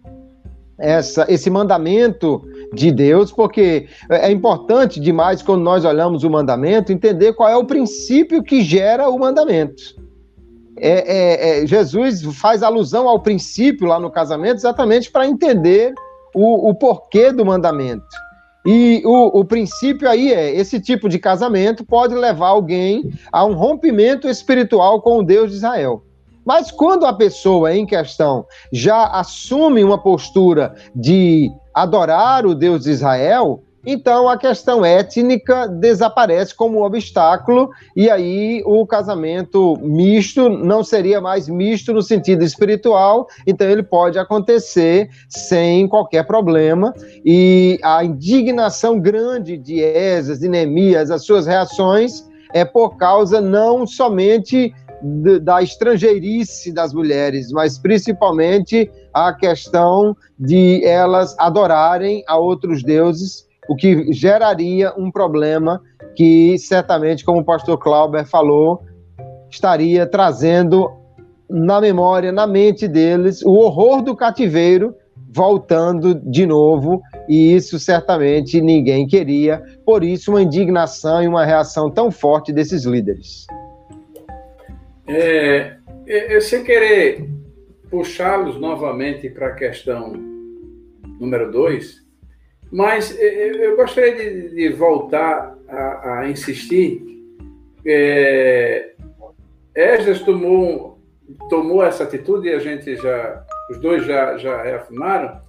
essa 0.78 1.26
esse 1.28 1.50
mandamento 1.50 2.42
de 2.72 2.92
Deus, 2.92 3.32
porque 3.32 3.88
é 4.08 4.30
importante 4.30 5.00
demais 5.00 5.42
quando 5.42 5.62
nós 5.62 5.84
olhamos 5.84 6.22
o 6.22 6.30
mandamento 6.30 6.92
entender 6.92 7.32
qual 7.32 7.48
é 7.48 7.56
o 7.56 7.64
princípio 7.64 8.42
que 8.42 8.62
gera 8.62 9.08
o 9.08 9.18
mandamento. 9.18 9.96
É, 10.80 10.90
é, 10.90 11.62
é, 11.62 11.66
Jesus 11.66 12.22
faz 12.36 12.62
alusão 12.62 13.08
ao 13.08 13.20
princípio 13.20 13.86
lá 13.86 13.98
no 13.98 14.10
casamento 14.10 14.58
exatamente 14.58 15.10
para 15.10 15.26
entender 15.26 15.92
o, 16.34 16.70
o, 16.70 16.74
porquê 16.74 17.32
do 17.32 17.44
mandamento. 17.44 18.06
E 18.64 19.02
o, 19.04 19.40
o 19.40 19.44
princípio 19.44 20.08
aí 20.08 20.32
é: 20.32 20.54
esse 20.54 20.80
tipo 20.80 21.08
de 21.08 21.18
casamento 21.18 21.84
pode 21.84 22.14
levar 22.14 22.48
alguém 22.48 23.10
a 23.32 23.44
um 23.44 23.54
rompimento 23.54 24.28
espiritual 24.28 25.02
com 25.02 25.18
o 25.18 25.22
Deus 25.22 25.50
de 25.50 25.56
Israel. 25.56 26.02
Mas 26.48 26.70
quando 26.70 27.04
a 27.04 27.12
pessoa 27.12 27.76
em 27.76 27.84
questão 27.84 28.46
já 28.72 29.04
assume 29.08 29.84
uma 29.84 29.98
postura 29.98 30.74
de 30.96 31.52
adorar 31.74 32.46
o 32.46 32.54
Deus 32.54 32.84
de 32.84 32.90
Israel, 32.90 33.62
então 33.84 34.30
a 34.30 34.38
questão 34.38 34.82
étnica 34.82 35.68
desaparece 35.68 36.54
como 36.54 36.82
obstáculo, 36.82 37.68
e 37.94 38.08
aí 38.08 38.62
o 38.64 38.87
casamento 38.87 39.76
misto 39.82 40.48
não 40.48 40.82
seria 40.82 41.20
mais 41.20 41.50
misto 41.50 41.92
no 41.92 42.00
sentido 42.00 42.42
espiritual, 42.42 43.26
então 43.46 43.68
ele 43.68 43.82
pode 43.82 44.18
acontecer 44.18 45.11
sem 45.28 45.87
qualquer 45.87 46.26
problema, 46.26 46.94
e 47.26 47.78
a 47.82 48.02
indignação 48.02 48.98
grande 48.98 49.58
de 49.58 49.82
Esas, 49.82 50.38
de 50.38 50.48
Neemias, 50.48 51.11
as 51.11 51.26
suas 51.26 51.46
reações, 51.46 52.26
é 52.54 52.64
por 52.64 52.96
causa 52.96 53.38
não 53.38 53.87
somente 53.87 54.72
da 55.42 55.62
estrangeirice 55.62 56.72
das 56.72 56.92
mulheres, 56.92 57.50
mas 57.52 57.78
principalmente 57.78 58.90
a 59.12 59.32
questão 59.32 60.16
de 60.38 60.84
elas 60.84 61.37
adorarem 61.38 62.24
a 62.26 62.37
outros 62.37 62.82
deuses, 62.82 63.46
o 63.68 63.76
que 63.76 64.12
geraria 64.12 64.92
um 64.96 65.11
problema 65.11 65.80
que 66.16 66.58
certamente, 66.58 67.24
como 67.24 67.40
o 67.40 67.44
pastor 67.44 67.78
Clauber 67.78 68.26
falou, 68.26 68.82
estaria 69.50 70.06
trazendo 70.06 70.90
na 71.48 71.80
memória, 71.80 72.32
na 72.32 72.46
mente 72.46 72.88
deles, 72.88 73.42
o 73.42 73.52
horror 73.52 74.02
do 74.02 74.16
cativeiro 74.16 74.94
voltando 75.30 76.14
de 76.14 76.46
novo, 76.46 77.02
e 77.28 77.54
isso 77.54 77.78
certamente 77.78 78.61
ninguém 78.61 79.06
queria, 79.06 79.62
por 79.84 80.02
isso 80.02 80.30
uma 80.30 80.42
indignação 80.42 81.22
e 81.22 81.28
uma 81.28 81.44
reação 81.44 81.90
tão 81.90 82.11
forte 82.11 82.52
desses 82.52 82.84
líderes. 82.84 83.46
É, 85.09 85.77
eu 86.07 86.40
sem 86.40 86.62
querer 86.62 87.29
puxá-los 87.90 88.61
novamente 88.61 89.31
para 89.31 89.49
a 89.49 89.55
questão 89.55 90.12
número 91.18 91.51
dois, 91.51 92.07
mas 92.71 93.16
eu 93.18 93.77
gostaria 93.77 94.14
de, 94.14 94.55
de 94.55 94.68
voltar 94.68 95.57
a, 95.68 96.18
a 96.18 96.29
insistir. 96.29 97.03
É, 97.87 98.94
Esdras 99.75 100.21
tomou, 100.21 100.99
tomou 101.49 101.83
essa 101.83 102.05
atitude 102.05 102.49
e 102.49 102.55
a 102.55 102.59
gente 102.59 102.97
já, 102.97 103.47
os 103.71 103.79
dois 103.79 104.05
já, 104.05 104.37
já 104.37 104.62
reafirmaram, 104.62 105.40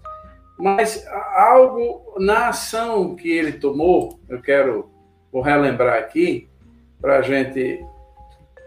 mas 0.58 1.06
algo 1.36 2.16
na 2.20 2.50
ação 2.50 3.16
que 3.16 3.30
ele 3.30 3.54
tomou, 3.54 4.20
eu 4.30 4.42
quero 4.42 4.90
vou 5.32 5.42
relembrar 5.42 5.98
aqui, 5.98 6.48
para 7.02 7.20
a 7.20 7.22
gente 7.22 7.84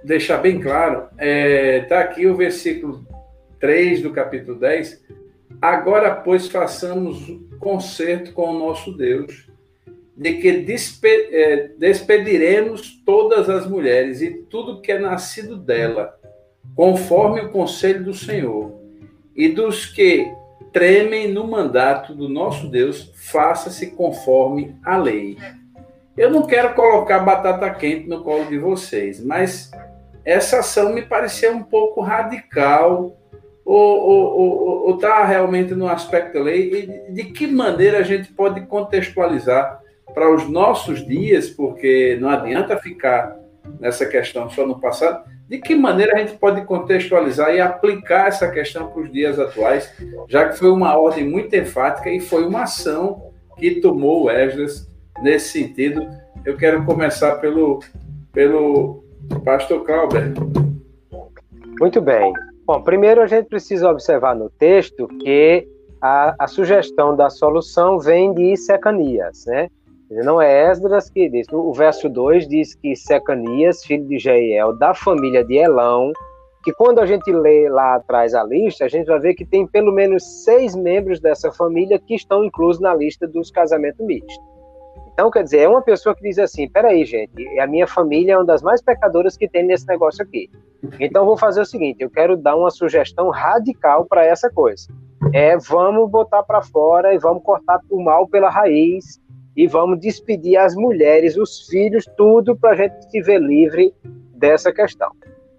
deixar 0.05 0.39
bem 0.39 0.61
claro, 0.61 1.09
está 1.13 1.25
é, 1.25 1.81
tá 1.81 2.01
aqui 2.01 2.27
o 2.27 2.37
versículo 2.37 3.07
3 3.61 4.03
do 4.03 4.11
capítulo 4.11 4.59
10. 4.59 5.03
Agora, 5.61 6.15
pois, 6.15 6.49
façamos 6.49 7.39
concerto 7.61 8.33
com 8.33 8.51
o 8.51 8.59
nosso 8.59 8.93
Deus, 8.97 9.49
de 10.17 10.35
que 10.35 10.53
despe 10.53 11.09
é, 11.09 11.71
despediremos 11.79 13.01
todas 13.07 13.49
as 13.49 13.67
mulheres 13.67 14.21
e 14.21 14.31
tudo 14.31 14.81
que 14.81 14.93
é 14.93 14.99
nascido 14.99 15.57
dela, 15.57 16.19
conforme 16.75 17.41
o 17.41 17.51
conselho 17.51 18.05
do 18.05 18.15
Senhor, 18.15 18.81
e 19.35 19.49
dos 19.49 19.87
que 19.87 20.31
tremem 20.73 21.29
no 21.29 21.47
mandato 21.47 22.15
do 22.15 22.29
nosso 22.29 22.69
Deus, 22.69 23.13
faça-se 23.15 23.93
conforme 23.93 24.75
a 24.83 24.97
lei. 24.97 25.37
Eu 26.17 26.31
não 26.31 26.43
quero 26.43 26.75
colocar 26.75 27.21
batata 27.21 27.71
quente 27.71 28.09
no 28.09 28.23
colo 28.23 28.47
de 28.47 28.59
vocês, 28.59 29.23
mas 29.25 29.71
essa 30.25 30.61
ação 30.61 30.93
me 30.93 31.03
parecia 31.03 31.53
um 31.53 31.63
pouco 31.63 32.01
radical. 32.01 33.17
Ou 33.65 34.95
está 34.95 35.25
realmente 35.25 35.73
no 35.75 35.87
aspecto 35.87 36.35
da 36.35 36.43
lei? 36.43 37.07
E 37.09 37.13
de 37.13 37.25
que 37.25 37.47
maneira 37.47 37.99
a 37.99 38.03
gente 38.03 38.33
pode 38.33 38.67
contextualizar 38.67 39.81
para 40.13 40.35
os 40.35 40.49
nossos 40.49 41.07
dias, 41.07 41.49
porque 41.49 42.19
não 42.21 42.29
adianta 42.29 42.77
ficar 42.77 43.37
nessa 43.79 44.05
questão 44.05 44.51
só 44.51 44.67
no 44.67 44.81
passado, 44.81 45.25
de 45.49 45.59
que 45.59 45.75
maneira 45.75 46.15
a 46.17 46.19
gente 46.19 46.39
pode 46.39 46.65
contextualizar 46.65 47.55
e 47.55 47.61
aplicar 47.61 48.29
essa 48.29 48.51
questão 48.51 48.89
para 48.89 49.03
os 49.03 49.13
dias 49.13 49.39
atuais, 49.39 49.93
já 50.29 50.49
que 50.49 50.59
foi 50.59 50.71
uma 50.71 50.97
ordem 50.97 51.29
muito 51.29 51.55
enfática 51.55 52.11
e 52.11 52.21
foi 52.21 52.45
uma 52.45 52.63
ação 52.63 53.31
que 53.57 53.81
tomou 53.81 54.25
o 54.25 54.31
Esdras 54.31 54.91
nesse 55.23 55.51
sentido. 55.51 56.09
Eu 56.45 56.57
quero 56.57 56.85
começar 56.85 57.37
pelo, 57.37 57.81
pelo 58.33 59.02
Pastor 59.45 59.85
Clauber. 59.85 60.33
Muito 61.81 62.01
bem. 62.01 62.33
Bom, 62.65 62.83
primeiro 62.83 63.21
a 63.21 63.27
gente 63.27 63.47
precisa 63.49 63.91
observar 63.91 64.37
no 64.37 64.49
texto 64.51 65.09
que 65.09 65.67
a, 66.01 66.35
a 66.39 66.47
sugestão 66.47 67.17
da 67.17 67.29
solução 67.29 67.99
vem 67.99 68.33
de 68.35 68.57
Secanias, 68.57 69.45
né? 69.47 69.69
Não 70.11 70.41
é 70.41 70.71
Esdras 70.71 71.09
que 71.09 71.29
diz. 71.29 71.47
O 71.51 71.73
verso 71.73 72.09
2 72.09 72.47
diz 72.47 72.75
que 72.75 72.95
Secanias, 72.95 73.83
filho 73.85 74.07
de 74.07 74.19
Jeiel, 74.19 74.77
da 74.77 74.93
família 74.93 75.43
de 75.43 75.57
Elão, 75.57 76.13
que 76.63 76.73
quando 76.73 77.01
a 77.01 77.07
gente 77.07 77.33
lê 77.33 77.69
lá 77.69 77.97
atrás 77.97 78.35
a 78.35 78.45
lista, 78.45 78.85
a 78.85 78.89
gente 78.89 79.07
vai 79.07 79.19
ver 79.19 79.35
que 79.35 79.45
tem 79.45 79.67
pelo 79.67 79.91
menos 79.91 80.45
seis 80.45 80.77
membros 80.77 81.19
dessa 81.19 81.51
família 81.51 81.99
que 81.99 82.15
estão 82.15 82.45
inclusos 82.45 82.81
na 82.81 82.95
lista 82.95 83.27
dos 83.27 83.51
casamentos 83.51 84.05
mistos. 84.05 84.37
Então, 85.13 85.31
quer 85.31 85.45
dizer, 85.45 85.59
é 85.59 85.69
uma 85.69 85.83
pessoa 85.83 86.15
que 86.15 86.23
diz 86.23 86.39
assim: 86.39 86.69
peraí, 86.69 87.05
gente, 87.05 87.47
a 87.59 87.67
minha 87.67 87.87
família 87.87 88.33
é 88.33 88.37
uma 88.37 88.45
das 88.45 88.63
mais 88.63 88.83
pecadoras 88.83 89.37
que 89.37 89.49
tem 89.49 89.65
nesse 89.65 89.87
negócio 89.87 90.23
aqui. 90.25 90.51
Então, 90.99 91.27
vou 91.27 91.37
fazer 91.37 91.61
o 91.61 91.67
seguinte: 91.67 92.03
eu 92.03 92.11
quero 92.11 92.37
dar 92.37 92.57
uma 92.57 92.71
sugestão 92.71 93.29
radical 93.29 94.07
para 94.07 94.25
essa 94.25 94.51
coisa. 94.51 94.89
É, 95.33 95.57
vamos 95.57 96.11
botar 96.11 96.43
para 96.43 96.63
fora 96.63 97.15
e 97.15 97.19
vamos 97.19 97.43
cortar 97.43 97.81
o 97.91 98.03
mal 98.03 98.27
pela 98.27 98.51
raiz 98.51 99.21
e 99.57 99.67
vamos 99.67 100.01
despedir 100.01 100.57
as 100.57 100.75
mulheres, 100.75 101.37
os 101.37 101.67
filhos, 101.69 102.07
tudo 102.17 102.57
para 102.57 102.71
a 102.71 102.77
gente 102.77 103.11
se 103.11 103.21
ver 103.21 103.41
livre 103.41 103.95
dessa 104.35 104.73
questão. 104.73 105.11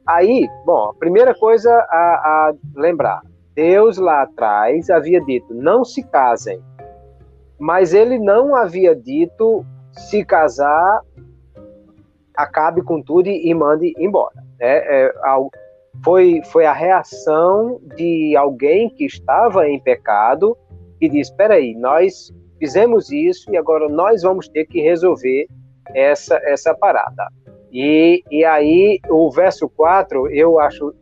Aí, 0.05 0.49
bom, 0.65 0.89
a 0.89 0.93
primeira 0.95 1.33
coisa 1.33 1.71
a, 1.71 1.95
a 1.95 2.53
lembrar: 2.75 3.21
Deus 3.55 3.97
lá 3.97 4.23
atrás 4.23 4.89
havia 4.89 5.21
dito: 5.21 5.53
não 5.53 5.85
se 5.85 6.03
casem 6.03 6.59
mas 7.63 7.93
ele 7.93 8.19
não 8.19 8.53
havia 8.53 8.93
dito 8.93 9.65
se 9.93 10.25
casar, 10.25 10.99
acabe 12.35 12.83
com 12.83 13.01
tudo 13.01 13.29
e 13.29 13.53
mande 13.53 13.93
embora. 13.97 14.35
Né? 14.59 14.79
É, 14.79 15.13
foi, 16.03 16.41
foi 16.51 16.65
a 16.65 16.73
reação 16.73 17.79
de 17.95 18.35
alguém 18.35 18.89
que 18.89 19.05
estava 19.05 19.65
em 19.65 19.79
pecado 19.79 20.57
e 20.99 21.07
disse: 21.07 21.31
espera 21.31 21.53
aí, 21.53 21.73
nós 21.75 22.33
fizemos 22.59 23.09
isso 23.09 23.49
e 23.49 23.55
agora 23.55 23.87
nós 23.87 24.23
vamos 24.23 24.49
ter 24.49 24.65
que 24.65 24.81
resolver 24.81 25.47
essa, 25.95 26.35
essa 26.43 26.75
parada. 26.75 27.29
E, 27.71 28.25
e 28.29 28.43
aí, 28.43 28.99
o 29.09 29.31
verso 29.31 29.69
4, 29.69 30.29
eu 30.31 30.59
acho 30.59 30.93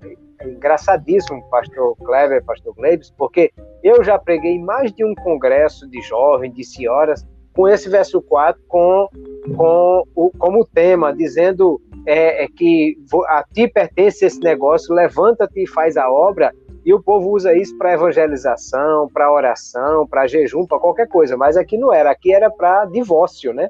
engraçadíssimo, 0.45 1.43
pastor 1.49 1.95
Clever, 1.97 2.43
pastor 2.43 2.73
Glebes, 2.75 3.11
porque 3.17 3.51
eu 3.83 4.03
já 4.03 4.17
preguei 4.17 4.59
mais 4.59 4.91
de 4.93 5.03
um 5.03 5.13
congresso 5.15 5.89
de 5.89 6.01
jovens, 6.01 6.53
de 6.53 6.63
senhoras, 6.63 7.25
com 7.53 7.67
esse 7.67 7.89
verso 7.89 8.21
4 8.21 8.61
com, 8.67 9.09
com 9.55 10.03
o, 10.15 10.31
como 10.37 10.65
tema, 10.65 11.13
dizendo 11.13 11.81
é, 12.05 12.45
é 12.45 12.47
que 12.47 12.97
a 13.27 13.43
ti 13.43 13.67
pertence 13.67 14.25
esse 14.25 14.39
negócio, 14.39 14.93
levanta-te 14.95 15.63
e 15.63 15.67
faz 15.67 15.97
a 15.97 16.09
obra, 16.09 16.53
e 16.83 16.93
o 16.93 17.01
povo 17.01 17.29
usa 17.29 17.53
isso 17.53 17.77
para 17.77 17.93
evangelização, 17.93 19.07
para 19.13 19.31
oração, 19.31 20.07
para 20.07 20.27
jejum, 20.27 20.65
para 20.65 20.79
qualquer 20.79 21.07
coisa, 21.07 21.37
mas 21.37 21.55
aqui 21.55 21.77
não 21.77 21.93
era, 21.93 22.09
aqui 22.09 22.33
era 22.33 22.49
para 22.49 22.85
divórcio, 22.85 23.53
né? 23.53 23.69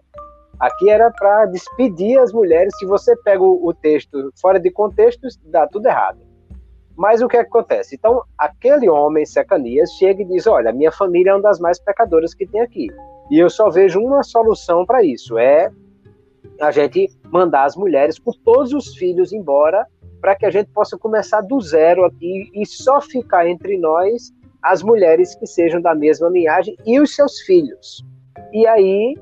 Aqui 0.59 0.91
era 0.91 1.09
para 1.09 1.47
despedir 1.47 2.19
as 2.19 2.31
mulheres. 2.31 2.71
Se 2.77 2.85
você 2.85 3.15
pega 3.17 3.41
o 3.41 3.73
texto 3.73 4.31
fora 4.39 4.59
de 4.59 4.69
contexto, 4.69 5.27
dá 5.45 5.65
tudo 5.67 5.87
errado. 5.87 6.19
Mas 6.97 7.21
o 7.21 7.27
que, 7.27 7.37
é 7.37 7.43
que 7.43 7.49
acontece? 7.49 7.95
Então, 7.95 8.23
aquele 8.37 8.89
homem, 8.89 9.25
Secanias, 9.25 9.91
chega 9.93 10.21
e 10.21 10.25
diz: 10.25 10.47
Olha, 10.47 10.71
minha 10.71 10.91
família 10.91 11.31
é 11.31 11.33
uma 11.33 11.41
das 11.41 11.59
mais 11.59 11.79
pecadoras 11.79 12.33
que 12.33 12.45
tem 12.45 12.61
aqui. 12.61 12.87
E 13.29 13.39
eu 13.39 13.49
só 13.49 13.69
vejo 13.69 13.99
uma 13.99 14.23
solução 14.23 14.85
para 14.85 15.03
isso: 15.03 15.37
é 15.37 15.71
a 16.59 16.71
gente 16.71 17.09
mandar 17.31 17.63
as 17.65 17.75
mulheres 17.75 18.19
com 18.19 18.31
todos 18.43 18.73
os 18.73 18.95
filhos 18.95 19.31
embora, 19.31 19.85
para 20.19 20.35
que 20.35 20.45
a 20.45 20.51
gente 20.51 20.69
possa 20.71 20.97
começar 20.97 21.41
do 21.41 21.59
zero 21.59 22.05
aqui 22.05 22.49
e 22.53 22.65
só 22.65 23.01
ficar 23.01 23.47
entre 23.47 23.77
nós 23.77 24.31
as 24.61 24.83
mulheres 24.83 25.33
que 25.33 25.47
sejam 25.47 25.81
da 25.81 25.95
mesma 25.95 26.29
linhagem 26.29 26.75
e 26.85 26.99
os 26.99 27.15
seus 27.15 27.39
filhos. 27.41 28.05
E 28.53 28.67
aí, 28.67 29.15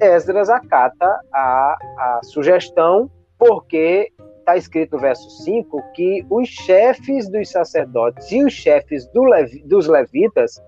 Esdras 0.00 0.48
acata 0.48 1.20
a, 1.32 1.76
a 1.98 2.20
sugestão, 2.22 3.10
porque 3.38 4.10
está 4.48 4.56
escrito 4.56 4.92
no 4.96 5.02
verso 5.02 5.28
5 5.44 5.82
que 5.92 6.24
os 6.30 6.48
chefes 6.48 7.28
dos 7.28 7.50
sacerdotes 7.50 8.32
e 8.32 8.42
os 8.42 8.52
chefes 8.52 9.06
do 9.08 9.22
Levi, 9.24 9.62
dos 9.64 9.86
levitas, 9.86 10.58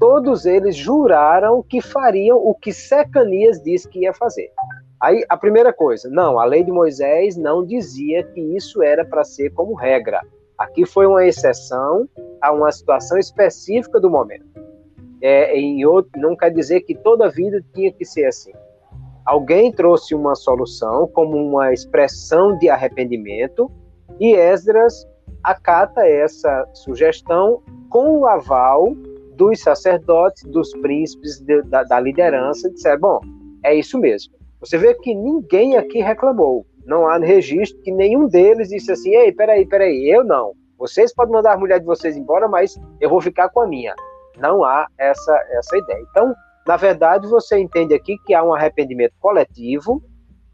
todos 0.00 0.44
eles 0.44 0.74
juraram 0.74 1.62
que 1.62 1.80
fariam 1.80 2.36
o 2.36 2.52
que 2.52 2.72
Secanias 2.72 3.62
disse 3.62 3.88
que 3.88 4.00
ia 4.00 4.12
fazer. 4.12 4.50
Aí 5.00 5.24
a 5.28 5.36
primeira 5.36 5.72
coisa, 5.72 6.10
não, 6.10 6.40
a 6.40 6.44
lei 6.44 6.64
de 6.64 6.72
Moisés 6.72 7.36
não 7.36 7.64
dizia 7.64 8.24
que 8.24 8.40
isso 8.40 8.82
era 8.82 9.04
para 9.04 9.22
ser 9.22 9.50
como 9.50 9.74
regra. 9.74 10.20
Aqui 10.58 10.84
foi 10.84 11.06
uma 11.06 11.24
exceção 11.24 12.08
a 12.42 12.52
uma 12.52 12.72
situação 12.72 13.16
específica 13.18 14.00
do 14.00 14.10
momento. 14.10 14.46
é, 15.22 15.56
em 15.56 15.84
outro, 15.84 16.10
não 16.20 16.36
quer 16.36 16.50
dizer 16.50 16.80
que 16.80 16.94
toda 16.94 17.28
vida 17.28 17.64
tinha 17.72 17.92
que 17.92 18.04
ser 18.04 18.24
assim. 18.24 18.52
Alguém 19.28 19.70
trouxe 19.70 20.14
uma 20.14 20.34
solução 20.34 21.06
como 21.08 21.36
uma 21.36 21.70
expressão 21.70 22.56
de 22.56 22.70
arrependimento 22.70 23.70
e 24.18 24.32
Esdras 24.32 25.06
acata 25.44 26.00
essa 26.00 26.66
sugestão 26.72 27.62
com 27.90 28.20
o 28.20 28.26
aval 28.26 28.94
dos 29.34 29.60
sacerdotes, 29.60 30.44
dos 30.44 30.70
príncipes, 30.80 31.40
de, 31.40 31.60
da, 31.64 31.84
da 31.84 32.00
liderança, 32.00 32.70
disseram, 32.70 33.00
bom, 33.00 33.20
é 33.62 33.74
isso 33.74 33.98
mesmo. 33.98 34.32
Você 34.60 34.78
vê 34.78 34.94
que 34.94 35.14
ninguém 35.14 35.76
aqui 35.76 36.00
reclamou. 36.00 36.64
Não 36.86 37.06
há 37.06 37.18
registro 37.18 37.82
que 37.82 37.92
nenhum 37.92 38.28
deles 38.28 38.70
disse 38.70 38.90
assim, 38.90 39.14
ei, 39.14 39.30
peraí, 39.30 39.66
peraí, 39.66 40.08
eu 40.08 40.24
não. 40.24 40.54
Vocês 40.78 41.14
podem 41.14 41.34
mandar 41.34 41.52
a 41.52 41.58
mulher 41.58 41.80
de 41.80 41.84
vocês 41.84 42.16
embora, 42.16 42.48
mas 42.48 42.80
eu 42.98 43.10
vou 43.10 43.20
ficar 43.20 43.50
com 43.50 43.60
a 43.60 43.66
minha. 43.66 43.94
Não 44.38 44.64
há 44.64 44.86
essa, 44.96 45.38
essa 45.50 45.76
ideia. 45.76 46.00
Então, 46.10 46.34
na 46.68 46.76
verdade, 46.76 47.26
você 47.26 47.58
entende 47.58 47.94
aqui 47.94 48.18
que 48.26 48.34
há 48.34 48.44
um 48.44 48.52
arrependimento 48.52 49.14
coletivo 49.20 50.02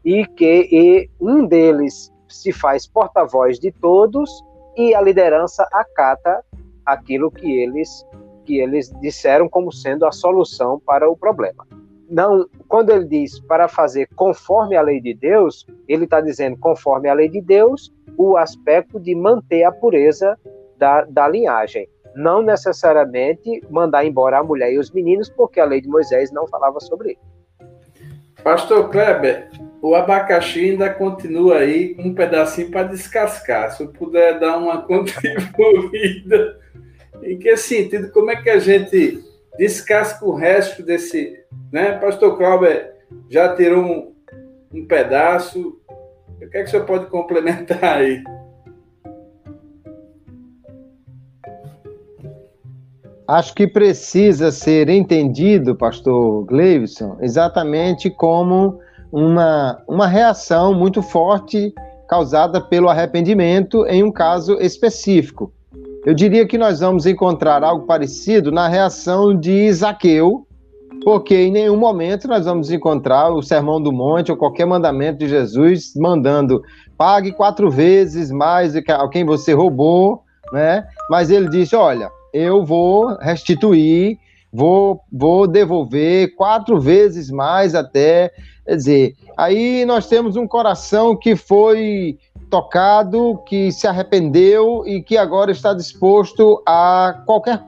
e 0.03 0.25
que 0.25 0.69
e 0.71 1.09
um 1.19 1.45
deles 1.45 2.09
se 2.29 2.53
faz 2.53 2.87
porta-voz 2.87 3.59
de 3.59 3.69
todos 3.69 4.29
e 4.77 4.95
a 4.95 5.01
liderança 5.01 5.67
acata 5.73 6.41
aquilo 6.85 7.29
que 7.29 7.59
eles 7.59 8.05
que 8.45 8.59
eles 8.61 8.89
disseram 9.01 9.49
como 9.49 9.73
sendo 9.73 10.05
a 10.05 10.11
solução 10.13 10.79
para 10.85 11.09
o 11.09 11.17
problema. 11.17 11.67
Não, 12.09 12.47
quando 12.69 12.91
ele 12.91 13.05
diz 13.05 13.37
para 13.41 13.67
fazer 13.67 14.07
conforme 14.15 14.77
a 14.77 14.81
lei 14.81 15.01
de 15.01 15.13
Deus, 15.13 15.67
ele 15.85 16.05
está 16.05 16.21
dizendo 16.21 16.55
conforme 16.59 17.09
a 17.09 17.13
lei 17.13 17.27
de 17.27 17.41
Deus 17.41 17.91
o 18.17 18.37
aspecto 18.37 19.01
de 19.01 19.13
manter 19.13 19.65
a 19.65 19.71
pureza 19.71 20.39
da, 20.77 21.03
da 21.03 21.27
linhagem. 21.27 21.89
Não 22.15 22.41
necessariamente 22.41 23.61
mandar 23.69 24.05
embora 24.05 24.39
a 24.39 24.43
mulher 24.43 24.71
e 24.71 24.79
os 24.79 24.91
meninos, 24.91 25.29
porque 25.29 25.59
a 25.59 25.65
lei 25.65 25.81
de 25.81 25.89
Moisés 25.89 26.31
não 26.31 26.47
falava 26.47 26.79
sobre 26.79 27.11
isso. 27.11 27.35
Pastor 28.43 28.89
Kleber, 28.89 29.49
o 29.81 29.95
abacaxi 29.95 30.71
ainda 30.71 30.89
continua 30.89 31.57
aí 31.57 31.95
um 31.99 32.13
pedacinho 32.13 32.71
para 32.71 32.83
descascar. 32.83 33.71
Se 33.71 33.83
eu 33.83 33.89
puder 33.89 34.39
dar 34.39 34.57
uma 34.57 34.81
contribuída, 34.85 36.59
em 37.23 37.37
que 37.39 37.57
sentido? 37.57 38.11
Como 38.11 38.29
é 38.29 38.35
que 38.35 38.49
a 38.49 38.59
gente 38.59 39.23
descasca 39.57 40.25
o 40.25 40.35
resto 40.35 40.83
desse. 40.83 41.39
Né? 41.71 41.97
Pastor 41.97 42.37
Cláudio 42.37 42.69
já 43.29 43.55
tirou 43.55 43.83
um, 43.83 44.15
um 44.73 44.85
pedaço. 44.85 45.79
O 46.29 46.37
que 46.49 46.57
é 46.57 46.63
que 46.63 46.67
o 46.67 46.67
senhor 46.67 46.85
pode 46.85 47.07
complementar 47.07 47.83
aí? 47.83 48.23
Acho 53.27 53.55
que 53.55 53.65
precisa 53.65 54.51
ser 54.51 54.87
entendido, 54.87 55.75
pastor 55.75 56.45
Gleison, 56.45 57.17
exatamente 57.21 58.09
como 58.09 58.79
uma, 59.11 59.81
uma 59.87 60.05
reação 60.05 60.75
muito 60.75 61.01
forte 61.01 61.73
causada 62.07 62.61
pelo 62.61 62.87
arrependimento 62.87 63.83
em 63.87 64.03
um 64.03 64.11
caso 64.11 64.59
específico. 64.61 65.51
Eu 66.05 66.13
diria 66.13 66.45
que 66.45 66.55
nós 66.55 66.81
vamos 66.81 67.07
encontrar 67.07 67.63
algo 67.63 67.87
parecido 67.87 68.51
na 68.51 68.67
reação 68.67 69.35
de 69.35 69.73
Zaqueu, 69.73 70.45
porque 71.03 71.35
em 71.35 71.51
nenhum 71.51 71.77
momento 71.77 72.27
nós 72.27 72.45
vamos 72.45 72.71
encontrar 72.71 73.29
o 73.29 73.41
Sermão 73.41 73.81
do 73.81 73.91
Monte 73.91 74.31
ou 74.31 74.37
qualquer 74.37 74.67
mandamento 74.67 75.17
de 75.17 75.27
Jesus 75.27 75.93
mandando 75.95 76.61
pague 76.95 77.31
quatro 77.31 77.71
vezes 77.71 78.29
mais 78.29 78.75
a 78.75 79.09
quem 79.09 79.25
você 79.25 79.51
roubou, 79.53 80.21
né? 80.53 80.85
Mas 81.09 81.31
ele 81.31 81.49
disse: 81.49 81.75
olha, 81.75 82.09
eu 82.35 82.65
vou 82.65 83.15
restituir, 83.17 84.17
vou, 84.51 85.01
vou 85.11 85.47
devolver 85.47 86.35
quatro 86.35 86.79
vezes 86.79 87.31
mais 87.31 87.73
até 87.73 88.31
Quer 88.65 88.75
dizer, 88.77 89.15
aí 89.37 89.85
nós 89.85 90.07
temos 90.07 90.35
um 90.35 90.47
coração 90.47 91.15
que 91.15 91.35
foi 91.35 92.17
tocado, 92.49 93.39
que 93.45 93.71
se 93.71 93.85
arrependeu 93.85 94.83
e 94.87 95.03
que 95.03 95.17
agora 95.17 95.51
está 95.51 95.71
disposto 95.71 96.63
a 96.65 97.21
qualquer 97.27 97.61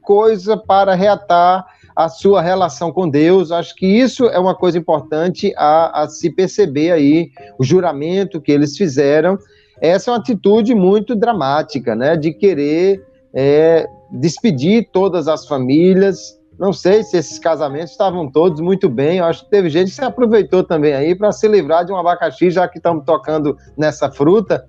coisa 0.00 0.56
para 0.56 0.94
reatar 0.94 1.66
a 1.96 2.08
sua 2.08 2.40
relação 2.40 2.92
com 2.92 3.08
Deus. 3.08 3.50
Acho 3.50 3.74
que 3.74 3.84
isso 3.84 4.26
é 4.26 4.38
uma 4.38 4.54
coisa 4.54 4.78
importante 4.78 5.52
a, 5.56 6.02
a 6.02 6.08
se 6.08 6.30
perceber 6.30 6.92
aí, 6.92 7.30
o 7.58 7.64
juramento 7.64 8.40
que 8.40 8.52
eles 8.52 8.76
fizeram. 8.76 9.36
Essa 9.80 10.10
é 10.10 10.12
uma 10.12 10.20
atitude 10.20 10.72
muito 10.72 11.16
dramática, 11.16 11.96
né? 11.96 12.16
De 12.16 12.32
querer 12.32 13.04
é, 13.34 13.88
despedir 14.14 14.88
todas 14.92 15.28
as 15.28 15.46
famílias, 15.46 16.38
não 16.58 16.72
sei 16.72 17.02
se 17.02 17.16
esses 17.16 17.38
casamentos 17.38 17.90
estavam 17.90 18.30
todos 18.30 18.60
muito 18.60 18.88
bem. 18.88 19.18
Eu 19.18 19.24
acho 19.24 19.44
que 19.44 19.50
teve 19.50 19.68
gente 19.68 19.88
que 19.88 19.96
se 19.96 20.04
aproveitou 20.04 20.62
também 20.62 20.94
aí 20.94 21.14
para 21.14 21.32
se 21.32 21.48
livrar 21.48 21.84
de 21.84 21.92
um 21.92 21.96
abacaxi, 21.96 22.50
já 22.50 22.68
que 22.68 22.78
estamos 22.78 23.04
tocando 23.04 23.56
nessa 23.76 24.10
fruta, 24.10 24.64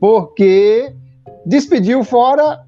porque 0.00 0.94
despediu 1.44 2.02
fora 2.04 2.60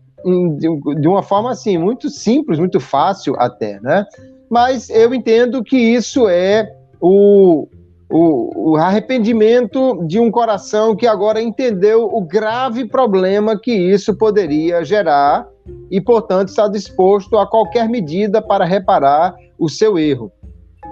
de 1.01 1.09
uma 1.09 1.23
forma 1.23 1.53
assim, 1.53 1.79
muito 1.79 2.11
simples, 2.11 2.59
muito 2.59 2.81
fácil 2.81 3.35
até, 3.39 3.81
né? 3.81 4.05
Mas 4.51 4.91
eu 4.91 5.15
entendo 5.15 5.63
que 5.63 5.77
isso 5.77 6.29
é 6.29 6.69
o, 7.01 7.69
o, 8.11 8.71
o, 8.71 8.77
arrependimento 8.77 10.03
de 10.07 10.19
um 10.19 10.31
coração 10.31 10.97
que 10.97 11.07
agora 11.07 11.43
entendeu 11.43 12.09
o 12.11 12.23
grave 12.23 12.87
problema 12.87 13.59
que 13.59 13.73
isso 13.73 14.15
poderia 14.17 14.83
gerar 14.83 15.47
e, 15.91 16.01
portanto, 16.01 16.49
está 16.49 16.69
disposto 16.69 17.37
a 17.37 17.47
qualquer 17.47 17.89
medida 17.89 18.41
para 18.41 18.65
reparar 18.65 19.35
o 19.59 19.69
seu 19.69 19.99
erro. 19.99 20.33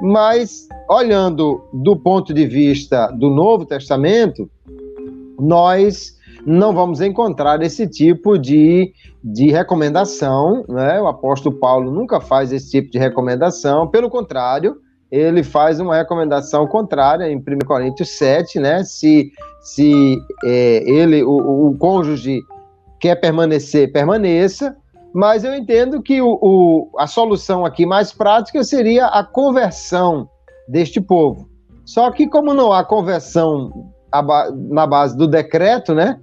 Mas, 0.03 0.69
olhando 0.91 1.65
do 1.73 1.97
ponto 1.97 2.35
de 2.35 2.47
vista 2.47 3.07
do 3.07 3.31
Novo 3.31 3.65
Testamento, 3.65 4.51
nós 5.39 6.17
não 6.45 6.75
vamos 6.75 7.01
encontrar 7.01 7.63
esse 7.63 7.87
tipo 7.89 8.39
de, 8.39 8.93
de 9.25 9.51
recomendação. 9.51 10.67
Né? 10.69 11.01
O 11.01 11.07
apóstolo 11.07 11.57
Paulo 11.59 11.91
nunca 11.91 12.21
faz 12.21 12.53
esse 12.53 12.71
tipo 12.71 12.91
de 12.91 12.99
recomendação, 12.99 13.89
pelo 13.89 14.11
contrário, 14.11 14.77
ele 15.17 15.43
faz 15.43 15.81
uma 15.81 15.97
recomendação 15.97 16.67
contrária 16.67 17.31
em 17.31 17.37
1 17.37 17.43
Coríntios 17.67 18.11
7, 18.19 18.61
né? 18.61 18.85
Se, 18.85 19.31
se 19.61 20.19
é, 20.45 20.83
ele, 20.89 21.23
o, 21.23 21.69
o 21.69 21.79
cônjuge 21.79 22.41
quer 23.01 23.17
permanecer, 23.17 23.93
permaneça, 23.93 24.77
mas 25.15 25.45
eu 25.45 25.55
entendo 25.55 26.03
que 26.03 26.21
o, 26.21 26.39
o, 26.43 26.91
a 26.99 27.07
solução 27.07 27.65
aqui 27.65 27.87
mais 27.87 28.13
prática 28.13 28.63
seria 28.63 29.07
a 29.07 29.25
conversão 29.25 30.29
deste 30.69 31.01
povo. 31.01 31.49
Só 31.85 32.11
que, 32.11 32.27
como 32.27 32.53
não 32.53 32.73
há 32.73 32.85
conversão 32.85 33.93
na 34.71 34.87
base 34.87 35.17
do 35.17 35.27
decreto, 35.27 35.95
né? 35.95 36.19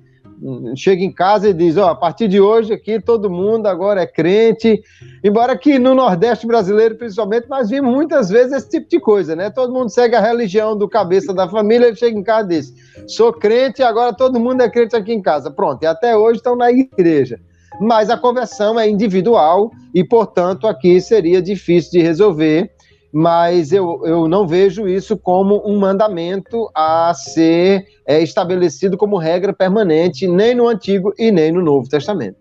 Chega 0.76 1.04
em 1.04 1.12
casa 1.12 1.50
e 1.50 1.54
diz: 1.54 1.78
Ó, 1.78 1.90
a 1.90 1.96
partir 1.96 2.28
de 2.28 2.40
hoje 2.40 2.74
aqui 2.74 3.00
todo 3.00 3.30
mundo 3.30 3.68
agora 3.68 4.02
é 4.02 4.08
crente. 4.08 4.82
Embora 5.24 5.58
que 5.58 5.80
no 5.80 5.96
Nordeste 5.96 6.46
brasileiro, 6.46 6.96
principalmente, 6.96 7.50
nós 7.50 7.70
vimos 7.70 7.94
muitas 7.94 8.30
vezes 8.30 8.54
esse 8.54 8.70
tipo 8.70 8.90
de 8.90 9.00
coisa, 9.00 9.36
né? 9.36 9.50
Todo 9.50 9.74
mundo 9.74 9.90
segue 9.90 10.16
a 10.16 10.22
religião 10.22 10.78
do 10.78 10.90
cabeça 10.90 11.34
da 11.34 11.48
família, 11.48 11.88
ele 11.88 11.96
chega 11.96 12.18
em 12.18 12.24
casa 12.24 12.54
e 12.54 12.58
diz: 12.58 12.74
Sou 13.08 13.32
crente 13.32 13.82
agora 13.82 14.14
todo 14.14 14.40
mundo 14.40 14.62
é 14.62 14.70
crente 14.70 14.96
aqui 14.96 15.14
em 15.14 15.22
casa. 15.22 15.50
Pronto, 15.50 15.84
e 15.84 15.86
até 15.86 16.16
hoje 16.18 16.38
estão 16.38 16.56
na 16.56 16.72
igreja. 16.72 17.40
Mas 17.80 18.10
a 18.10 18.18
conversão 18.18 18.80
é 18.80 18.88
individual 18.88 19.72
e, 19.94 20.04
portanto, 20.04 20.68
aqui 20.68 21.02
seria 21.02 21.42
difícil 21.42 21.92
de 21.92 22.02
resolver 22.02 22.72
mas 23.14 23.72
eu, 23.72 24.02
eu 24.06 24.28
não 24.28 24.48
vejo 24.48 24.88
isso 24.88 25.16
como 25.16 25.62
um 25.64 25.78
mandamento 25.78 26.68
a 26.74 27.14
ser 27.14 27.86
é, 28.08 28.20
estabelecido 28.24 28.98
como 28.98 29.18
regra 29.18 29.54
permanente, 29.54 30.28
nem 30.28 30.56
no 30.56 30.68
Antigo 30.68 31.14
e 31.16 31.32
nem 31.32 31.52
no 31.52 31.62
Novo 31.62 31.88
Testamento. 31.88 32.38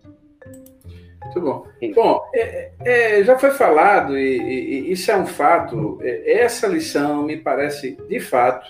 Muito 1.23 1.41
bom. 1.41 1.65
Bom, 1.93 2.21
é, 2.33 2.71
é, 2.83 3.23
já 3.23 3.37
foi 3.37 3.51
falado, 3.51 4.17
e, 4.17 4.37
e, 4.39 4.91
isso 4.91 5.11
é 5.11 5.15
um 5.15 5.27
fato, 5.27 5.99
é, 6.01 6.41
essa 6.41 6.65
lição 6.65 7.21
me 7.21 7.37
parece, 7.37 7.95
de 8.09 8.19
fato, 8.19 8.67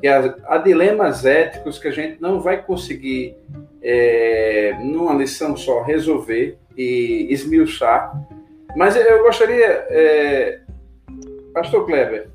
que 0.00 0.08
há, 0.08 0.34
há, 0.46 0.56
dilemas 0.56 1.26
éticos 1.26 1.78
que 1.78 1.88
a 1.88 1.92
gente 1.92 2.20
não 2.20 2.40
vai 2.40 2.62
conseguir, 2.62 3.36
é, 3.82 4.74
numa 4.80 5.12
lição 5.12 5.54
só, 5.54 5.82
resolver 5.82 6.56
e 6.76 7.26
esmiuçar, 7.30 8.12
mas 8.74 8.96
eu 8.96 9.22
gostaria 9.22 9.66
é, 9.66 10.60
Pastor 11.52 11.84
Kleber, 11.84 12.28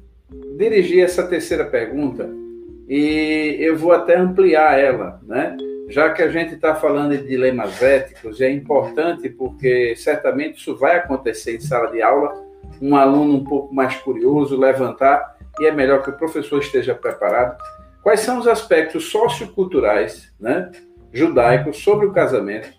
dirigi 0.57 1.01
essa 1.01 1.25
terceira 1.27 1.65
pergunta 1.65 2.29
e 2.87 3.57
eu 3.59 3.75
vou 3.75 3.91
até 3.91 4.15
ampliar 4.15 4.79
ela, 4.79 5.19
né? 5.25 5.57
Já 5.89 6.11
que 6.11 6.21
a 6.21 6.29
gente 6.29 6.53
está 6.53 6.75
falando 6.75 7.17
de 7.17 7.25
dilemas 7.25 7.81
éticos, 7.81 8.41
é 8.41 8.49
importante 8.49 9.29
porque 9.29 9.95
certamente 9.95 10.59
isso 10.59 10.75
vai 10.75 10.97
acontecer 10.97 11.55
em 11.55 11.59
sala 11.59 11.89
de 11.91 12.01
aula, 12.01 12.33
um 12.81 12.95
aluno 12.95 13.35
um 13.35 13.43
pouco 13.43 13.73
mais 13.73 13.95
curioso 13.95 14.59
levantar 14.59 15.37
e 15.59 15.65
é 15.65 15.71
melhor 15.71 16.03
que 16.03 16.09
o 16.09 16.17
professor 16.17 16.59
esteja 16.59 16.93
preparado. 16.93 17.57
Quais 18.03 18.19
são 18.19 18.37
os 18.37 18.47
aspectos 18.47 19.05
socioculturais, 19.05 20.31
né, 20.39 20.71
judaicos 21.11 21.77
sobre 21.77 22.05
o 22.05 22.11
casamento 22.11 22.69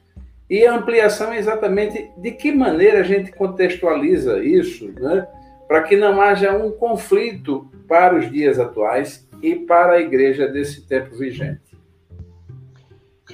E 0.48 0.64
a 0.66 0.74
ampliação 0.74 1.32
é 1.32 1.38
exatamente 1.38 2.10
de 2.16 2.30
que 2.30 2.52
maneira 2.52 3.00
a 3.00 3.02
gente 3.02 3.32
contextualiza 3.32 4.42
isso, 4.42 4.90
né? 4.98 5.26
Para 5.68 5.82
que 5.82 5.96
não 5.96 6.20
haja 6.20 6.56
um 6.56 6.70
conflito 6.72 7.70
para 7.86 8.16
os 8.16 8.30
dias 8.32 8.58
atuais 8.58 9.28
e 9.42 9.54
para 9.54 9.92
a 9.92 10.00
igreja 10.00 10.48
desse 10.48 10.88
tempo 10.88 11.14
vigente. 11.16 11.68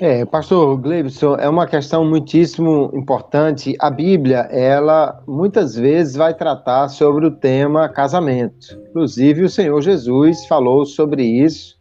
É, 0.01 0.25
pastor 0.25 0.77
Gleibson, 0.77 1.37
é 1.37 1.49
uma 1.49 1.69
questão 1.69 2.05
muitíssimo 2.05 2.91
importante. 2.95 3.77
A 3.79 3.89
Bíblia, 3.89 4.41
ela 4.51 5.23
muitas 5.25 5.77
vezes 5.77 6.17
vai 6.17 6.35
tratar 6.35 6.89
sobre 6.89 7.27
o 7.27 7.31
tema 7.31 7.89
casamento. 7.89 8.77
Inclusive, 8.91 9.45
o 9.45 9.49
Senhor 9.49 9.81
Jesus 9.81 10.45
falou 10.47 10.85
sobre 10.85 11.23
isso. 11.23 11.77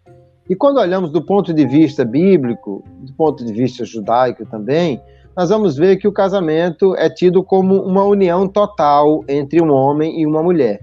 E 0.47 0.55
quando 0.55 0.77
olhamos 0.77 1.09
do 1.09 1.25
ponto 1.25 1.51
de 1.51 1.65
vista 1.65 2.05
bíblico, 2.05 2.83
do 2.99 3.13
ponto 3.13 3.43
de 3.43 3.51
vista 3.51 3.83
judaico 3.83 4.45
também, 4.45 5.01
nós 5.35 5.49
vamos 5.49 5.75
ver 5.75 5.97
que 5.97 6.07
o 6.07 6.11
casamento 6.11 6.95
é 6.95 7.09
tido 7.09 7.43
como 7.43 7.81
uma 7.81 8.03
união 8.03 8.47
total 8.47 9.23
entre 9.27 9.61
um 9.61 9.71
homem 9.71 10.21
e 10.21 10.25
uma 10.25 10.43
mulher. 10.43 10.81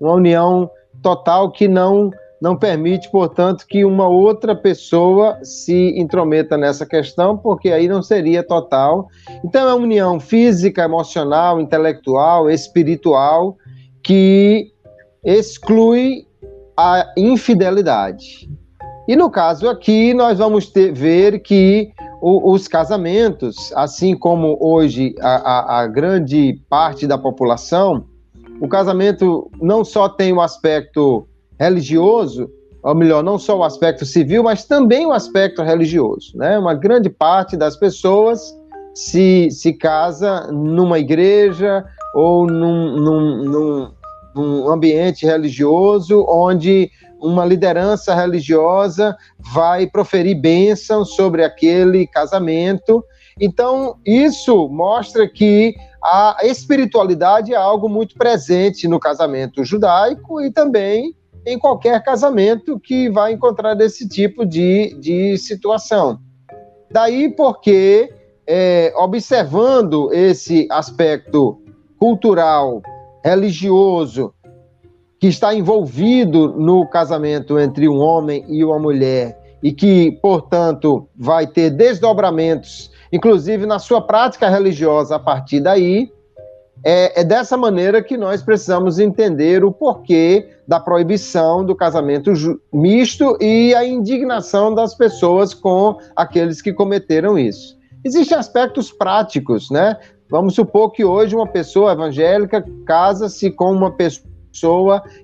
Uma 0.00 0.14
união 0.14 0.70
total 1.02 1.50
que 1.50 1.66
não 1.66 2.10
não 2.40 2.56
permite, 2.56 3.10
portanto, 3.10 3.66
que 3.66 3.84
uma 3.84 4.06
outra 4.06 4.54
pessoa 4.54 5.38
se 5.42 5.98
intrometa 5.98 6.56
nessa 6.56 6.86
questão, 6.86 7.36
porque 7.36 7.70
aí 7.70 7.88
não 7.88 8.02
seria 8.02 8.44
total. 8.44 9.08
Então, 9.44 9.68
é 9.68 9.74
uma 9.74 9.82
união 9.82 10.20
física, 10.20 10.84
emocional, 10.84 11.60
intelectual, 11.60 12.48
espiritual, 12.48 13.56
que 14.04 14.72
exclui 15.24 16.26
a 16.76 17.12
infidelidade. 17.16 18.48
E 19.08 19.16
no 19.16 19.30
caso 19.30 19.68
aqui, 19.68 20.14
nós 20.14 20.38
vamos 20.38 20.70
ter, 20.70 20.92
ver 20.92 21.40
que 21.40 21.90
o, 22.20 22.52
os 22.52 22.66
casamentos, 22.66 23.72
assim 23.74 24.16
como 24.16 24.56
hoje 24.60 25.14
a, 25.20 25.36
a, 25.36 25.80
a 25.80 25.86
grande 25.86 26.60
parte 26.68 27.06
da 27.06 27.16
população, 27.16 28.04
o 28.60 28.68
casamento 28.68 29.50
não 29.60 29.84
só 29.84 30.08
tem 30.08 30.32
o 30.32 30.40
aspecto 30.40 31.26
religioso, 31.58 32.50
ou 32.82 32.94
melhor, 32.94 33.22
não 33.22 33.38
só 33.38 33.58
o 33.58 33.64
aspecto 33.64 34.06
civil, 34.06 34.42
mas 34.42 34.64
também 34.64 35.06
o 35.06 35.12
aspecto 35.12 35.62
religioso. 35.62 36.36
Né? 36.36 36.58
Uma 36.58 36.74
grande 36.74 37.10
parte 37.10 37.56
das 37.56 37.76
pessoas 37.76 38.40
se, 38.94 39.48
se 39.50 39.72
casa 39.72 40.50
numa 40.52 40.98
igreja 40.98 41.84
ou 42.14 42.46
num, 42.46 42.96
num, 42.96 43.44
num, 43.44 43.90
num 44.34 44.68
ambiente 44.70 45.26
religioso 45.26 46.24
onde 46.28 46.90
uma 47.20 47.44
liderança 47.44 48.14
religiosa 48.14 49.16
vai 49.38 49.86
proferir 49.86 50.40
bênção 50.40 51.04
sobre 51.04 51.44
aquele 51.44 52.06
casamento. 52.06 53.04
Então, 53.40 53.96
isso 54.04 54.68
mostra 54.68 55.28
que 55.28 55.74
a 56.02 56.38
espiritualidade 56.44 57.52
é 57.52 57.56
algo 57.56 57.88
muito 57.88 58.14
presente 58.16 58.86
no 58.86 59.00
casamento 59.00 59.64
judaico 59.64 60.40
e 60.40 60.50
também 60.50 61.14
em 61.46 61.58
qualquer 61.58 62.02
casamento 62.02 62.78
que 62.78 63.08
vai 63.08 63.32
encontrar 63.32 63.80
esse 63.80 64.08
tipo 64.08 64.44
de, 64.44 64.94
de 65.00 65.36
situação. 65.38 66.18
Daí 66.90 67.30
porque, 67.30 68.12
é, 68.46 68.92
observando 68.96 70.12
esse 70.12 70.66
aspecto 70.70 71.60
cultural, 71.98 72.82
religioso, 73.24 74.32
que 75.20 75.26
está 75.26 75.54
envolvido 75.54 76.48
no 76.48 76.86
casamento 76.86 77.58
entre 77.58 77.88
um 77.88 77.98
homem 77.98 78.44
e 78.48 78.64
uma 78.64 78.78
mulher 78.78 79.38
e 79.62 79.72
que, 79.72 80.12
portanto, 80.22 81.08
vai 81.16 81.46
ter 81.46 81.70
desdobramentos, 81.70 82.90
inclusive 83.12 83.66
na 83.66 83.78
sua 83.78 84.00
prática 84.00 84.48
religiosa 84.48 85.16
a 85.16 85.18
partir 85.18 85.60
daí, 85.60 86.12
é, 86.84 87.20
é, 87.20 87.24
dessa 87.24 87.56
maneira 87.56 88.00
que 88.00 88.16
nós 88.16 88.40
precisamos 88.40 89.00
entender 89.00 89.64
o 89.64 89.72
porquê 89.72 90.48
da 90.66 90.78
proibição 90.78 91.64
do 91.64 91.74
casamento 91.74 92.32
misto 92.72 93.36
e 93.40 93.74
a 93.74 93.84
indignação 93.84 94.72
das 94.72 94.94
pessoas 94.94 95.52
com 95.52 95.98
aqueles 96.14 96.62
que 96.62 96.72
cometeram 96.72 97.36
isso. 97.36 97.76
Existem 98.04 98.38
aspectos 98.38 98.92
práticos, 98.92 99.70
né? 99.70 99.96
Vamos 100.30 100.54
supor 100.54 100.92
que 100.92 101.04
hoje 101.04 101.34
uma 101.34 101.48
pessoa 101.48 101.92
evangélica 101.92 102.64
casa-se 102.86 103.50
com 103.50 103.72
uma 103.72 103.90
pessoa 103.90 104.28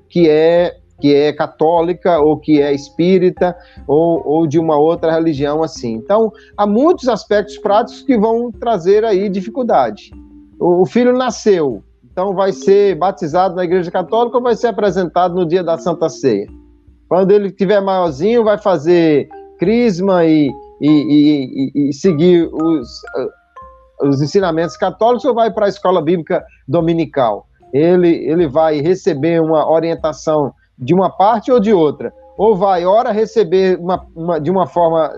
que 0.09 0.29
é 0.29 0.77
que 1.01 1.13
é 1.13 1.33
católica 1.33 2.21
ou 2.21 2.39
que 2.39 2.63
é 2.63 2.73
espírita 2.73 3.55
ou, 3.87 4.23
ou 4.25 4.47
de 4.47 4.61
uma 4.61 4.79
outra 4.79 5.13
religião 5.13 5.61
assim. 5.61 5.95
Então, 5.95 6.33
há 6.57 6.65
muitos 6.67 7.09
aspectos 7.09 7.59
práticos 7.59 8.03
que 8.03 8.17
vão 8.17 8.53
trazer 8.53 9.05
aí 9.05 9.29
dificuldade 9.29 10.13
o 10.59 10.87
filho 10.87 11.13
nasceu, 11.13 11.83
então 12.11 12.35
vai 12.35 12.53
ser 12.53 12.97
batizado 12.97 13.55
na 13.55 13.65
igreja 13.65 13.91
católica 13.91 14.37
ou 14.37 14.43
vai 14.43 14.55
ser 14.55 14.69
apresentado 14.69 15.35
no 15.35 15.47
dia 15.47 15.63
da 15.63 15.77
Santa 15.77 16.09
Ceia? 16.09 16.47
Quando 17.09 17.31
ele 17.33 17.51
tiver 17.51 17.81
maiorzinho, 17.81 18.45
vai 18.45 18.59
fazer 18.59 19.29
crisma 19.59 20.25
e, 20.25 20.51
e, 20.81 21.71
e, 21.75 21.89
e 21.89 21.93
seguir 21.93 22.49
os, 22.53 22.89
os 24.03 24.23
ensinamentos 24.23 24.77
católicos 24.77 25.25
ou 25.25 25.35
vai 25.35 25.53
para 25.53 25.67
a 25.67 25.69
escola 25.69 26.01
bíblica 26.01 26.45
dominical? 26.67 27.47
Ele, 27.75 28.09
ele 28.09 28.47
vai 28.47 28.81
receber 28.81 29.43
uma 29.43 29.69
orientação 29.69 30.55
de 30.79 30.95
uma 30.95 31.11
parte 31.11 31.51
ou 31.51 31.59
de 31.59 31.73
outra? 31.73 32.13
Ou 32.39 32.57
vai, 32.57 32.87
ora, 32.87 33.11
receber 33.11 33.77
uma, 33.81 34.07
uma, 34.15 34.41
de 34.41 34.51
uma 34.51 34.67
forma 34.67 35.13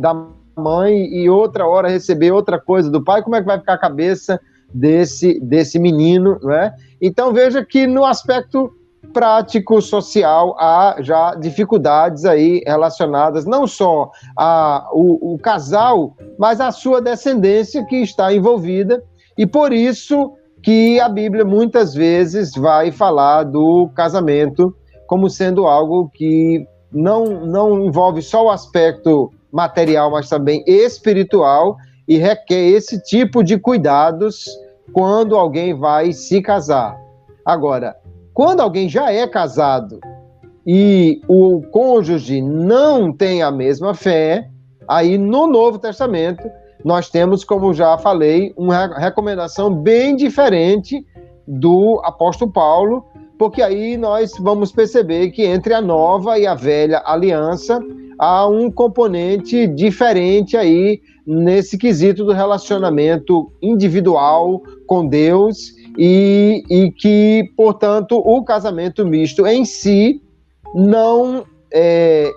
da 0.00 0.14
mãe 0.56 1.04
e 1.14 1.28
outra 1.28 1.66
hora 1.66 1.88
receber 1.88 2.32
outra 2.32 2.58
coisa 2.58 2.90
do 2.90 3.04
pai? 3.04 3.22
Como 3.22 3.36
é 3.36 3.40
que 3.40 3.46
vai 3.46 3.58
ficar 3.58 3.74
a 3.74 3.78
cabeça 3.78 4.40
desse, 4.72 5.38
desse 5.40 5.78
menino, 5.78 6.38
né? 6.42 6.74
Então 7.00 7.32
veja 7.32 7.64
que 7.64 7.86
no 7.86 8.04
aspecto 8.04 8.72
prático 9.12 9.80
social 9.80 10.56
há 10.58 10.96
já 11.00 11.34
dificuldades 11.34 12.24
aí 12.24 12.62
relacionadas 12.66 13.46
não 13.46 13.66
só 13.66 14.10
a 14.36 14.88
o, 14.92 15.34
o 15.34 15.38
casal, 15.38 16.16
mas 16.38 16.60
a 16.60 16.70
sua 16.70 17.00
descendência 17.00 17.84
que 17.86 17.96
está 17.96 18.32
envolvida 18.32 19.02
e 19.36 19.46
por 19.46 19.72
isso 19.72 20.32
que 20.68 21.00
a 21.00 21.08
Bíblia 21.08 21.46
muitas 21.46 21.94
vezes 21.94 22.52
vai 22.54 22.92
falar 22.92 23.44
do 23.44 23.88
casamento 23.94 24.76
como 25.06 25.30
sendo 25.30 25.66
algo 25.66 26.10
que 26.12 26.68
não, 26.92 27.46
não 27.46 27.86
envolve 27.86 28.20
só 28.20 28.44
o 28.44 28.50
aspecto 28.50 29.32
material, 29.50 30.10
mas 30.10 30.28
também 30.28 30.62
espiritual 30.66 31.78
e 32.06 32.18
requer 32.18 32.68
esse 32.68 33.02
tipo 33.02 33.42
de 33.42 33.58
cuidados 33.58 34.44
quando 34.92 35.36
alguém 35.36 35.72
vai 35.72 36.12
se 36.12 36.42
casar. 36.42 36.98
Agora, 37.46 37.96
quando 38.34 38.60
alguém 38.60 38.90
já 38.90 39.10
é 39.10 39.26
casado 39.26 39.98
e 40.66 41.22
o 41.26 41.62
cônjuge 41.70 42.42
não 42.42 43.10
tem 43.10 43.42
a 43.42 43.50
mesma 43.50 43.94
fé, 43.94 44.50
aí 44.86 45.16
no 45.16 45.46
Novo 45.46 45.78
Testamento 45.78 46.46
nós 46.84 47.10
temos, 47.10 47.44
como 47.44 47.74
já 47.74 47.98
falei, 47.98 48.52
uma 48.56 48.86
recomendação 48.98 49.74
bem 49.74 50.16
diferente 50.16 51.04
do 51.46 52.00
apóstolo 52.04 52.50
Paulo, 52.50 53.04
porque 53.38 53.62
aí 53.62 53.96
nós 53.96 54.32
vamos 54.38 54.72
perceber 54.72 55.30
que 55.30 55.44
entre 55.44 55.72
a 55.74 55.80
nova 55.80 56.38
e 56.38 56.46
a 56.46 56.54
velha 56.54 57.02
aliança 57.04 57.80
há 58.18 58.46
um 58.46 58.70
componente 58.70 59.66
diferente 59.66 60.56
aí 60.56 61.00
nesse 61.26 61.76
quesito 61.76 62.24
do 62.24 62.32
relacionamento 62.32 63.52
individual 63.62 64.62
com 64.86 65.06
Deus 65.06 65.74
e, 65.96 66.64
e 66.70 66.90
que, 66.90 67.50
portanto, 67.56 68.16
o 68.16 68.42
casamento 68.42 69.04
misto 69.04 69.46
em 69.46 69.64
si 69.64 70.22
não 70.74 71.44
é, 71.72 72.30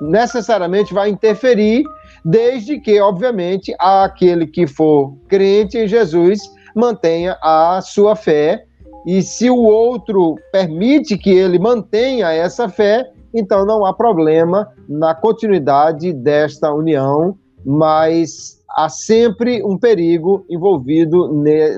necessariamente 0.00 0.92
vai 0.92 1.10
interferir, 1.10 1.84
desde 2.24 2.80
que, 2.80 3.00
obviamente, 3.00 3.74
aquele 3.78 4.46
que 4.46 4.66
for 4.66 5.14
crente 5.28 5.76
em 5.76 5.86
Jesus 5.86 6.40
mantenha 6.74 7.36
a 7.42 7.80
sua 7.82 8.16
fé. 8.16 8.64
E 9.06 9.22
se 9.22 9.50
o 9.50 9.58
outro 9.58 10.36
permite 10.50 11.18
que 11.18 11.30
ele 11.30 11.58
mantenha 11.58 12.32
essa 12.32 12.68
fé, 12.68 13.10
então 13.34 13.66
não 13.66 13.84
há 13.84 13.92
problema 13.92 14.68
na 14.88 15.14
continuidade 15.14 16.12
desta 16.12 16.72
união, 16.72 17.36
mas 17.64 18.62
há 18.70 18.88
sempre 18.88 19.62
um 19.62 19.76
perigo 19.76 20.46
envolvido 20.48 21.32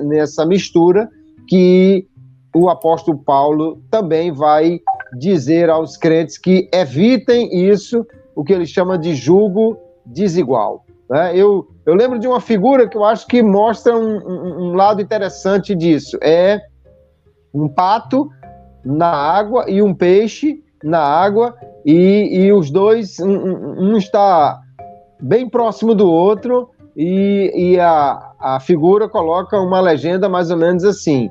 nessa 0.05 0.45
mistura 0.45 1.09
que 1.47 2.07
o 2.55 2.69
apóstolo 2.69 3.17
Paulo 3.17 3.81
também 3.91 4.31
vai 4.31 4.79
dizer 5.19 5.69
aos 5.69 5.97
crentes 5.97 6.37
que 6.37 6.69
evitem 6.73 7.69
isso, 7.69 8.05
o 8.35 8.43
que 8.43 8.53
ele 8.53 8.65
chama 8.65 8.97
de 8.97 9.13
julgo 9.13 9.77
desigual. 10.07 10.85
Né? 11.09 11.31
Eu, 11.35 11.67
eu 11.85 11.95
lembro 11.95 12.19
de 12.19 12.27
uma 12.27 12.41
figura 12.41 12.87
que 12.87 12.97
eu 12.97 13.03
acho 13.03 13.27
que 13.27 13.41
mostra 13.41 13.95
um, 13.95 14.17
um, 14.17 14.69
um 14.69 14.73
lado 14.73 15.01
interessante 15.01 15.73
disso. 15.75 16.17
É 16.21 16.61
um 17.53 17.67
pato 17.67 18.29
na 18.83 19.09
água 19.09 19.69
e 19.69 19.81
um 19.81 19.93
peixe 19.93 20.63
na 20.83 20.99
água 20.99 21.55
e, 21.85 22.45
e 22.45 22.53
os 22.53 22.69
dois, 22.69 23.19
um, 23.19 23.93
um, 23.93 23.97
está 23.97 24.59
bem 25.19 25.49
próximo 25.49 25.95
do 25.95 26.09
outro 26.09 26.69
e, 26.95 27.51
e 27.55 27.79
a, 27.79 28.33
a 28.39 28.59
figura 28.59 29.07
coloca 29.09 29.59
uma 29.59 29.79
legenda 29.79 30.29
mais 30.29 30.51
ou 30.51 30.57
menos 30.57 30.83
assim: 30.83 31.29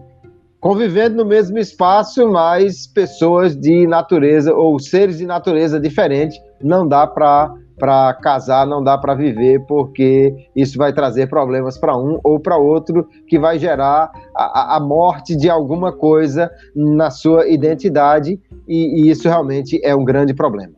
convivendo 0.61 1.17
no 1.17 1.25
mesmo 1.25 1.59
espaço, 1.59 2.29
mas 2.29 2.87
pessoas 2.87 3.57
de 3.57 3.87
natureza 3.87 4.55
ou 4.55 4.79
seres 4.79 5.19
de 5.19 5.27
natureza 5.27 5.79
diferente, 5.79 6.41
não 6.61 6.87
dá 6.87 7.07
para 7.07 7.53
para 7.79 8.15
casar, 8.15 8.67
não 8.67 8.83
dá 8.83 8.97
para 8.97 9.15
viver, 9.15 9.61
porque 9.67 10.35
isso 10.55 10.79
vai 10.79 10.93
trazer 10.93 11.29
problemas 11.29 11.77
para 11.77 11.97
um 11.97 12.19
ou 12.25 12.41
para 12.41 12.57
outro, 12.57 13.09
que 13.29 13.39
vai 13.39 13.59
gerar 13.59 14.11
a, 14.35 14.77
a, 14.77 14.81
morte 14.81 15.37
de 15.37 15.51
alguma 15.51 15.93
coisa 15.93 16.51
na 16.75 17.11
sua 17.11 17.47
identidade, 17.49 18.41
e, 18.67 19.03
e 19.03 19.11
isso 19.11 19.29
realmente 19.29 19.81
é 19.85 19.95
um 19.95 20.05
grande 20.05 20.33
problema. 20.33 20.73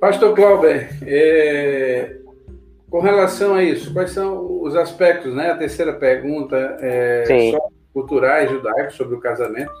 Pastor 0.00 0.34
Clauber, 0.34 0.90
é, 1.06 2.16
com 2.90 3.00
relação 3.00 3.54
a 3.54 3.62
isso, 3.62 3.92
quais 3.92 4.10
são 4.10 4.62
os 4.62 4.74
aspectos, 4.76 5.34
né? 5.34 5.50
A 5.50 5.56
terceira 5.56 5.92
pergunta 5.92 6.56
é 6.80 7.24
culturais 7.92 8.50
judaicos 8.50 8.94
sobre 8.94 9.16
o 9.16 9.20
casamento 9.20 9.72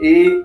e 0.00 0.42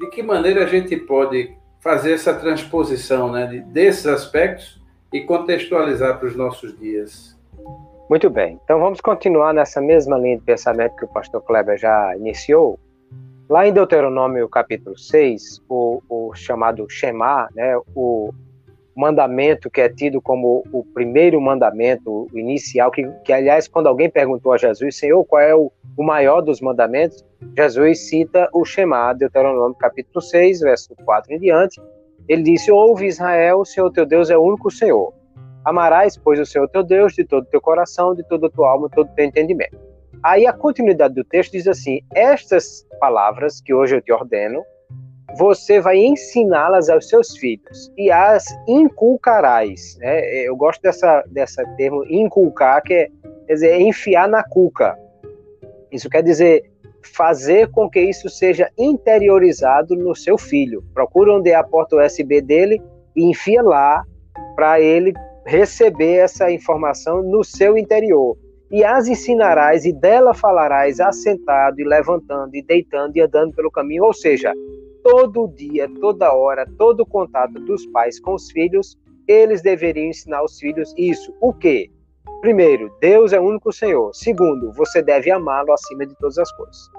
de 0.00 0.10
que 0.10 0.22
maneira 0.22 0.64
a 0.64 0.66
gente 0.66 0.96
pode 0.96 1.54
fazer 1.84 2.14
essa 2.14 2.32
transposição, 2.32 3.30
né, 3.30 3.62
desses 3.66 4.06
aspectos 4.06 4.82
e 5.12 5.20
contextualizar 5.20 6.18
para 6.18 6.26
os 6.26 6.34
nossos 6.34 6.76
dias. 6.78 7.38
Muito 8.08 8.30
bem. 8.30 8.58
Então 8.64 8.80
vamos 8.80 9.02
continuar 9.02 9.52
nessa 9.52 9.82
mesma 9.82 10.16
linha 10.16 10.38
de 10.38 10.42
pensamento 10.42 10.96
que 10.96 11.04
o 11.04 11.08
pastor 11.08 11.42
Kleber 11.42 11.76
já 11.76 12.16
iniciou. 12.16 12.80
Lá 13.50 13.68
em 13.68 13.72
Deuteronômio 13.72 14.48
capítulo 14.48 14.98
6, 14.98 15.62
o, 15.68 16.02
o 16.08 16.34
chamado 16.34 16.88
Shema, 16.88 17.50
né, 17.54 17.78
o 17.94 18.32
mandamento 18.96 19.70
que 19.70 19.80
é 19.80 19.88
tido 19.88 20.20
como 20.20 20.64
o 20.72 20.84
primeiro 20.84 21.40
mandamento, 21.40 22.28
inicial, 22.34 22.90
que, 22.90 23.06
que 23.24 23.32
aliás, 23.32 23.66
quando 23.66 23.88
alguém 23.88 24.08
perguntou 24.08 24.52
a 24.52 24.56
Jesus, 24.56 24.96
Senhor, 24.96 25.24
qual 25.24 25.42
é 25.42 25.54
o, 25.54 25.72
o 25.96 26.04
maior 26.04 26.40
dos 26.40 26.60
mandamentos, 26.60 27.24
Jesus 27.56 28.08
cita 28.08 28.48
o 28.52 28.64
Shema, 28.64 29.12
Deuteronômio 29.12 29.76
capítulo 29.76 30.20
6, 30.20 30.60
verso 30.60 30.94
4 31.04 31.34
em 31.34 31.38
diante. 31.38 31.80
Ele 32.28 32.42
disse: 32.42 32.70
Ouve 32.70 33.06
Israel, 33.06 33.60
o 33.60 33.64
Senhor 33.64 33.90
teu 33.90 34.06
Deus 34.06 34.30
é 34.30 34.38
o 34.38 34.42
único 34.42 34.70
Senhor. 34.70 35.12
Amarás, 35.64 36.16
pois, 36.16 36.38
o 36.38 36.46
Senhor 36.46 36.68
teu 36.68 36.82
Deus 36.82 37.14
de 37.14 37.24
todo 37.24 37.46
teu 37.46 37.60
coração, 37.60 38.14
de 38.14 38.22
toda 38.28 38.46
a 38.46 38.50
tua 38.50 38.70
alma, 38.70 38.88
de 38.88 38.94
todo 38.94 39.08
o 39.08 39.14
teu 39.14 39.24
entendimento. 39.24 39.78
Aí 40.22 40.46
a 40.46 40.52
continuidade 40.52 41.14
do 41.14 41.24
texto 41.24 41.52
diz 41.52 41.66
assim: 41.66 42.00
Estas 42.14 42.86
palavras 42.98 43.60
que 43.60 43.74
hoje 43.74 43.96
eu 43.96 44.02
te 44.02 44.12
ordeno, 44.12 44.64
você 45.36 45.80
vai 45.80 45.98
ensiná-las 45.98 46.88
aos 46.88 47.08
seus 47.08 47.36
filhos 47.36 47.92
e 47.96 48.10
as 48.10 48.44
inculcarás. 48.68 49.96
Né? 49.98 50.46
Eu 50.46 50.56
gosto 50.56 50.80
dessa, 50.82 51.22
dessa 51.28 51.64
termo 51.76 52.04
inculcar, 52.08 52.82
que 52.82 52.94
é, 52.94 53.08
quer 53.46 53.54
dizer, 53.54 53.80
enfiar 53.80 54.28
na 54.28 54.42
cuca. 54.42 54.96
Isso 55.90 56.08
quer 56.08 56.22
dizer 56.22 56.70
fazer 57.02 57.70
com 57.70 57.88
que 57.88 58.00
isso 58.00 58.28
seja 58.28 58.70
interiorizado 58.78 59.94
no 59.94 60.14
seu 60.14 60.38
filho. 60.38 60.82
Procura 60.94 61.34
onde 61.34 61.50
é 61.50 61.54
a 61.54 61.62
porta 61.62 61.96
USB 61.96 62.40
dele 62.40 62.82
e 63.14 63.24
enfia 63.24 63.62
lá 63.62 64.04
para 64.56 64.80
ele 64.80 65.12
receber 65.46 66.16
essa 66.16 66.50
informação 66.50 67.22
no 67.22 67.44
seu 67.44 67.76
interior. 67.76 68.36
E 68.70 68.82
as 68.82 69.06
ensinarás 69.06 69.84
e 69.84 69.92
dela 69.92 70.34
falarás 70.34 70.98
assentado 70.98 71.80
e 71.80 71.84
levantando 71.84 72.56
e 72.56 72.62
deitando 72.62 73.16
e 73.16 73.20
andando 73.20 73.54
pelo 73.54 73.70
caminho, 73.70 74.04
ou 74.04 74.14
seja, 74.14 74.52
todo 75.04 75.46
dia, 75.48 75.86
toda 76.00 76.32
hora, 76.32 76.66
todo 76.78 77.04
contato 77.04 77.60
dos 77.60 77.84
pais 77.88 78.18
com 78.18 78.34
os 78.34 78.50
filhos, 78.50 78.98
eles 79.28 79.60
deveriam 79.60 80.08
ensinar 80.08 80.42
os 80.42 80.58
filhos 80.58 80.94
isso. 80.96 81.32
O 81.42 81.52
quê? 81.52 81.90
Primeiro, 82.40 82.90
Deus 83.00 83.34
é 83.34 83.38
o 83.38 83.44
único 83.44 83.70
Senhor. 83.70 84.14
Segundo, 84.14 84.72
você 84.72 85.02
deve 85.02 85.30
amá-lo 85.30 85.72
acima 85.72 86.06
de 86.06 86.14
todas 86.16 86.38
as 86.38 86.50
coisas. 86.52 86.90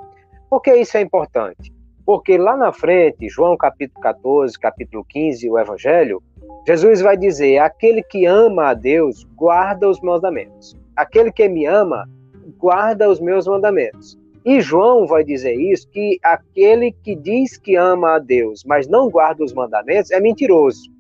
Por 0.50 0.62
que 0.62 0.76
isso 0.76 0.96
é 0.98 1.02
importante? 1.02 1.74
Porque 2.06 2.38
lá 2.38 2.56
na 2.56 2.72
frente, 2.72 3.28
João 3.28 3.58
capítulo 3.58 4.00
14, 4.02 4.60
capítulo 4.60 5.04
15, 5.10 5.50
o 5.50 5.58
Evangelho, 5.58 6.22
Jesus 6.68 7.02
vai 7.02 7.18
dizer: 7.18 7.58
aquele 7.58 8.04
que 8.04 8.26
ama 8.26 8.70
a 8.70 8.74
Deus 8.76 9.24
guarda 9.36 9.90
os 9.90 10.00
mandamentos. 10.02 10.76
Aquele 10.96 11.32
que 11.32 11.50
me 11.50 11.66
ama 11.66 12.08
guarda 12.58 13.10
os 13.10 13.20
meus 13.20 13.48
mandamentos. 13.48 14.18
E 14.46 14.62
João 14.62 15.08
vai 15.08 15.24
dizer 15.24 15.56
isso: 15.56 15.90
que 15.90 16.20
aquele 16.24 16.92
que 16.92 17.16
diz 17.16 17.58
que 17.58 17.76
ama 17.76 18.16
a 18.16 18.20
Deus, 18.20 18.64
mas 18.64 18.88
não 18.88 19.10
guarda 19.10 19.44
os 19.44 19.54
mandamentos, 19.54 20.12
é 20.12 20.20
mentiroso. 20.20 20.94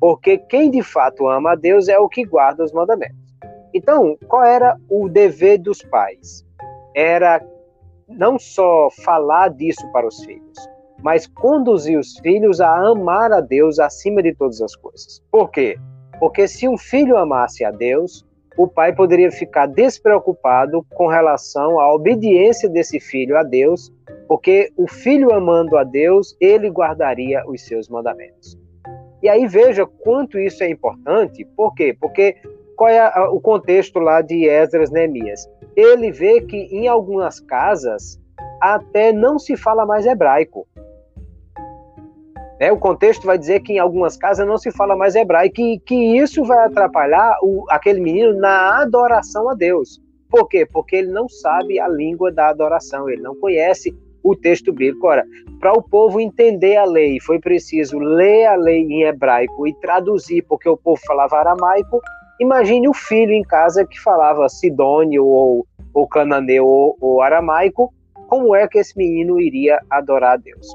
Porque 0.00 0.36
quem 0.36 0.68
de 0.68 0.82
fato 0.82 1.28
ama 1.28 1.52
a 1.52 1.54
Deus 1.54 1.86
é 1.86 1.96
o 1.96 2.08
que 2.08 2.24
guarda 2.24 2.64
os 2.64 2.72
mandamentos. 2.72 3.16
Então, 3.72 4.18
qual 4.26 4.44
era 4.44 4.76
o 4.90 5.08
dever 5.08 5.58
dos 5.58 5.80
pais? 5.80 6.44
Era 6.94 7.40
não 8.08 8.36
só 8.38 8.90
falar 8.90 9.48
disso 9.50 9.88
para 9.92 10.06
os 10.06 10.22
filhos, 10.24 10.58
mas 11.02 11.26
conduzir 11.26 11.98
os 11.98 12.18
filhos 12.18 12.60
a 12.60 12.88
amar 12.88 13.32
a 13.32 13.40
Deus 13.40 13.78
acima 13.78 14.22
de 14.22 14.34
todas 14.34 14.60
as 14.60 14.74
coisas. 14.74 15.22
Por 15.30 15.50
quê? 15.50 15.78
Porque 16.18 16.46
se 16.48 16.68
um 16.68 16.76
filho 16.76 17.16
amasse 17.16 17.64
a 17.64 17.70
Deus, 17.70 18.26
o 18.56 18.66
pai 18.66 18.94
poderia 18.94 19.30
ficar 19.30 19.66
despreocupado 19.66 20.84
com 20.94 21.06
relação 21.06 21.80
à 21.80 21.92
obediência 21.92 22.68
desse 22.68 23.00
filho 23.00 23.36
a 23.36 23.42
Deus, 23.42 23.92
porque 24.28 24.72
o 24.76 24.86
filho 24.86 25.32
amando 25.32 25.76
a 25.76 25.84
Deus, 25.84 26.36
ele 26.40 26.68
guardaria 26.68 27.42
os 27.46 27.62
seus 27.66 27.88
mandamentos. 27.88 28.58
E 29.22 29.28
aí 29.28 29.46
veja 29.46 29.86
quanto 29.86 30.38
isso 30.38 30.62
é 30.64 30.68
importante, 30.68 31.44
por 31.56 31.74
quê? 31.74 31.96
Porque 31.98 32.36
qual 32.76 32.90
é 32.90 33.08
o 33.28 33.40
contexto 33.40 33.98
lá 33.98 34.20
de 34.20 34.48
Esdras 34.48 34.90
Neemias? 34.90 35.48
Ele 35.76 36.10
vê 36.10 36.40
que 36.40 36.56
em 36.56 36.88
algumas 36.88 37.38
casas 37.38 38.20
até 38.60 39.12
não 39.12 39.38
se 39.38 39.56
fala 39.56 39.86
mais 39.86 40.06
hebraico. 40.06 40.66
É, 42.62 42.70
o 42.70 42.78
contexto 42.78 43.26
vai 43.26 43.36
dizer 43.36 43.58
que 43.58 43.72
em 43.72 43.80
algumas 43.80 44.16
casas 44.16 44.46
não 44.46 44.56
se 44.56 44.70
fala 44.70 44.94
mais 44.94 45.16
hebraico 45.16 45.60
e 45.60 45.80
que 45.80 46.16
isso 46.16 46.44
vai 46.44 46.64
atrapalhar 46.64 47.36
o, 47.42 47.64
aquele 47.68 47.98
menino 47.98 48.38
na 48.38 48.80
adoração 48.82 49.50
a 49.50 49.54
Deus. 49.54 50.00
Por 50.30 50.48
quê? 50.48 50.64
Porque 50.64 50.94
ele 50.94 51.08
não 51.08 51.28
sabe 51.28 51.80
a 51.80 51.88
língua 51.88 52.30
da 52.30 52.50
adoração, 52.50 53.10
ele 53.10 53.20
não 53.20 53.34
conhece 53.34 53.92
o 54.22 54.36
texto 54.36 54.72
bíblico. 54.72 55.08
Ora, 55.08 55.26
para 55.58 55.72
o 55.72 55.82
povo 55.82 56.20
entender 56.20 56.76
a 56.76 56.84
lei, 56.84 57.18
foi 57.18 57.40
preciso 57.40 57.98
ler 57.98 58.46
a 58.46 58.54
lei 58.54 58.82
em 58.82 59.02
hebraico 59.02 59.66
e 59.66 59.74
traduzir, 59.80 60.42
porque 60.42 60.68
o 60.68 60.76
povo 60.76 61.02
falava 61.04 61.38
aramaico, 61.38 62.00
Imagine 62.40 62.88
o 62.88 62.94
filho 62.94 63.32
em 63.32 63.42
casa 63.42 63.84
que 63.84 64.00
falava 64.00 64.48
sidônio 64.48 65.24
ou, 65.24 65.66
ou 65.92 66.06
cananeu 66.06 66.64
ou, 66.64 66.96
ou 67.00 67.22
aramaico, 67.22 67.92
como 68.28 68.54
é 68.54 68.68
que 68.68 68.78
esse 68.78 68.96
menino 68.96 69.40
iria 69.40 69.80
adorar 69.90 70.34
a 70.34 70.36
Deus? 70.36 70.66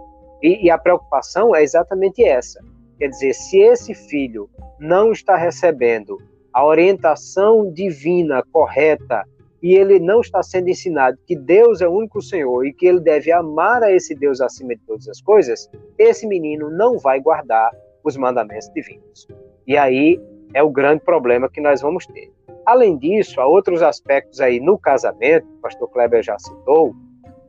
E, 0.42 0.66
e, 0.66 0.70
a 0.70 0.78
preocupação 0.78 1.56
é 1.56 1.64
exatamente 1.64 2.24
essa. 2.24 2.64
Quer 2.98 3.10
dizer, 3.10 3.34
se 3.34 3.60
esse 3.60 3.94
filho 3.94 4.50
não 4.80 5.12
está 5.12 5.36
recebendo 5.36 6.18
a 6.54 6.66
orientação 6.66 7.72
divina 7.72 8.44
correta 8.52 9.24
e 9.62 9.76
ele 9.76 10.00
não 10.00 10.22
está 10.22 10.42
sendo 10.44 10.70
ensinado 10.70 11.18
que 11.26 11.36
Deus 11.36 11.82
é 11.82 11.88
o 11.88 11.92
único 11.92 12.22
Senhor 12.22 12.66
e 12.66 12.74
que 12.74 12.86
ele 12.86 13.00
deve 13.00 13.32
amar 13.32 13.84
a 13.84 13.92
esse 13.92 14.16
Deus 14.16 14.42
acima 14.42 14.76
de 14.76 14.82
todas 14.86 15.08
as 15.08 15.22
coisas, 15.22 15.70
esse 15.98 16.28
menino 16.28 16.70
não 16.70 16.98
vai 16.98 17.20
guardar 17.20 17.72
os 18.04 18.16
mandamentos 18.16 18.70
divinos. 18.74 19.28
E 19.66 19.78
aí 19.78 20.20
é 20.54 20.64
o 20.64 20.70
grande 20.70 21.04
problema 21.04 21.50
que 21.50 21.62
nós 21.62 21.82
vamos 21.82 22.06
ter. 22.08 22.32
Além 22.66 22.98
disso, 22.98 23.40
há 23.40 23.46
outros 23.46 23.82
aspectos 23.82 24.42
aí 24.42 24.60
no 24.60 24.78
casamento, 24.78 25.48
o 25.48 25.62
pastor 25.62 25.90
Kleber 25.90 26.24
já 26.24 26.38
citou, 26.38 26.94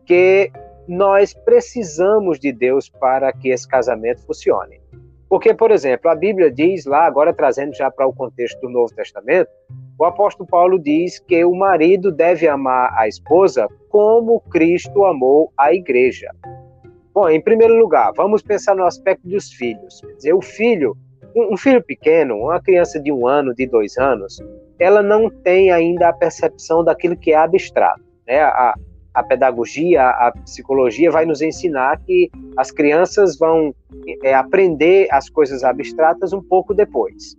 que 0.04 0.50
nós 0.88 1.34
precisamos 1.34 2.38
de 2.40 2.50
Deus 2.50 2.88
para 2.88 3.32
que 3.32 3.50
esse 3.50 3.68
casamento 3.68 4.24
funcione. 4.24 4.80
Porque, 5.28 5.52
por 5.52 5.70
exemplo, 5.70 6.10
a 6.10 6.14
Bíblia 6.14 6.50
diz 6.50 6.86
lá, 6.86 7.04
agora 7.04 7.34
trazendo 7.34 7.74
já 7.74 7.90
para 7.90 8.06
o 8.06 8.14
contexto 8.14 8.58
do 8.62 8.70
Novo 8.70 8.94
Testamento, 8.94 9.50
o 9.98 10.04
apóstolo 10.04 10.48
Paulo 10.48 10.78
diz 10.78 11.18
que 11.18 11.44
o 11.44 11.54
marido 11.54 12.10
deve 12.10 12.48
amar 12.48 12.94
a 12.96 13.06
esposa 13.06 13.68
como 13.90 14.40
Cristo 14.40 15.04
amou 15.04 15.52
a 15.58 15.74
igreja. 15.74 16.30
Bom, 17.12 17.28
em 17.28 17.42
primeiro 17.42 17.76
lugar, 17.76 18.12
vamos 18.16 18.42
pensar 18.42 18.74
no 18.74 18.84
aspecto 18.84 19.28
dos 19.28 19.52
filhos. 19.52 20.00
Quer 20.00 20.14
dizer, 20.14 20.32
o 20.32 20.40
filho 20.40 20.96
um 21.34 21.56
filho 21.56 21.82
pequeno, 21.82 22.36
uma 22.36 22.60
criança 22.60 22.98
de 22.98 23.12
um 23.12 23.26
ano, 23.26 23.54
de 23.54 23.66
dois 23.66 23.96
anos, 23.96 24.42
ela 24.78 25.02
não 25.02 25.30
tem 25.30 25.70
ainda 25.70 26.08
a 26.08 26.12
percepção 26.12 26.82
daquilo 26.82 27.16
que 27.16 27.32
é 27.32 27.36
abstrato. 27.36 28.02
Né? 28.26 28.40
A, 28.40 28.74
a 29.18 29.22
pedagogia, 29.22 30.02
a 30.02 30.32
psicologia 30.44 31.10
vai 31.10 31.24
nos 31.24 31.42
ensinar 31.42 31.98
que 32.00 32.30
as 32.56 32.70
crianças 32.70 33.38
vão 33.38 33.74
é, 34.22 34.34
aprender 34.34 35.08
as 35.10 35.28
coisas 35.28 35.64
abstratas 35.64 36.32
um 36.32 36.42
pouco 36.42 36.72
depois. 36.74 37.36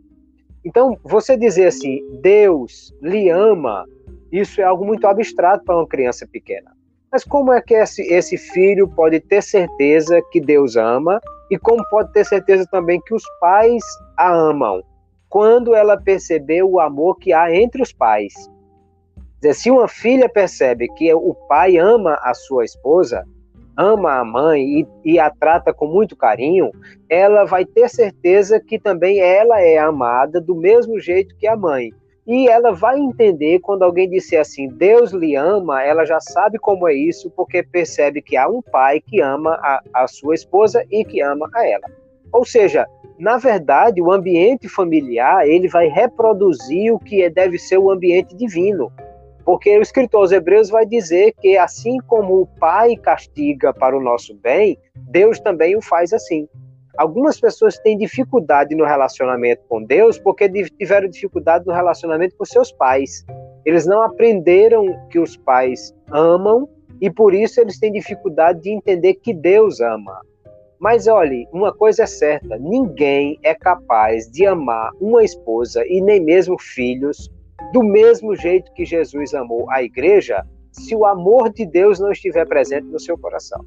Então, 0.65 0.97
você 1.03 1.37
dizer 1.37 1.67
assim, 1.67 1.99
Deus 2.21 2.93
lhe 3.01 3.29
ama, 3.29 3.85
isso 4.31 4.59
é 4.59 4.63
algo 4.63 4.85
muito 4.85 5.07
abstrato 5.07 5.63
para 5.63 5.77
uma 5.77 5.87
criança 5.87 6.27
pequena. 6.27 6.71
Mas 7.11 7.23
como 7.23 7.51
é 7.53 7.61
que 7.61 7.73
esse, 7.73 8.01
esse 8.01 8.37
filho 8.37 8.87
pode 8.87 9.19
ter 9.19 9.41
certeza 9.41 10.21
que 10.31 10.39
Deus 10.39 10.75
ama 10.75 11.19
e 11.49 11.57
como 11.57 11.83
pode 11.89 12.11
ter 12.11 12.25
certeza 12.25 12.67
também 12.69 13.01
que 13.05 13.13
os 13.13 13.23
pais 13.39 13.83
a 14.17 14.31
amam? 14.31 14.83
quando 15.29 15.75
ela 15.75 15.95
perceber 15.95 16.63
o 16.63 16.79
amor 16.79 17.17
que 17.17 17.31
há 17.31 17.55
entre 17.55 17.81
os 17.81 17.93
pais. 17.93 18.33
Se 19.41 19.71
uma 19.71 19.87
filha 19.87 20.27
percebe 20.27 20.87
que 20.95 21.13
o 21.13 21.33
pai 21.47 21.77
ama 21.77 22.19
a 22.21 22.33
sua 22.33 22.65
esposa, 22.65 23.25
ama 23.77 24.19
a 24.19 24.25
mãe 24.25 24.81
e, 24.81 24.87
e, 25.05 25.19
a 25.19 25.29
trata 25.29 25.73
com 25.73 25.87
muito 25.87 26.15
carinho, 26.15 26.71
ela 27.09 27.45
vai 27.45 27.63
ter 27.63 27.89
certeza 27.89 28.59
que 28.59 28.77
também 28.77 29.19
ela 29.19 29.61
é 29.61 29.77
amada 29.77 30.41
do 30.41 30.53
mesmo 30.53 30.99
jeito 30.99 31.37
que 31.37 31.47
a 31.47 31.55
mãe. 31.55 31.93
E 32.27 32.49
ela 32.49 32.73
vai 32.73 32.99
entender 32.99 33.59
quando 33.59 33.83
alguém 33.83 34.09
disser 34.09 34.41
assim, 34.41 34.67
Deus 34.67 35.11
lhe 35.11 35.35
ama, 35.35 35.81
ela 35.81 36.05
já 36.05 36.19
sabe 36.19 36.59
como 36.59 36.87
é 36.87 36.93
isso, 36.93 37.31
porque 37.31 37.63
percebe 37.63 38.21
que 38.21 38.35
há 38.35 38.47
um 38.47 38.61
pai 38.61 38.99
que 38.99 39.21
ama 39.21 39.51
a, 39.63 39.81
a 39.93 40.07
sua 40.07 40.35
esposa 40.35 40.85
e 40.91 41.05
que 41.05 41.21
ama 41.21 41.49
a 41.55 41.65
ela. 41.65 41.87
Ou 42.31 42.45
seja, 42.45 42.85
na 43.17 43.37
verdade, 43.37 44.01
o 44.01 44.11
ambiente 44.11 44.67
familiar 44.67 45.47
ele 45.47 45.69
vai 45.69 45.87
reproduzir 45.87 46.93
o 46.93 46.99
que 46.99 47.29
deve 47.29 47.57
ser 47.57 47.77
o 47.77 47.89
ambiente 47.89 48.35
divino. 48.35 48.91
Porque 49.49 49.75
o 49.75 49.81
escritor 49.81 50.21
aos 50.21 50.31
Hebreus 50.31 50.69
vai 50.69 50.85
dizer 50.85 51.33
que 51.41 51.57
assim 51.57 51.97
como 52.05 52.41
o 52.41 52.45
pai 52.45 52.95
castiga 52.95 53.73
para 53.73 53.97
o 53.97 53.99
nosso 53.99 54.35
bem, 54.35 54.77
Deus 55.09 55.39
também 55.39 55.75
o 55.75 55.81
faz 55.81 56.13
assim. 56.13 56.47
Algumas 56.95 57.39
pessoas 57.39 57.79
têm 57.79 57.97
dificuldade 57.97 58.75
no 58.75 58.85
relacionamento 58.85 59.63
com 59.67 59.83
Deus 59.83 60.19
porque 60.19 60.47
tiveram 60.77 61.09
dificuldade 61.09 61.65
no 61.65 61.73
relacionamento 61.73 62.37
com 62.37 62.45
seus 62.45 62.71
pais. 62.71 63.25
Eles 63.65 63.87
não 63.87 64.03
aprenderam 64.03 64.85
que 65.09 65.17
os 65.17 65.35
pais 65.35 65.95
amam 66.11 66.69
e 67.01 67.09
por 67.09 67.33
isso 67.33 67.59
eles 67.59 67.79
têm 67.79 67.91
dificuldade 67.91 68.61
de 68.61 68.69
entender 68.69 69.15
que 69.15 69.33
Deus 69.33 69.81
ama. 69.81 70.21
Mas 70.79 71.07
olhe, 71.07 71.47
uma 71.51 71.73
coisa 71.73 72.03
é 72.03 72.05
certa: 72.05 72.55
ninguém 72.59 73.39
é 73.41 73.55
capaz 73.55 74.29
de 74.29 74.45
amar 74.45 74.91
uma 75.01 75.23
esposa 75.23 75.83
e 75.87 75.99
nem 76.01 76.19
mesmo 76.19 76.55
filhos 76.59 77.31
do 77.73 77.83
mesmo 77.83 78.35
jeito 78.35 78.71
que 78.73 78.85
Jesus 78.85 79.33
amou 79.33 79.69
a 79.69 79.83
igreja, 79.83 80.45
se 80.71 80.95
o 80.95 81.05
amor 81.05 81.51
de 81.51 81.65
Deus 81.65 81.99
não 81.99 82.11
estiver 82.11 82.47
presente 82.47 82.87
no 82.87 82.99
seu 82.99 83.17
coração. 83.17 83.63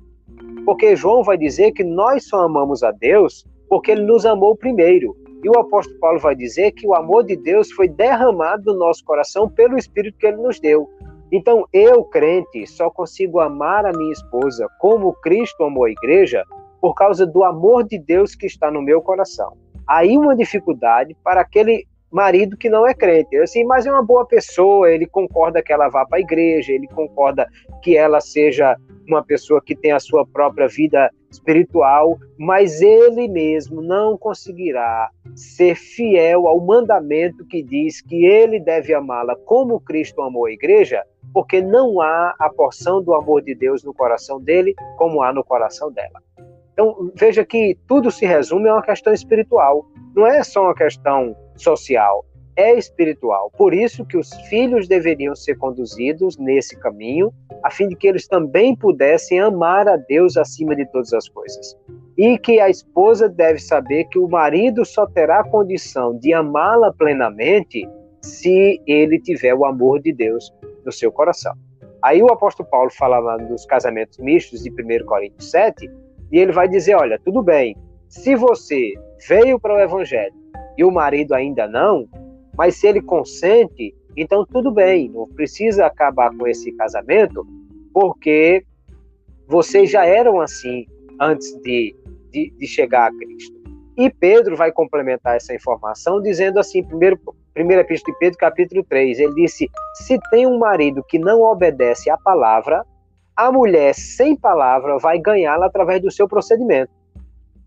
Porque 0.64 0.96
João 0.96 1.22
vai 1.22 1.36
dizer 1.36 1.72
que 1.72 1.84
nós 1.84 2.26
só 2.28 2.42
amamos 2.42 2.82
a 2.82 2.90
Deus 2.90 3.44
porque 3.68 3.90
ele 3.90 4.02
nos 4.02 4.24
amou 4.26 4.56
primeiro. 4.56 5.16
E 5.42 5.48
o 5.48 5.58
apóstolo 5.58 5.98
Paulo 5.98 6.20
vai 6.20 6.36
dizer 6.36 6.72
que 6.72 6.86
o 6.86 6.94
amor 6.94 7.24
de 7.24 7.36
Deus 7.36 7.70
foi 7.72 7.88
derramado 7.88 8.72
no 8.72 8.78
nosso 8.78 9.04
coração 9.04 9.48
pelo 9.48 9.76
Espírito 9.76 10.18
que 10.18 10.26
ele 10.26 10.36
nos 10.36 10.60
deu. 10.60 10.88
Então, 11.32 11.66
eu, 11.72 12.04
crente, 12.04 12.66
só 12.66 12.90
consigo 12.90 13.40
amar 13.40 13.86
a 13.86 13.92
minha 13.92 14.12
esposa 14.12 14.68
como 14.78 15.14
Cristo 15.14 15.64
amou 15.64 15.84
a 15.84 15.90
igreja 15.90 16.44
por 16.80 16.94
causa 16.94 17.26
do 17.26 17.42
amor 17.42 17.84
de 17.84 17.98
Deus 17.98 18.34
que 18.34 18.46
está 18.46 18.70
no 18.70 18.82
meu 18.82 19.00
coração. 19.00 19.56
Aí 19.88 20.16
uma 20.16 20.36
dificuldade 20.36 21.16
para 21.24 21.40
aquele 21.40 21.86
marido 22.12 22.56
que 22.56 22.68
não 22.68 22.86
é 22.86 22.94
crente. 22.94 23.36
Assim, 23.38 23.64
mas 23.64 23.86
é 23.86 23.90
uma 23.90 24.04
boa 24.04 24.26
pessoa, 24.26 24.90
ele 24.90 25.06
concorda 25.06 25.62
que 25.62 25.72
ela 25.72 25.88
vá 25.88 26.04
para 26.04 26.18
a 26.18 26.20
igreja, 26.20 26.72
ele 26.72 26.86
concorda 26.88 27.48
que 27.82 27.96
ela 27.96 28.20
seja 28.20 28.76
uma 29.08 29.24
pessoa 29.24 29.60
que 29.60 29.74
tem 29.74 29.92
a 29.92 29.98
sua 29.98 30.24
própria 30.26 30.68
vida 30.68 31.10
espiritual, 31.30 32.18
mas 32.38 32.80
ele 32.80 33.26
mesmo 33.26 33.80
não 33.80 34.16
conseguirá 34.16 35.10
ser 35.34 35.74
fiel 35.74 36.46
ao 36.46 36.60
mandamento 36.60 37.44
que 37.46 37.62
diz 37.62 38.02
que 38.02 38.24
ele 38.24 38.60
deve 38.60 38.94
amá-la 38.94 39.34
como 39.46 39.80
Cristo 39.80 40.20
amou 40.20 40.46
a 40.46 40.52
igreja, 40.52 41.02
porque 41.32 41.62
não 41.62 42.00
há 42.00 42.34
a 42.38 42.50
porção 42.50 43.02
do 43.02 43.14
amor 43.14 43.42
de 43.42 43.54
Deus 43.54 43.82
no 43.82 43.94
coração 43.94 44.40
dele 44.40 44.74
como 44.98 45.22
há 45.22 45.32
no 45.32 45.42
coração 45.42 45.90
dela. 45.90 46.20
Então, 46.72 47.10
veja 47.14 47.44
que 47.44 47.78
tudo 47.86 48.10
se 48.10 48.24
resume 48.24 48.68
a 48.68 48.74
uma 48.74 48.82
questão 48.82 49.12
espiritual, 49.12 49.86
não 50.14 50.26
é 50.26 50.42
só 50.42 50.62
uma 50.64 50.74
questão 50.74 51.36
social, 51.56 52.24
é 52.56 52.74
espiritual. 52.74 53.50
Por 53.56 53.74
isso 53.74 54.04
que 54.04 54.16
os 54.16 54.32
filhos 54.48 54.88
deveriam 54.88 55.34
ser 55.34 55.56
conduzidos 55.56 56.36
nesse 56.38 56.78
caminho, 56.78 57.32
a 57.62 57.70
fim 57.70 57.88
de 57.88 57.96
que 57.96 58.06
eles 58.06 58.26
também 58.26 58.76
pudessem 58.76 59.40
amar 59.40 59.88
a 59.88 59.96
Deus 59.96 60.36
acima 60.36 60.74
de 60.74 60.84
todas 60.86 61.12
as 61.12 61.28
coisas. 61.28 61.76
E 62.16 62.38
que 62.38 62.60
a 62.60 62.68
esposa 62.68 63.28
deve 63.28 63.58
saber 63.58 64.04
que 64.04 64.18
o 64.18 64.28
marido 64.28 64.84
só 64.84 65.06
terá 65.06 65.42
condição 65.44 66.18
de 66.18 66.32
amá-la 66.32 66.92
plenamente 66.92 67.88
se 68.20 68.80
ele 68.86 69.18
tiver 69.18 69.54
o 69.54 69.64
amor 69.64 70.00
de 70.00 70.12
Deus 70.12 70.52
no 70.84 70.92
seu 70.92 71.10
coração. 71.10 71.54
Aí 72.02 72.22
o 72.22 72.32
apóstolo 72.32 72.68
Paulo 72.68 72.90
fala 72.90 73.18
lá 73.18 73.36
dos 73.36 73.64
casamentos 73.64 74.18
mistos 74.18 74.62
de 74.62 74.70
1 74.70 75.06
Coríntios 75.06 75.50
7, 75.50 75.88
e 76.32 76.38
ele 76.38 76.50
vai 76.50 76.66
dizer: 76.66 76.96
olha, 76.96 77.20
tudo 77.22 77.42
bem, 77.42 77.76
se 78.08 78.34
você 78.34 78.94
veio 79.28 79.60
para 79.60 79.74
o 79.74 79.78
evangelho 79.78 80.34
e 80.76 80.84
o 80.84 80.90
marido 80.90 81.34
ainda 81.34 81.68
não, 81.68 82.08
mas 82.56 82.76
se 82.76 82.86
ele 82.86 83.02
consente, 83.02 83.94
então 84.16 84.44
tudo 84.44 84.72
bem, 84.72 85.10
não 85.10 85.28
precisa 85.28 85.86
acabar 85.86 86.34
com 86.36 86.46
esse 86.46 86.72
casamento, 86.72 87.46
porque 87.92 88.64
vocês 89.46 89.90
já 89.90 90.06
eram 90.06 90.40
assim 90.40 90.86
antes 91.20 91.54
de, 91.62 91.94
de, 92.30 92.50
de 92.50 92.66
chegar 92.66 93.10
a 93.10 93.16
Cristo. 93.16 93.60
E 93.96 94.10
Pedro 94.10 94.56
vai 94.56 94.72
complementar 94.72 95.36
essa 95.36 95.54
informação 95.54 96.20
dizendo 96.20 96.58
assim, 96.58 96.82
primeiro, 96.82 97.20
primeira 97.52 97.82
epístola 97.82 98.14
de 98.14 98.18
Pedro, 98.18 98.38
capítulo 98.38 98.84
3, 98.84 99.18
ele 99.18 99.34
disse: 99.34 99.70
Se 99.94 100.18
tem 100.30 100.46
um 100.46 100.58
marido 100.58 101.04
que 101.06 101.18
não 101.18 101.42
obedece 101.42 102.08
à 102.08 102.16
palavra, 102.16 102.84
a 103.36 103.50
mulher 103.50 103.94
sem 103.94 104.36
palavra 104.36 104.98
vai 104.98 105.18
ganhá-la 105.18 105.66
através 105.66 106.00
do 106.00 106.10
seu 106.10 106.28
procedimento. 106.28 106.92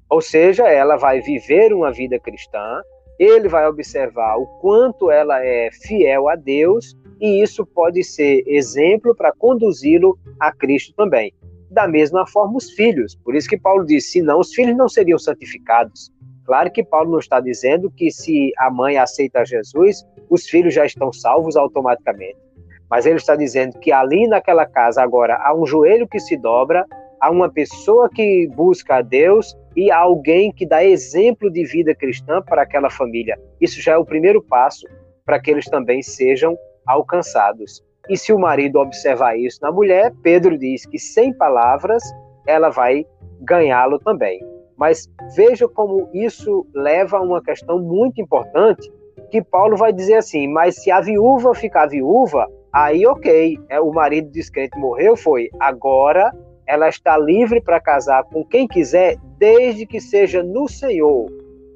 Ou 0.10 0.22
seja, 0.22 0.68
ela 0.68 0.96
vai 0.96 1.22
viver 1.22 1.74
uma 1.74 1.92
vida 1.92 2.20
cristã, 2.20 2.82
ele 3.18 3.48
vai 3.48 3.68
observar 3.68 4.38
o 4.38 4.46
quanto 4.60 5.10
ela 5.10 5.44
é 5.44 5.70
fiel 5.72 6.30
a 6.30 6.36
Deus 6.36 6.96
e 7.20 7.42
isso 7.42 7.66
pode 7.66 8.04
ser 8.04 8.44
exemplo 8.46 9.16
para 9.16 9.32
conduzi-lo 9.32 10.18
a 10.40 10.52
Cristo 10.52 10.94
também. 10.96 11.34
Da 11.72 11.88
mesma 11.88 12.28
forma, 12.28 12.58
os 12.58 12.72
filhos. 12.72 13.16
Por 13.16 13.36
isso 13.36 13.50
que 13.50 13.58
Paulo 13.58 13.86
diz: 13.86 14.12
senão 14.12 14.40
os 14.40 14.54
filhos 14.54 14.78
não 14.78 14.88
seriam 14.88 15.18
santificados. 15.18 16.12
Claro 16.46 16.72
que 16.72 16.84
Paulo 16.84 17.12
não 17.12 17.20
está 17.20 17.40
dizendo 17.40 17.90
que 17.90 18.12
se 18.12 18.52
a 18.58 18.70
mãe 18.70 18.98
aceita 18.98 19.44
Jesus, 19.44 20.06
os 20.30 20.48
filhos 20.48 20.74
já 20.74 20.86
estão 20.86 21.12
salvos 21.12 21.56
automaticamente. 21.56 22.45
Mas 22.90 23.06
ele 23.06 23.16
está 23.16 23.36
dizendo 23.36 23.80
que 23.80 23.92
ali 23.92 24.28
naquela 24.28 24.66
casa 24.66 25.02
agora 25.02 25.38
há 25.42 25.56
um 25.56 25.66
joelho 25.66 26.08
que 26.08 26.20
se 26.20 26.38
dobra, 26.38 26.86
há 27.20 27.32
uma 27.32 27.52
pessoa 27.52 28.10
que 28.10 28.48
busca 28.56 28.98
a 28.98 29.02
Deus 29.02 29.58
e 29.76 29.92
há 29.92 29.98
alguém 29.98 30.52
que 30.52 30.66
dá 30.66 30.84
exemplo 30.84 31.52
de 31.52 31.66
vida 31.66 31.96
cristã 31.96 32.42
para 32.42 32.62
aquela 32.62 32.90
família. 32.90 33.38
Isso 33.60 33.82
já 33.82 33.94
é 33.94 33.98
o 33.98 34.06
primeiro 34.06 34.42
passo 34.42 34.86
para 35.26 35.40
que 35.40 35.50
eles 35.50 35.66
também 35.66 36.02
sejam 36.02 36.58
alcançados. 36.86 37.84
E 38.10 38.16
se 38.16 38.32
o 38.32 38.40
marido 38.40 38.80
observar 38.80 39.38
isso 39.38 39.60
na 39.62 39.72
mulher, 39.72 40.14
Pedro 40.22 40.58
diz 40.58 40.86
que 40.86 41.00
sem 41.00 41.34
palavras 41.34 42.04
ela 42.46 42.70
vai 42.70 43.06
ganhá-lo 43.42 43.98
também. 44.00 44.40
Mas 44.78 45.10
veja 45.36 45.68
como 45.68 46.10
isso 46.14 46.66
leva 46.74 47.18
a 47.18 47.22
uma 47.22 47.42
questão 47.42 47.80
muito 47.80 48.22
importante, 48.22 48.92
que 49.32 49.42
Paulo 49.42 49.76
vai 49.76 49.92
dizer 49.92 50.16
assim: 50.16 50.48
mas 50.48 50.76
se 50.84 50.92
a 50.92 51.02
viúva 51.02 51.56
ficar 51.56 51.88
viúva, 51.88 52.48
aí 52.76 53.08
ok, 53.08 53.58
é, 53.70 53.80
o 53.80 53.92
marido 53.94 54.30
descrente 54.30 54.78
morreu, 54.78 55.16
foi. 55.16 55.50
Agora 55.62 56.36
ela 56.68 56.90
está 56.90 57.18
livre 57.18 57.62
para 57.62 57.80
casar 57.80 58.26
com 58.26 58.44
quem 58.44 58.68
quiser, 58.68 59.18
desde 59.38 59.86
que 59.86 60.02
seja 60.02 60.44
no 60.44 60.68
Senhor. 60.68 61.32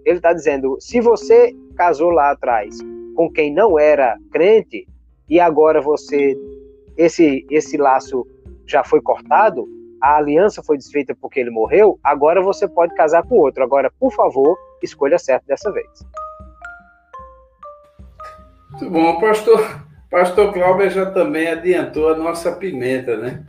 Ele 0.06 0.18
está 0.18 0.34
dizendo: 0.34 0.76
se 0.80 1.00
você 1.00 1.56
casou 1.76 2.10
lá 2.10 2.32
atrás 2.32 2.78
com 3.16 3.32
quem 3.32 3.54
não 3.54 3.80
era 3.80 4.18
crente 4.32 4.86
e 5.30 5.40
agora 5.40 5.82
você 5.82 6.38
esse 6.98 7.46
esse 7.50 7.78
laço 7.78 8.28
já 8.68 8.84
foi 8.84 9.02
cortado, 9.02 9.66
a 10.02 10.18
aliança 10.18 10.62
foi 10.62 10.78
desfeita 10.78 11.16
porque 11.16 11.40
ele 11.40 11.50
morreu, 11.50 11.98
agora 12.04 12.42
você 12.42 12.68
pode 12.68 12.94
casar 12.94 13.24
com 13.24 13.38
outro. 13.38 13.64
Agora, 13.64 13.90
por 13.98 14.12
favor, 14.14 14.58
escolha 14.84 15.18
certo 15.18 15.46
dessa 15.46 15.72
vez. 15.72 16.06
Muito 18.72 18.90
bom, 18.90 19.20
pastor. 19.20 19.89
Pastor 20.10 20.54
Cláudio 20.54 20.90
já 20.90 21.06
também 21.08 21.48
adiantou 21.48 22.10
a 22.10 22.18
nossa 22.18 22.52
pimenta, 22.52 23.16
né? 23.16 23.44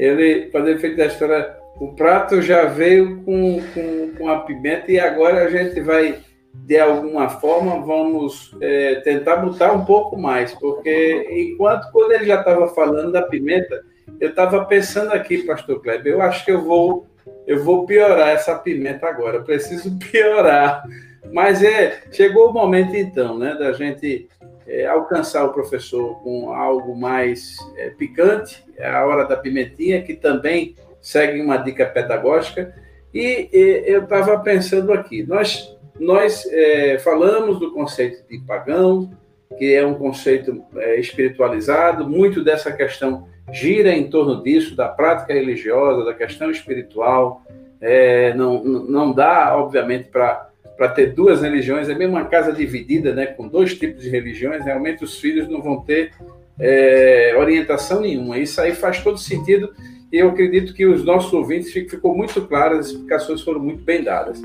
ele, 0.00 0.46
para 0.46 0.70
efeito 0.70 0.96
da 0.96 1.06
história, 1.06 1.56
o 1.78 1.88
prato 1.94 2.40
já 2.40 2.64
veio 2.64 3.22
com, 3.22 3.60
com, 3.74 4.10
com, 4.16 4.28
a 4.28 4.40
pimenta 4.40 4.90
e 4.90 4.98
agora 4.98 5.44
a 5.44 5.50
gente 5.50 5.78
vai, 5.80 6.18
de 6.54 6.78
alguma 6.78 7.28
forma, 7.28 7.84
vamos 7.84 8.56
é, 8.62 8.96
tentar 8.96 9.36
botar 9.36 9.72
um 9.72 9.84
pouco 9.84 10.16
mais, 10.16 10.54
porque 10.54 11.26
enquanto, 11.30 11.90
quando 11.92 12.12
ele 12.12 12.24
já 12.24 12.38
estava 12.38 12.68
falando 12.68 13.12
da 13.12 13.22
pimenta, 13.22 13.82
eu 14.18 14.30
estava 14.30 14.64
pensando 14.64 15.12
aqui, 15.12 15.38
pastor 15.38 15.82
Kleber, 15.82 16.14
eu 16.14 16.22
acho 16.22 16.46
que 16.46 16.52
eu 16.52 16.62
vou, 16.62 17.06
eu 17.46 17.62
vou 17.62 17.84
piorar 17.84 18.28
essa 18.28 18.54
pimenta 18.56 19.06
agora, 19.06 19.36
eu 19.36 19.44
preciso 19.44 19.98
piorar. 20.10 20.82
Mas 21.30 21.62
é, 21.62 22.04
chegou 22.10 22.48
o 22.48 22.52
momento 22.52 22.96
então, 22.96 23.38
né, 23.38 23.54
da 23.54 23.72
gente 23.72 24.26
é, 24.66 24.86
alcançar 24.86 25.44
o 25.44 25.52
professor 25.52 26.22
com 26.22 26.52
algo 26.52 26.96
mais 26.96 27.56
é, 27.76 27.90
picante, 27.90 28.64
é 28.76 28.88
a 28.88 29.04
hora 29.06 29.24
da 29.24 29.36
pimentinha, 29.36 30.02
que 30.02 30.14
também 30.14 30.76
segue 31.00 31.40
uma 31.40 31.56
dica 31.56 31.86
pedagógica. 31.86 32.74
E, 33.12 33.48
e 33.52 33.82
eu 33.86 34.04
estava 34.04 34.38
pensando 34.38 34.92
aqui, 34.92 35.22
nós 35.22 35.76
nós 36.00 36.46
é, 36.46 36.98
falamos 36.98 37.60
do 37.60 37.72
conceito 37.72 38.26
de 38.26 38.38
pagão, 38.38 39.10
que 39.58 39.74
é 39.74 39.84
um 39.84 39.94
conceito 39.94 40.64
é, 40.76 40.98
espiritualizado, 40.98 42.08
muito 42.08 42.42
dessa 42.42 42.72
questão 42.72 43.28
gira 43.52 43.90
em 43.90 44.08
torno 44.08 44.42
disso, 44.42 44.74
da 44.74 44.88
prática 44.88 45.34
religiosa, 45.34 46.04
da 46.04 46.14
questão 46.14 46.50
espiritual. 46.50 47.42
É, 47.80 48.32
não, 48.34 48.64
não 48.64 49.12
dá, 49.12 49.56
obviamente, 49.56 50.08
para 50.08 50.49
ter 50.88 51.12
duas 51.12 51.42
religiões, 51.42 51.88
é 51.88 51.94
mesmo 51.94 52.16
uma 52.16 52.24
casa 52.24 52.52
dividida, 52.52 53.14
né, 53.14 53.26
com 53.26 53.46
dois 53.46 53.74
tipos 53.74 54.02
de 54.02 54.08
religiões, 54.08 54.64
realmente 54.64 55.04
os 55.04 55.18
filhos 55.18 55.48
não 55.48 55.60
vão 55.60 55.80
ter 55.80 56.12
é, 56.58 57.34
orientação 57.36 58.00
nenhuma. 58.00 58.38
Isso 58.38 58.60
aí 58.60 58.74
faz 58.74 59.02
todo 59.02 59.18
sentido 59.18 59.74
e 60.12 60.18
eu 60.18 60.28
acredito 60.28 60.74
que 60.74 60.86
os 60.86 61.04
nossos 61.04 61.32
ouvintes 61.32 61.72
ficou 61.72 62.16
muito 62.16 62.40
claro, 62.42 62.78
as 62.78 62.88
explicações 62.88 63.42
foram 63.42 63.60
muito 63.60 63.84
bem 63.84 64.02
dadas. 64.02 64.42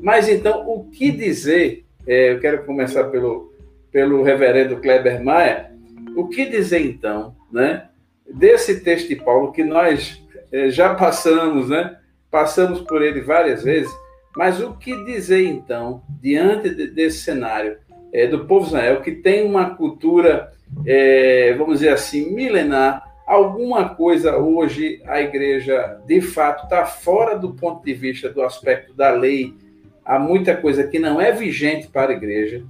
Mas 0.00 0.28
então, 0.28 0.68
o 0.68 0.84
que 0.84 1.10
dizer? 1.10 1.84
É, 2.06 2.32
eu 2.32 2.40
quero 2.40 2.64
começar 2.64 3.04
pelo, 3.04 3.52
pelo 3.90 4.22
reverendo 4.22 4.76
Kleber 4.76 5.22
Maia. 5.22 5.72
O 6.16 6.28
que 6.28 6.46
dizer 6.46 6.80
então, 6.80 7.34
né, 7.52 7.88
desse 8.32 8.80
texto 8.80 9.08
de 9.08 9.16
Paulo 9.16 9.52
que 9.52 9.64
nós 9.64 10.22
é, 10.52 10.70
já 10.70 10.94
passamos, 10.94 11.68
né, 11.68 11.96
passamos 12.30 12.80
por 12.80 13.02
ele 13.02 13.20
várias 13.20 13.62
vezes, 13.62 13.92
mas 14.38 14.60
o 14.60 14.72
que 14.74 15.04
dizer 15.04 15.44
então 15.44 16.00
diante 16.20 16.70
de, 16.70 16.86
desse 16.86 17.24
cenário 17.24 17.78
é, 18.12 18.24
do 18.24 18.44
povo 18.44 18.68
Israel 18.68 19.00
que 19.00 19.10
tem 19.10 19.44
uma 19.44 19.74
cultura, 19.74 20.52
é, 20.86 21.52
vamos 21.58 21.80
dizer 21.80 21.88
assim, 21.88 22.32
milenar? 22.32 23.02
Alguma 23.26 23.96
coisa 23.96 24.36
hoje 24.36 25.02
a 25.06 25.20
igreja 25.20 26.00
de 26.06 26.20
fato 26.20 26.62
está 26.62 26.86
fora 26.86 27.36
do 27.36 27.52
ponto 27.52 27.84
de 27.84 27.92
vista 27.92 28.28
do 28.28 28.40
aspecto 28.40 28.94
da 28.94 29.10
lei 29.10 29.56
há 30.04 30.20
muita 30.20 30.56
coisa 30.56 30.86
que 30.86 31.00
não 31.00 31.20
é 31.20 31.32
vigente 31.32 31.88
para 31.88 32.12
a 32.12 32.16
igreja. 32.16 32.62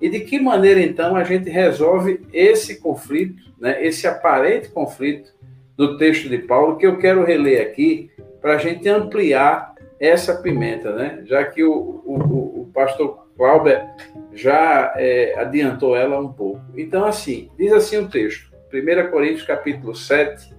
E 0.00 0.08
de 0.08 0.18
que 0.18 0.40
maneira, 0.40 0.80
então, 0.80 1.14
a 1.14 1.22
gente 1.22 1.48
resolve 1.48 2.20
esse 2.32 2.80
conflito, 2.80 3.40
né, 3.60 3.86
esse 3.86 4.08
aparente 4.08 4.70
conflito 4.70 5.32
do 5.76 5.96
texto 5.96 6.28
de 6.28 6.38
Paulo, 6.38 6.76
que 6.76 6.86
eu 6.86 6.98
quero 6.98 7.24
reler 7.24 7.62
aqui, 7.62 8.10
para 8.40 8.54
a 8.54 8.58
gente 8.58 8.88
ampliar 8.88 9.71
essa 10.02 10.34
pimenta, 10.34 10.92
né? 10.92 11.22
já 11.24 11.44
que 11.44 11.62
o, 11.62 11.70
o, 11.72 12.62
o 12.62 12.70
pastor 12.74 13.28
Clauber 13.36 13.86
já 14.34 14.92
é, 14.96 15.32
adiantou 15.38 15.94
ela 15.94 16.18
um 16.18 16.32
pouco. 16.32 16.60
Então, 16.76 17.04
assim, 17.04 17.48
diz 17.56 17.72
assim 17.72 17.98
o 17.98 18.08
texto, 18.08 18.50
1 18.74 19.10
Coríntios 19.12 19.46
capítulo 19.46 19.94
7, 19.94 20.52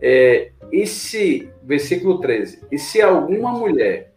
é, 0.00 0.52
e 0.70 0.86
se, 0.86 1.50
versículo 1.64 2.20
13, 2.20 2.66
e 2.70 2.78
se 2.78 3.02
alguma 3.02 3.50
mulher 3.50 4.14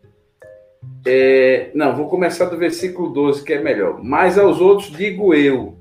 é, 1.05 1.71
não, 1.73 1.95
vou 1.95 2.07
começar 2.07 2.45
do 2.45 2.57
versículo 2.57 3.09
12, 3.09 3.43
que 3.43 3.53
é 3.53 3.59
melhor. 3.59 4.03
Mas 4.03 4.37
aos 4.37 4.61
outros 4.61 4.91
digo 4.91 5.33
eu. 5.33 5.75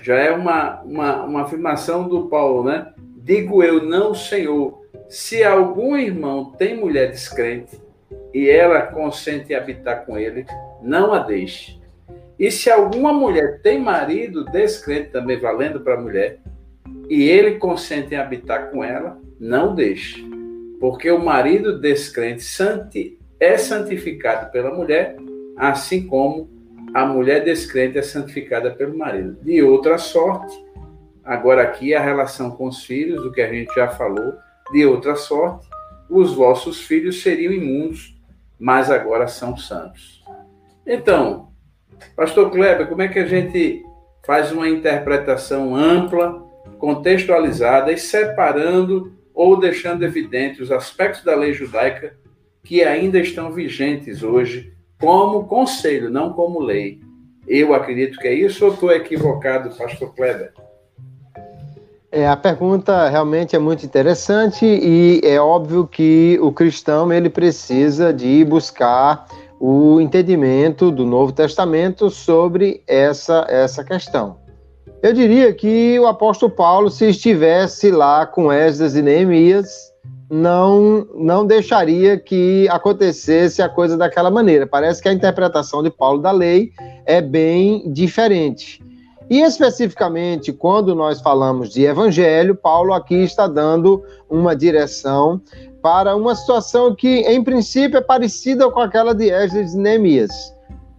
Já 0.00 0.16
é 0.16 0.30
uma, 0.30 0.80
uma, 0.82 1.24
uma 1.24 1.42
afirmação 1.42 2.08
do 2.08 2.28
Paulo, 2.28 2.64
né? 2.64 2.92
Digo 3.16 3.62
eu, 3.62 3.84
não, 3.84 4.14
Senhor. 4.14 4.82
Se 5.08 5.42
algum 5.42 5.96
irmão 5.96 6.52
tem 6.52 6.76
mulher 6.76 7.10
descrente 7.10 7.76
e 8.32 8.50
ela 8.50 8.82
consente 8.82 9.54
habitar 9.54 10.04
com 10.04 10.18
ele, 10.18 10.44
não 10.82 11.12
a 11.12 11.20
deixe. 11.20 11.80
E 12.38 12.50
se 12.50 12.70
alguma 12.70 13.12
mulher 13.12 13.60
tem 13.62 13.80
marido 13.80 14.44
descrente, 14.44 15.10
também 15.10 15.38
valendo 15.38 15.80
para 15.80 15.94
a 15.94 16.00
mulher, 16.00 16.38
e 17.08 17.22
ele 17.22 17.58
consente 17.58 18.14
em 18.14 18.18
habitar 18.18 18.70
com 18.70 18.84
ela, 18.84 19.18
não 19.40 19.74
deixe. 19.74 20.24
Porque 20.78 21.10
o 21.10 21.24
marido 21.24 21.80
descrente 21.80 22.42
santi 22.42 23.18
é 23.40 23.56
santificado 23.56 24.50
pela 24.50 24.74
mulher, 24.74 25.16
assim 25.56 26.06
como 26.06 26.50
a 26.92 27.06
mulher 27.06 27.44
descrente 27.44 27.98
é 27.98 28.02
santificada 28.02 28.70
pelo 28.70 28.96
marido. 28.96 29.38
De 29.42 29.62
outra 29.62 29.98
sorte, 29.98 30.54
agora 31.24 31.62
aqui 31.62 31.94
a 31.94 32.00
relação 32.00 32.50
com 32.50 32.66
os 32.66 32.84
filhos, 32.84 33.24
o 33.24 33.32
que 33.32 33.40
a 33.40 33.52
gente 33.52 33.74
já 33.74 33.88
falou, 33.88 34.34
de 34.72 34.84
outra 34.84 35.14
sorte, 35.16 35.66
os 36.08 36.34
vossos 36.34 36.80
filhos 36.80 37.22
seriam 37.22 37.52
imundos, 37.52 38.16
mas 38.58 38.90
agora 38.90 39.28
são 39.28 39.56
santos. 39.56 40.24
Então, 40.86 41.48
Pastor 42.14 42.50
Kleber, 42.50 42.86
como 42.88 43.02
é 43.02 43.08
que 43.08 43.18
a 43.18 43.26
gente 43.26 43.84
faz 44.24 44.50
uma 44.50 44.68
interpretação 44.68 45.74
ampla, 45.74 46.44
contextualizada 46.78 47.92
e 47.92 47.98
separando 47.98 49.12
ou 49.34 49.58
deixando 49.58 50.04
evidente 50.04 50.62
os 50.62 50.72
aspectos 50.72 51.22
da 51.22 51.34
lei 51.34 51.52
judaica 51.52 52.16
que 52.64 52.82
ainda 52.82 53.20
estão 53.20 53.52
vigentes 53.52 54.22
hoje 54.22 54.72
como 54.98 55.46
conselho, 55.46 56.10
não 56.10 56.32
como 56.32 56.60
lei. 56.60 57.00
Eu 57.46 57.74
acredito 57.74 58.18
que 58.18 58.26
é 58.26 58.34
isso 58.34 58.64
ou 58.64 58.74
estou 58.74 58.90
equivocado, 58.90 59.76
pastor 59.76 60.12
Kleber? 60.14 60.52
É, 62.10 62.26
a 62.26 62.36
pergunta 62.36 63.08
realmente 63.08 63.56
é 63.56 63.58
muito 63.58 63.84
interessante 63.84 64.64
e 64.64 65.20
é 65.24 65.40
óbvio 65.40 65.86
que 65.86 66.38
o 66.40 66.52
cristão 66.52 67.12
ele 67.12 67.28
precisa 67.28 68.12
de 68.12 68.44
buscar 68.44 69.26
o 69.58 70.00
entendimento 70.00 70.90
do 70.90 71.04
Novo 71.04 71.32
Testamento 71.32 72.08
sobre 72.08 72.82
essa, 72.86 73.44
essa 73.48 73.82
questão. 73.82 74.36
Eu 75.02 75.12
diria 75.12 75.52
que 75.52 75.98
o 75.98 76.06
apóstolo 76.06 76.52
Paulo, 76.52 76.90
se 76.90 77.08
estivesse 77.10 77.90
lá 77.90 78.24
com 78.24 78.52
Esdras 78.52 78.94
e 78.94 79.02
Neemias, 79.02 79.92
não, 80.30 81.06
não 81.14 81.46
deixaria 81.46 82.18
que 82.18 82.68
acontecesse 82.68 83.62
a 83.62 83.68
coisa 83.68 83.96
daquela 83.96 84.30
maneira. 84.30 84.66
Parece 84.66 85.02
que 85.02 85.08
a 85.08 85.12
interpretação 85.12 85.82
de 85.82 85.90
Paulo 85.90 86.20
da 86.20 86.32
lei 86.32 86.70
é 87.04 87.20
bem 87.20 87.90
diferente. 87.92 88.82
E 89.28 89.40
especificamente, 89.40 90.52
quando 90.52 90.94
nós 90.94 91.20
falamos 91.20 91.70
de 91.70 91.84
evangelho, 91.84 92.54
Paulo 92.54 92.92
aqui 92.92 93.16
está 93.16 93.48
dando 93.48 94.02
uma 94.30 94.54
direção 94.54 95.40
para 95.82 96.14
uma 96.14 96.34
situação 96.34 96.94
que, 96.94 97.20
em 97.20 97.42
princípio, 97.42 97.98
é 97.98 98.00
parecida 98.00 98.70
com 98.70 98.80
aquela 98.80 99.12
de 99.14 99.28
Esdras 99.28 99.74
e 99.74 99.78
Neemias. 99.78 100.30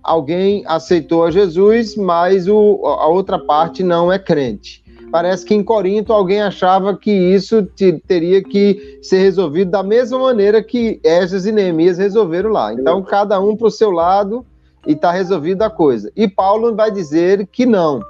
Alguém 0.04 0.64
aceitou 0.66 1.24
a 1.24 1.32
Jesus, 1.32 1.96
mas 1.96 2.48
o, 2.48 2.86
a 2.86 3.08
outra 3.08 3.40
parte 3.40 3.82
não 3.82 4.12
é 4.12 4.20
crente. 4.20 4.84
Parece 5.10 5.46
que 5.46 5.56
em 5.56 5.64
Corinto 5.64 6.12
alguém 6.12 6.42
achava 6.42 6.98
que 6.98 7.12
isso 7.12 7.66
teria 8.08 8.44
que 8.44 9.00
ser 9.02 9.20
resolvido 9.20 9.72
da 9.72 9.82
mesma 9.82 10.20
maneira 10.20 10.62
que 10.62 11.00
Esdras 11.02 11.46
e 11.46 11.52
Neemias 11.52 11.98
resolveram 11.98 12.50
lá. 12.50 12.74
Então, 12.74 13.02
cada 13.02 13.40
um 13.40 13.56
para 13.56 13.68
o 13.68 13.72
seu 13.72 13.90
lado 13.90 14.46
e 14.86 14.94
está 14.94 15.12
resolvida 15.12 15.66
a 15.66 15.70
coisa. 15.70 16.12
E 16.16 16.28
Paulo 16.28 16.76
vai 16.76 16.92
dizer 16.92 17.48
que 17.48 17.66
não. 17.66 18.02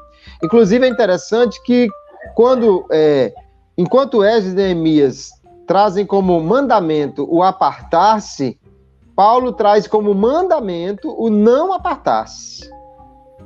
Inclusive, 0.43 0.85
é 0.85 0.89
interessante 0.89 1.61
que 1.63 1.89
quando, 2.35 2.85
é, 2.91 3.33
enquanto 3.77 4.23
Esdras 4.23 4.53
e 4.53 4.55
Neemias 4.55 5.31
trazem 5.65 6.05
como 6.05 6.39
mandamento 6.39 7.27
o 7.29 7.43
apartar-se, 7.43 8.59
Paulo 9.15 9.51
traz 9.51 9.87
como 9.87 10.13
mandamento 10.13 11.09
o 11.19 11.29
não 11.29 11.73
apartar-se. 11.73 12.69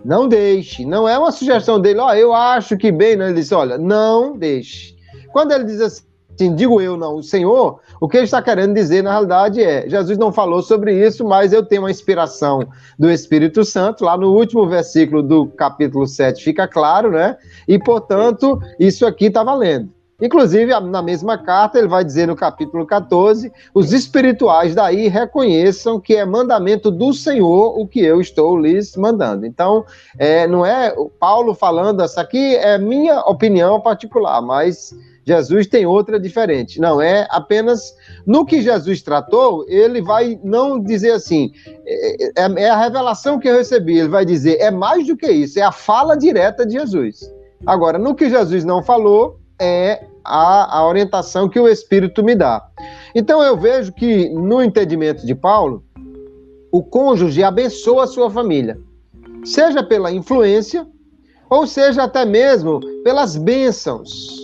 Não 0.03 0.27
deixe. 0.27 0.85
Não 0.85 1.07
é 1.07 1.17
uma 1.17 1.31
sugestão 1.31 1.79
dele, 1.79 1.99
ó, 1.99 2.07
oh, 2.07 2.13
eu 2.13 2.33
acho 2.33 2.77
que 2.77 2.91
bem, 2.91 3.15
não. 3.15 3.25
Ele 3.25 3.35
diz, 3.35 3.51
olha, 3.51 3.77
não 3.77 4.37
deixe. 4.37 4.95
Quando 5.31 5.51
ele 5.51 5.63
diz 5.63 5.79
assim, 5.79 6.03
digo 6.35 6.81
eu, 6.81 6.97
não, 6.97 7.17
o 7.17 7.23
Senhor, 7.23 7.79
o 7.99 8.07
que 8.07 8.17
ele 8.17 8.25
está 8.25 8.41
querendo 8.41 8.73
dizer, 8.73 9.03
na 9.03 9.11
realidade, 9.11 9.63
é: 9.63 9.87
Jesus 9.87 10.17
não 10.17 10.31
falou 10.31 10.61
sobre 10.61 10.93
isso, 11.05 11.25
mas 11.25 11.53
eu 11.53 11.63
tenho 11.63 11.83
uma 11.83 11.91
inspiração 11.91 12.67
do 12.97 13.11
Espírito 13.11 13.63
Santo, 13.63 14.05
lá 14.05 14.17
no 14.17 14.33
último 14.33 14.67
versículo 14.67 15.21
do 15.21 15.47
capítulo 15.47 16.07
7 16.07 16.43
fica 16.43 16.67
claro, 16.67 17.11
né? 17.11 17.37
E, 17.67 17.77
portanto, 17.77 18.59
isso 18.79 19.05
aqui 19.05 19.25
está 19.25 19.43
valendo. 19.43 19.89
Inclusive, 20.21 20.79
na 20.81 21.01
mesma 21.01 21.35
carta, 21.35 21.79
ele 21.79 21.87
vai 21.87 22.05
dizer 22.05 22.27
no 22.27 22.35
capítulo 22.35 22.85
14: 22.85 23.51
os 23.73 23.91
espirituais 23.91 24.75
daí 24.75 25.07
reconheçam 25.07 25.99
que 25.99 26.15
é 26.15 26.23
mandamento 26.23 26.91
do 26.91 27.11
Senhor 27.11 27.79
o 27.79 27.87
que 27.87 28.01
eu 28.01 28.21
estou 28.21 28.55
lhes 28.55 28.95
mandando. 28.95 29.47
Então, 29.47 29.83
é, 30.19 30.45
não 30.47 30.63
é 30.63 30.93
Paulo 31.19 31.55
falando, 31.55 32.03
essa 32.03 32.21
aqui 32.21 32.55
é 32.55 32.77
minha 32.77 33.21
opinião 33.21 33.81
particular, 33.81 34.41
mas 34.41 34.95
Jesus 35.25 35.67
tem 35.67 35.85
outra 35.85 36.19
diferente. 36.19 36.79
Não, 36.79 37.01
é 37.01 37.27
apenas 37.29 37.95
no 38.25 38.45
que 38.45 38.61
Jesus 38.61 39.01
tratou, 39.01 39.65
ele 39.67 40.01
vai 40.01 40.39
não 40.43 40.79
dizer 40.79 41.11
assim, 41.11 41.51
é, 41.85 42.23
é, 42.23 42.63
é 42.63 42.69
a 42.69 42.77
revelação 42.77 43.39
que 43.39 43.47
eu 43.47 43.55
recebi, 43.55 43.99
ele 43.99 44.09
vai 44.09 44.25
dizer, 44.25 44.59
é 44.59 44.71
mais 44.71 45.05
do 45.05 45.15
que 45.15 45.31
isso, 45.31 45.59
é 45.59 45.61
a 45.61 45.71
fala 45.71 46.17
direta 46.17 46.65
de 46.65 46.73
Jesus. 46.73 47.19
Agora, 47.65 47.99
no 47.99 48.15
que 48.15 48.29
Jesus 48.29 48.65
não 48.65 48.81
falou, 48.81 49.39
é 49.59 50.03
a, 50.23 50.79
a 50.79 50.87
orientação 50.87 51.47
que 51.47 51.59
o 51.59 51.67
Espírito 51.67 52.23
me 52.23 52.35
dá. 52.35 52.67
Então 53.13 53.43
eu 53.43 53.55
vejo 53.55 53.93
que 53.93 54.29
no 54.29 54.61
entendimento 54.61 55.25
de 55.25 55.35
Paulo, 55.35 55.83
o 56.71 56.81
cônjuge 56.81 57.43
abençoa 57.43 58.05
a 58.05 58.07
sua 58.07 58.29
família, 58.29 58.79
seja 59.43 59.83
pela 59.83 60.11
influência, 60.11 60.87
ou 61.49 61.67
seja 61.67 62.03
até 62.03 62.25
mesmo 62.25 62.79
pelas 63.03 63.35
bênçãos. 63.35 64.40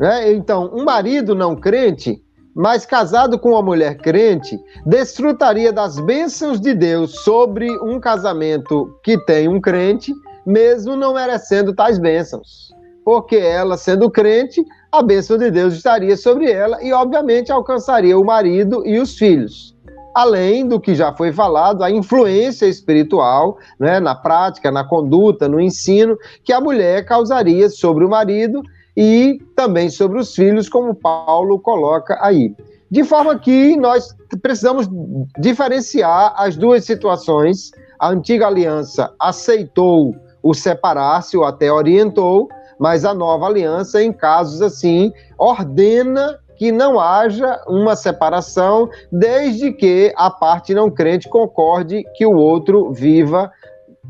Né? 0.00 0.32
Então, 0.32 0.70
um 0.72 0.82
marido 0.82 1.34
não 1.34 1.54
crente, 1.54 2.22
mas 2.56 2.86
casado 2.86 3.38
com 3.38 3.50
uma 3.50 3.62
mulher 3.62 3.98
crente, 3.98 4.58
desfrutaria 4.86 5.70
das 5.70 6.00
bênçãos 6.00 6.58
de 6.58 6.72
Deus 6.72 7.16
sobre 7.16 7.70
um 7.82 8.00
casamento 8.00 8.98
que 9.04 9.18
tem 9.26 9.46
um 9.46 9.60
crente, 9.60 10.14
mesmo 10.46 10.96
não 10.96 11.12
merecendo 11.12 11.74
tais 11.74 11.98
bênçãos. 11.98 12.70
Porque 13.04 13.36
ela, 13.36 13.76
sendo 13.76 14.10
crente, 14.10 14.64
a 14.90 15.02
bênção 15.02 15.36
de 15.36 15.50
Deus 15.50 15.74
estaria 15.74 16.16
sobre 16.16 16.50
ela 16.50 16.82
e, 16.82 16.94
obviamente, 16.94 17.52
alcançaria 17.52 18.18
o 18.18 18.24
marido 18.24 18.86
e 18.86 18.98
os 18.98 19.18
filhos. 19.18 19.76
Além 20.14 20.66
do 20.66 20.80
que 20.80 20.94
já 20.94 21.12
foi 21.12 21.30
falado, 21.30 21.84
a 21.84 21.90
influência 21.90 22.66
espiritual, 22.66 23.58
né, 23.78 24.00
na 24.00 24.14
prática, 24.14 24.70
na 24.70 24.82
conduta, 24.82 25.46
no 25.46 25.60
ensino, 25.60 26.16
que 26.42 26.54
a 26.54 26.60
mulher 26.60 27.04
causaria 27.04 27.68
sobre 27.68 28.04
o 28.04 28.08
marido 28.08 28.62
e 29.02 29.40
também 29.56 29.88
sobre 29.88 30.20
os 30.20 30.34
filhos, 30.34 30.68
como 30.68 30.94
Paulo 30.94 31.58
coloca 31.58 32.18
aí. 32.20 32.54
De 32.90 33.02
forma 33.02 33.38
que 33.38 33.74
nós 33.74 34.14
precisamos 34.42 34.86
diferenciar 35.38 36.34
as 36.36 36.54
duas 36.54 36.84
situações. 36.84 37.70
A 37.98 38.10
antiga 38.10 38.46
aliança 38.46 39.10
aceitou 39.18 40.14
o 40.42 40.52
separar-se 40.52 41.34
ou 41.34 41.44
até 41.44 41.72
orientou, 41.72 42.50
mas 42.78 43.06
a 43.06 43.14
nova 43.14 43.46
aliança, 43.46 44.02
em 44.02 44.12
casos 44.12 44.60
assim, 44.60 45.10
ordena 45.38 46.38
que 46.56 46.70
não 46.70 47.00
haja 47.00 47.58
uma 47.66 47.96
separação, 47.96 48.86
desde 49.10 49.72
que 49.72 50.12
a 50.14 50.30
parte 50.30 50.74
não 50.74 50.90
crente 50.90 51.26
concorde 51.26 52.04
que 52.14 52.26
o 52.26 52.36
outro 52.36 52.92
viva 52.92 53.50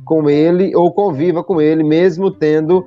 com 0.05 0.29
ele 0.29 0.75
ou 0.75 0.93
conviva 0.93 1.45
com 1.45 1.61
ele, 1.61 1.85
mesmo 1.85 2.29
tendo 2.29 2.85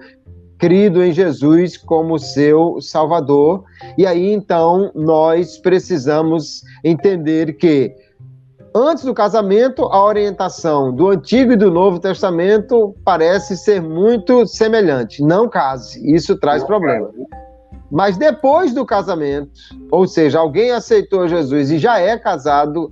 crido 0.64 1.03
em 1.03 1.11
Jesus 1.11 1.76
como 1.76 2.18
seu 2.18 2.80
Salvador. 2.80 3.66
E 3.97 4.07
aí 4.07 4.32
então 4.32 4.89
nós 4.95 5.57
precisamos 5.57 6.61
entender 6.82 7.57
que 7.57 7.93
antes 8.74 9.03
do 9.03 9.14
casamento, 9.14 9.84
a 9.84 10.01
orientação 10.01 10.95
do 10.95 11.09
Antigo 11.09 11.51
e 11.51 11.57
do 11.57 11.70
Novo 11.70 11.99
Testamento 11.99 12.95
parece 13.03 13.57
ser 13.57 13.82
muito 13.82 14.47
semelhante. 14.47 15.22
Não 15.22 15.49
case, 15.49 16.01
isso 16.09 16.39
traz 16.39 16.64
problema. 16.64 17.09
Mas 17.91 18.16
depois 18.16 18.74
do 18.74 18.86
casamento, 18.86 19.51
ou 19.91 20.07
seja, 20.07 20.39
alguém 20.39 20.72
aceitou 20.72 21.28
Jesus 21.28 21.72
e 21.72 21.78
já 21.78 21.99
é 21.99 22.18
casado 22.18 22.89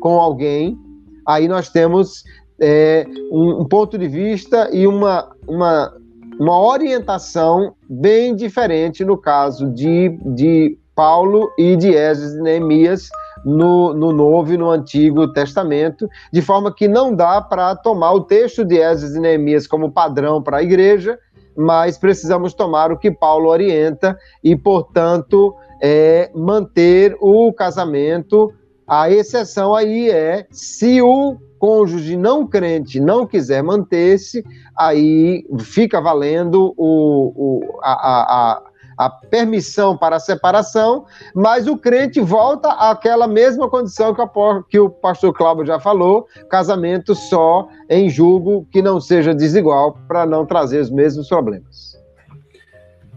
com 0.00 0.18
alguém, 0.18 0.76
aí 1.24 1.46
nós 1.46 1.68
temos 1.68 2.24
é, 2.60 3.06
um, 3.30 3.60
um, 3.60 3.64
ponto 3.64 3.96
de 3.96 4.08
vista 4.08 4.68
e 4.72 4.88
uma, 4.88 5.30
uma 5.46 6.01
uma 6.38 6.60
orientação 6.60 7.74
bem 7.88 8.34
diferente 8.34 9.04
no 9.04 9.16
caso 9.16 9.70
de, 9.70 10.10
de 10.24 10.78
Paulo 10.94 11.52
e 11.58 11.76
de 11.76 11.94
Esdras 11.94 12.34
e 12.34 12.42
Neemias 12.42 13.08
no, 13.44 13.92
no 13.92 14.12
Novo 14.12 14.52
e 14.52 14.56
no 14.56 14.70
Antigo 14.70 15.32
Testamento, 15.32 16.08
de 16.32 16.42
forma 16.42 16.72
que 16.72 16.86
não 16.86 17.14
dá 17.14 17.40
para 17.40 17.74
tomar 17.74 18.12
o 18.12 18.22
texto 18.24 18.64
de 18.64 18.78
Esdras 18.78 19.14
e 19.14 19.20
Neemias 19.20 19.66
como 19.66 19.90
padrão 19.90 20.42
para 20.42 20.58
a 20.58 20.62
igreja, 20.62 21.18
mas 21.56 21.98
precisamos 21.98 22.54
tomar 22.54 22.92
o 22.92 22.98
que 22.98 23.10
Paulo 23.10 23.48
orienta 23.48 24.16
e, 24.42 24.56
portanto, 24.56 25.54
é, 25.80 26.30
manter 26.34 27.16
o 27.20 27.52
casamento. 27.52 28.52
A 28.86 29.10
exceção 29.10 29.74
aí 29.74 30.10
é 30.10 30.46
se 30.50 31.00
o 31.00 31.36
cônjuge 31.62 32.16
não 32.16 32.44
crente 32.44 32.98
não 32.98 33.24
quiser 33.24 33.62
manter-se, 33.62 34.44
aí 34.76 35.46
fica 35.60 36.00
valendo 36.00 36.74
o, 36.76 37.32
o 37.36 37.78
a, 37.80 37.92
a, 37.92 38.62
a, 38.98 39.10
permissão 39.30 39.96
para 39.96 40.16
a 40.16 40.20
separação, 40.20 41.06
mas 41.32 41.68
o 41.68 41.78
crente 41.78 42.20
volta 42.20 42.68
àquela 42.72 43.28
mesma 43.28 43.70
condição 43.70 44.12
que, 44.12 44.20
a, 44.20 44.28
que 44.68 44.80
o 44.80 44.90
pastor 44.90 45.32
Cláudio 45.32 45.64
já 45.64 45.78
falou, 45.78 46.26
casamento 46.50 47.14
só 47.14 47.68
em 47.88 48.10
julgo 48.10 48.66
que 48.72 48.82
não 48.82 49.00
seja 49.00 49.32
desigual, 49.32 49.96
para 50.08 50.26
não 50.26 50.44
trazer 50.44 50.80
os 50.80 50.90
mesmos 50.90 51.28
problemas. 51.28 51.96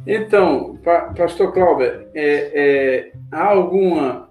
Então, 0.06 0.78
pastor 1.18 1.52
Cláudio, 1.52 1.88
é, 2.14 2.52
é, 2.54 3.12
há 3.32 3.48
alguma, 3.48 4.25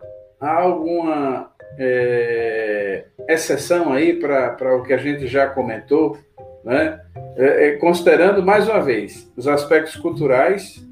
há 0.45 0.61
alguma 0.61 1.51
é, 1.79 3.07
exceção 3.29 3.93
aí 3.93 4.13
para 4.13 4.77
o 4.77 4.83
que 4.83 4.93
a 4.93 4.99
gente 4.99 5.27
já 5.27 5.49
comentou, 5.49 6.19
né? 6.63 7.01
É, 7.37 7.69
é, 7.69 7.73
considerando 7.77 8.43
mais 8.43 8.69
uma 8.69 8.81
vez 8.81 9.33
os 9.37 9.49
aspectos 9.49 9.97
culturais, 9.97 10.85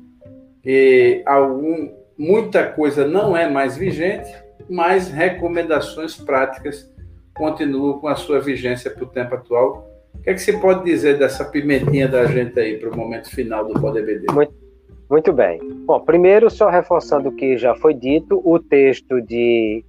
e 0.64 1.22
algum, 1.26 1.92
muita 2.16 2.66
coisa 2.66 3.07
não 3.07 3.36
é 3.36 3.48
mais 3.48 3.76
vigente, 3.76 4.30
mas 4.68 5.09
recomendações 5.09 6.16
práticas 6.16 6.90
continuam 7.34 7.98
com 7.98 8.09
a 8.09 8.14
sua 8.14 8.40
vigência 8.40 8.90
para 8.90 9.05
o 9.05 9.09
tempo 9.09 9.34
atual. 9.34 9.88
O 10.14 10.22
que 10.22 10.30
é 10.30 10.34
que 10.34 10.40
você 10.40 10.53
pode 10.55 10.84
dizer 10.84 11.18
dessa 11.18 11.44
pimentinha 11.44 12.07
da 12.07 12.26
gente 12.26 12.59
aí 12.59 12.78
para 12.78 12.90
o 12.90 12.96
momento 12.96 13.30
final 13.30 13.64
do 13.64 13.80
PodBD? 13.80 14.26
Muito, 14.32 14.55
muito 15.12 15.30
bem. 15.30 15.60
Bom, 15.84 16.00
primeiro, 16.00 16.48
só 16.48 16.70
reforçando 16.70 17.28
o 17.28 17.36
que 17.36 17.58
já 17.58 17.74
foi 17.74 17.92
dito, 17.92 18.40
o 18.42 18.58
texto 18.58 19.20
de 19.20 19.84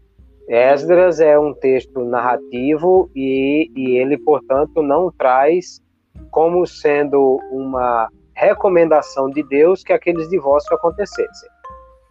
Esdras 0.49 1.21
é 1.21 1.39
um 1.39 1.53
texto 1.53 2.03
narrativo 2.03 3.09
e, 3.15 3.71
e 3.74 3.97
ele, 3.97 4.17
portanto, 4.17 4.84
não 4.84 5.09
traz 5.09 5.82
como 6.30 6.67
sendo 6.67 7.39
uma 7.49 8.09
recomendação 8.36 9.30
de 9.30 9.41
Deus 9.43 9.82
que 9.82 9.93
aqueles 9.93 10.28
divórcios 10.28 10.74
acontecessem. 10.74 11.49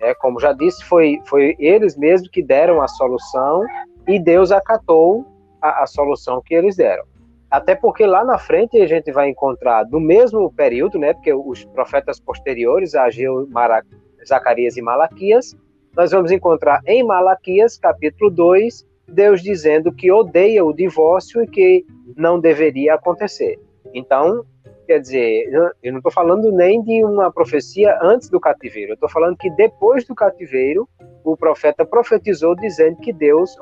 É, 0.01 0.15
como 0.15 0.41
já 0.41 0.55
disse, 0.55 0.83
foi, 0.83 1.21
foi 1.27 1.55
eles 1.59 1.95
mesmos 1.99 2.31
que 2.31 2.43
deram 2.43 2.81
a 2.81 2.89
solução 2.89 3.63
e 4.09 4.19
Deus 4.19 4.51
acatou 4.51 5.27
a, 5.61 5.83
a 5.83 5.87
solução 5.87 6.41
que 6.43 6.55
eles 6.55 6.77
deram. 6.77 7.05
Até 7.53 7.75
porque 7.75 8.07
lá 8.07 8.25
na 8.25 8.39
frente 8.39 8.81
a 8.81 8.87
gente 8.87 9.13
vai 9.13 9.29
encontrar, 9.29 9.85
do 9.85 10.01
mesmo 10.01 10.51
período, 10.51 10.99
né, 10.99 11.13
porque 11.13 11.35
os 11.35 11.67
profetas 11.67 12.19
posteriores, 12.19 12.95
Ageu, 12.95 13.47
Mara, 13.51 13.85
Zacarias 14.27 14.79
e 14.79 14.81
Malaquias, 14.81 15.55
nós 15.95 16.13
vamos 16.13 16.31
encontrar 16.31 16.81
em 16.87 17.05
Malaquias, 17.05 17.77
capítulo 17.77 18.31
2, 18.31 18.87
Deus 19.07 19.43
dizendo 19.43 19.93
que 19.93 20.11
odeia 20.11 20.65
o 20.65 20.73
divórcio 20.73 21.43
e 21.43 21.47
que 21.47 21.85
não 22.17 22.41
deveria 22.41 22.95
acontecer. 22.95 23.61
Então, 23.93 24.47
quer 24.87 24.99
dizer, 24.99 25.53
eu 25.83 25.93
não 25.93 25.99
estou 25.99 26.11
falando 26.11 26.51
nem 26.51 26.83
de 26.83 27.05
uma 27.05 27.31
profecia 27.31 27.99
antes 28.01 28.31
do 28.31 28.41
cativeiro, 28.41 28.93
eu 28.93 28.95
estou 28.95 29.11
falando 29.11 29.37
que 29.37 29.51
depois 29.51 30.07
do 30.07 30.15
cativeiro, 30.15 30.89
o 31.23 31.37
profeta 31.37 31.85
profetizou 31.85 32.57
dizendo 32.57 32.97
que 32.97 33.13
Deus 33.13 33.55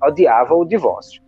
odiava 0.00 0.54
o 0.54 0.64
divórcio. 0.64 1.20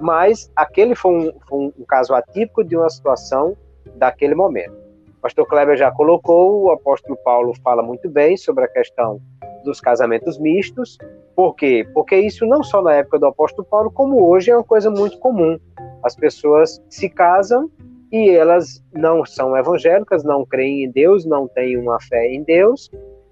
Mas 0.00 0.50
aquele 0.56 0.94
foi 0.94 1.12
um, 1.12 1.32
foi 1.48 1.58
um 1.78 1.84
caso 1.86 2.14
atípico 2.14 2.64
de 2.64 2.76
uma 2.76 2.88
situação 2.88 3.56
daquele 3.96 4.34
momento. 4.34 4.74
O 5.18 5.20
pastor 5.22 5.46
Kleber 5.46 5.76
já 5.76 5.90
colocou, 5.90 6.64
o 6.64 6.70
apóstolo 6.70 7.16
Paulo 7.24 7.54
fala 7.62 7.82
muito 7.82 8.08
bem 8.10 8.36
sobre 8.36 8.64
a 8.64 8.68
questão 8.68 9.20
dos 9.64 9.80
casamentos 9.80 10.38
mistos. 10.38 10.98
Por 11.34 11.54
quê? 11.54 11.86
Porque 11.94 12.16
isso 12.16 12.46
não 12.46 12.62
só 12.62 12.82
na 12.82 12.94
época 12.94 13.18
do 13.18 13.26
apóstolo 13.26 13.66
Paulo, 13.66 13.90
como 13.90 14.28
hoje 14.28 14.50
é 14.50 14.56
uma 14.56 14.64
coisa 14.64 14.90
muito 14.90 15.18
comum. 15.18 15.58
As 16.02 16.14
pessoas 16.14 16.82
se 16.88 17.08
casam 17.08 17.70
e 18.12 18.30
elas 18.30 18.84
não 18.92 19.24
são 19.24 19.56
evangélicas, 19.56 20.22
não 20.22 20.44
creem 20.44 20.84
em 20.84 20.90
Deus, 20.90 21.24
não 21.24 21.48
têm 21.48 21.76
uma 21.76 21.98
fé 22.00 22.28
em 22.28 22.44
Deus, 22.44 22.88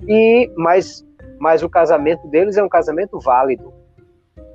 e 0.09 0.51
mas, 0.57 1.07
mas 1.39 1.63
o 1.63 1.69
casamento 1.69 2.27
deles 2.29 2.57
é 2.57 2.63
um 2.65 2.69
casamento 2.69 3.21
válido. 3.21 3.73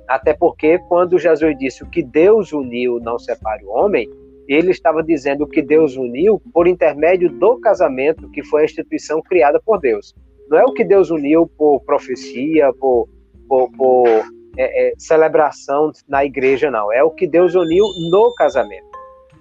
Até 0.08 0.32
porque 0.32 0.78
quando 0.88 1.18
Jesus 1.18 1.56
disse 1.58 1.82
o 1.82 1.90
que 1.90 2.02
Deus 2.02 2.52
uniu 2.52 2.98
não 2.98 3.18
separe 3.18 3.64
o 3.64 3.70
homem, 3.70 4.08
ele 4.48 4.70
estava 4.70 5.02
dizendo 5.02 5.46
que 5.46 5.60
Deus 5.60 5.96
uniu 5.96 6.40
por 6.54 6.66
intermédio 6.66 7.28
do 7.28 7.60
casamento, 7.60 8.30
que 8.30 8.42
foi 8.42 8.62
a 8.62 8.64
instituição 8.64 9.20
criada 9.20 9.60
por 9.64 9.78
Deus. 9.78 10.14
Não 10.48 10.58
é 10.58 10.64
o 10.64 10.72
que 10.72 10.82
Deus 10.82 11.10
uniu 11.10 11.46
por 11.46 11.80
profecia, 11.82 12.72
por, 12.72 13.06
por, 13.46 13.70
por 13.72 14.08
é, 14.56 14.88
é, 14.88 14.92
celebração 14.96 15.92
na 16.08 16.24
igreja, 16.24 16.70
não. 16.70 16.90
É 16.90 17.04
o 17.04 17.10
que 17.10 17.26
Deus 17.26 17.54
uniu 17.54 17.84
no 18.10 18.34
casamento. 18.34 18.88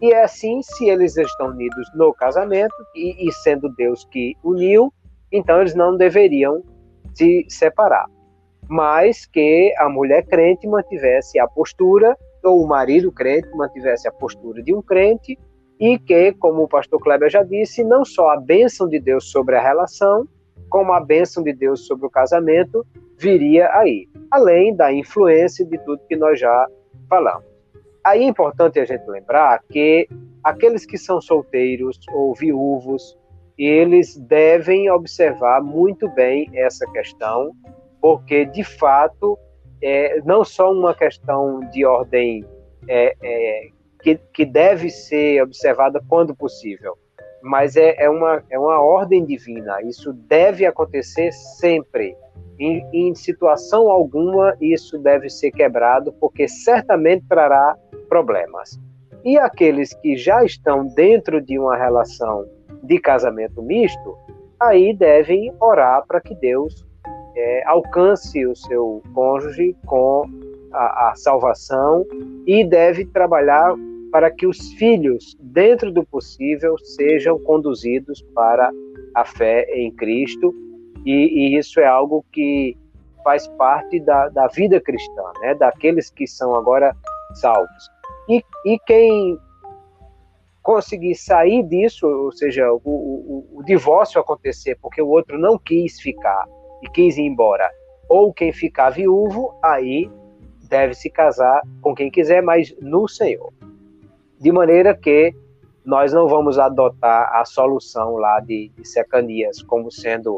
E 0.02 0.12
é 0.12 0.24
assim, 0.24 0.62
se 0.62 0.90
eles 0.90 1.16
estão 1.16 1.48
unidos 1.48 1.90
no 1.96 2.14
casamento, 2.14 2.76
e, 2.94 3.28
e 3.28 3.32
sendo 3.32 3.70
Deus 3.76 4.06
que 4.12 4.36
uniu, 4.44 4.94
então 5.32 5.62
eles 5.62 5.74
não 5.74 5.96
deveriam 5.96 6.62
se 7.16 7.46
separar. 7.48 8.06
Mas 8.70 9.26
que 9.26 9.74
a 9.78 9.90
mulher 9.90 10.26
crente 10.26 10.68
mantivesse 10.68 11.40
a 11.40 11.48
postura, 11.48 12.18
ou 12.44 12.64
o 12.64 12.68
marido 12.68 13.12
crente 13.12 13.50
mantivesse 13.56 14.08
a 14.08 14.12
postura 14.12 14.62
de 14.62 14.74
um 14.74 14.82
crente, 14.82 15.38
e 15.80 16.00
que, 16.00 16.34
como 16.34 16.64
o 16.64 16.68
pastor 16.68 17.00
Kleber 17.00 17.30
já 17.30 17.44
disse, 17.44 17.84
não 17.84 18.04
só 18.04 18.30
a 18.30 18.40
bênção 18.40 18.88
de 18.88 19.00
Deus 19.00 19.30
sobre 19.32 19.56
a 19.56 19.62
relação, 19.62 20.28
como 20.70 20.92
a 20.92 21.00
bênção 21.00 21.44
de 21.44 21.54
Deus 21.54 21.86
sobre 21.86 22.08
o 22.08 22.10
casamento 22.10 22.86
viria 23.18 23.70
aí, 23.74 24.08
além 24.32 24.76
da 24.76 24.92
influência 24.92 25.66
de 25.66 25.78
tudo 25.80 26.06
que 26.08 26.16
nós 26.16 26.40
já 26.40 26.68
falamos. 27.10 27.46
Aí 28.04 28.24
é 28.24 28.28
importante 28.28 28.80
a 28.80 28.86
gente 28.86 29.06
lembrar 29.08 29.62
que 29.70 30.08
aqueles 30.44 30.86
que 30.86 30.98
são 30.98 31.20
solteiros 31.20 32.00
ou 32.14 32.34
viúvos, 32.34 33.18
eles 33.58 34.18
devem 34.18 34.90
observar 34.90 35.62
muito 35.62 36.08
bem 36.10 36.50
essa 36.54 36.90
questão 36.92 37.52
porque 38.02 38.46
de 38.46 38.64
fato 38.64 39.38
é 39.82 40.22
não 40.26 40.44
só 40.44 40.72
uma 40.72 40.94
questão 40.94 41.60
de 41.72 41.86
ordem 41.86 42.46
é, 42.88 43.16
é, 43.22 43.70
que, 44.02 44.20
que 44.34 44.46
deve 44.46 44.90
ser 44.90 45.42
observada 45.42 46.02
quando 46.08 46.36
possível, 46.36 46.98
mas 47.42 47.76
é, 47.76 47.96
é, 47.98 48.10
uma, 48.10 48.44
é 48.50 48.58
uma 48.58 48.82
ordem 48.82 49.26
divina. 49.26 49.82
Isso 49.84 50.14
deve 50.14 50.66
acontecer 50.66 51.32
sempre. 51.32 52.16
Em, 52.60 52.84
em, 52.92 53.14
situação 53.14 53.90
alguma, 53.90 54.56
isso 54.60 54.98
deve 54.98 55.30
ser 55.30 55.52
quebrado, 55.52 56.12
porque 56.14 56.48
certamente 56.48 57.24
trará 57.30 57.76
problemas. 58.10 58.80
E 59.24 59.38
aqueles 59.38 59.94
que 59.94 60.18
já 60.18 60.44
estão 60.44 60.88
dentro 60.88 61.40
de 61.40 61.60
uma 61.60 61.76
relação 61.76 62.48
de 62.82 63.00
casamento 63.00 63.62
misto, 63.62 64.18
aí 64.60 64.92
devem 64.94 65.54
orar 65.60 66.04
para 66.08 66.20
que 66.20 66.34
Deus 66.34 66.88
é, 67.38 67.64
alcance 67.68 68.46
o 68.46 68.56
seu 68.56 69.02
cônjuge 69.14 69.76
com 69.86 70.26
a, 70.74 71.12
a 71.12 71.16
salvação 71.16 72.06
e 72.48 72.64
deve 72.64 73.06
trabalhar 73.06 73.76
para 74.12 74.32
que 74.32 74.48
os 74.48 74.74
filhos, 74.74 75.38
dentro 75.40 75.92
do 75.92 76.04
possível, 76.04 76.78
sejam 76.80 77.38
conduzidos 77.40 78.22
para 78.34 78.72
a 79.14 79.24
fé 79.24 79.68
em 79.74 79.92
Cristo, 79.92 80.54
e, 81.06 81.12
e 81.54 81.58
isso 81.58 81.80
é 81.80 81.86
algo 81.86 82.26
que 82.32 82.76
faz 83.24 83.48
parte 83.50 84.00
da, 84.00 84.30
da 84.30 84.48
vida 84.48 84.82
cristã, 84.82 85.24
né? 85.42 85.54
daqueles 85.54 86.10
que 86.10 86.26
são 86.26 86.56
agora 86.56 86.96
salvos. 87.36 87.90
E, 88.28 88.44
e 88.66 88.80
quem 88.80 89.38
conseguir 90.64 91.16
sair 91.16 91.64
disso, 91.64 92.08
ou 92.08 92.32
seja, 92.32 92.72
o, 92.72 92.82
o, 92.84 93.60
o, 93.60 93.64
divórcio 93.64 94.20
acontecer 94.20 94.78
porque 94.82 95.02
o 95.02 95.08
outro 95.08 95.38
não 95.38 95.58
quis 95.58 96.00
ficar 96.00 96.46
e 96.82 96.90
quis 96.90 97.18
ir 97.18 97.24
embora, 97.24 97.70
ou 98.10 98.34
quem 98.34 98.52
ficar 98.52 98.92
viúvo, 98.92 99.54
aí 99.64 100.10
deve 100.70 100.94
se 100.94 101.10
casar 101.10 101.62
com 101.82 101.96
quem 101.96 102.10
quiser, 102.10 102.42
mas 102.42 102.76
no 102.80 103.08
Senhor. 103.08 103.52
De 104.40 104.52
maneira 104.52 104.96
que 104.96 105.34
nós 105.86 106.12
não 106.12 106.28
vamos 106.28 106.60
adotar 106.60 107.34
a 107.34 107.46
solução 107.46 108.18
lá 108.18 108.40
de, 108.40 108.70
de 108.76 108.88
Secanias 108.88 109.62
como 109.64 109.90
sendo 109.90 110.38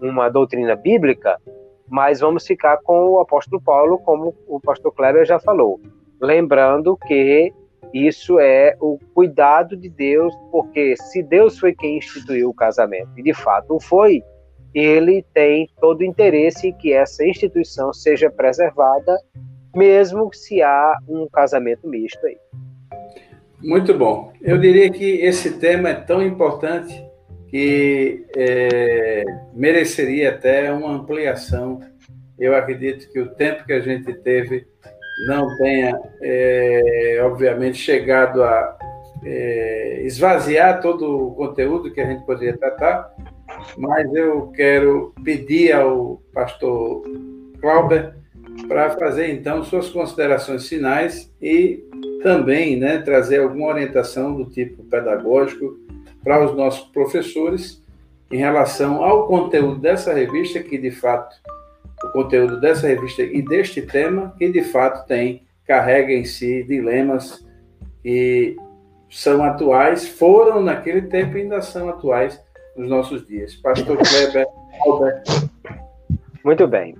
uma 0.00 0.28
doutrina 0.28 0.74
bíblica, 0.74 1.40
mas 1.88 2.20
vamos 2.20 2.46
ficar 2.46 2.78
com 2.78 3.10
o 3.10 3.20
apóstolo 3.20 3.62
Paulo, 3.62 3.98
como 3.98 4.34
o 4.46 4.60
pastor 4.60 4.92
Kleber 4.92 5.24
já 5.24 5.38
falou. 5.38 5.80
Lembrando 6.20 6.96
que 6.96 7.52
isso 7.94 8.38
é 8.38 8.76
o 8.80 8.98
cuidado 9.14 9.76
de 9.76 9.88
Deus, 9.88 10.34
porque 10.50 10.96
se 10.96 11.22
Deus 11.22 11.58
foi 11.58 11.74
quem 11.74 11.98
instituiu 11.98 12.50
o 12.50 12.54
casamento, 12.54 13.10
e 13.16 13.22
de 13.22 13.32
fato 13.32 13.78
foi, 13.80 14.22
ele 14.74 15.24
tem 15.34 15.68
todo 15.80 16.00
o 16.00 16.04
interesse 16.04 16.68
em 16.68 16.72
que 16.72 16.92
essa 16.92 17.24
instituição 17.24 17.92
seja 17.92 18.30
preservada, 18.30 19.18
mesmo 19.74 20.30
se 20.32 20.62
há 20.62 20.98
um 21.08 21.26
casamento 21.28 21.88
misto 21.88 22.24
aí. 22.26 22.36
Muito 23.62 23.92
bom. 23.94 24.32
Eu 24.40 24.58
diria 24.58 24.90
que 24.90 25.20
esse 25.20 25.58
tema 25.58 25.88
é 25.88 25.94
tão 25.94 26.22
importante 26.22 27.04
que 27.48 28.24
é, 28.36 29.24
mereceria 29.52 30.30
até 30.30 30.72
uma 30.72 30.92
ampliação. 30.92 31.80
Eu 32.38 32.54
acredito 32.54 33.10
que 33.10 33.18
o 33.18 33.34
tempo 33.34 33.64
que 33.64 33.72
a 33.72 33.80
gente 33.80 34.12
teve 34.20 34.66
não 35.26 35.56
tenha, 35.56 35.98
é, 36.22 37.18
obviamente, 37.22 37.78
chegado 37.78 38.42
a 38.44 38.78
é, 39.24 40.02
esvaziar 40.04 40.80
todo 40.80 41.28
o 41.28 41.34
conteúdo 41.34 41.92
que 41.92 42.00
a 42.00 42.06
gente 42.06 42.24
poderia 42.24 42.56
tratar, 42.56 43.12
mas 43.76 44.12
eu 44.14 44.48
quero 44.48 45.12
pedir 45.24 45.72
ao 45.72 46.22
pastor 46.32 47.02
Clauber 47.60 48.14
para 48.66 48.90
fazer 48.90 49.30
então 49.30 49.62
suas 49.62 49.88
considerações 49.90 50.68
finais 50.68 51.32
e 51.40 51.84
também 52.22 52.76
né, 52.76 52.98
trazer 52.98 53.40
alguma 53.40 53.68
orientação 53.68 54.34
do 54.34 54.44
tipo 54.46 54.82
pedagógico 54.84 55.76
para 56.22 56.44
os 56.44 56.56
nossos 56.56 56.88
professores 56.88 57.82
em 58.30 58.36
relação 58.36 59.02
ao 59.02 59.26
conteúdo 59.26 59.80
dessa 59.80 60.12
revista, 60.12 60.60
que 60.60 60.76
de 60.76 60.90
fato, 60.90 61.34
o 62.04 62.08
conteúdo 62.08 62.60
dessa 62.60 62.86
revista 62.86 63.22
e 63.22 63.40
deste 63.40 63.80
tema, 63.82 64.34
que 64.36 64.50
de 64.50 64.62
fato 64.62 65.06
tem, 65.06 65.46
carrega 65.66 66.12
em 66.12 66.24
si 66.24 66.62
dilemas 66.64 67.46
que 68.02 68.56
são 69.08 69.42
atuais, 69.42 70.06
foram 70.06 70.62
naquele 70.62 71.02
tempo 71.02 71.36
e 71.36 71.42
ainda 71.42 71.62
são 71.62 71.88
atuais 71.88 72.38
nos 72.78 72.88
nossos 72.88 73.26
dias. 73.26 73.56
Pastor 73.56 73.98
Kleber 73.98 74.46
Albert. 74.86 75.22
Muito 76.44 76.66
bem. 76.66 76.96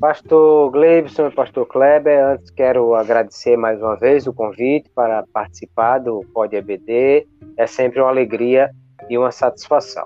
Pastor 0.00 0.70
Gleibson 0.70 1.28
e 1.28 1.30
Pastor 1.30 1.66
Kleber, 1.66 2.24
antes 2.24 2.50
quero 2.50 2.94
agradecer 2.94 3.56
mais 3.56 3.80
uma 3.80 3.96
vez 3.96 4.26
o 4.26 4.32
convite 4.32 4.90
para 4.94 5.24
participar 5.32 5.98
do 5.98 6.20
Pod 6.34 6.54
EBD. 6.54 7.26
É 7.56 7.66
sempre 7.66 8.00
uma 8.00 8.08
alegria 8.08 8.70
e 9.08 9.16
uma 9.16 9.30
satisfação. 9.30 10.04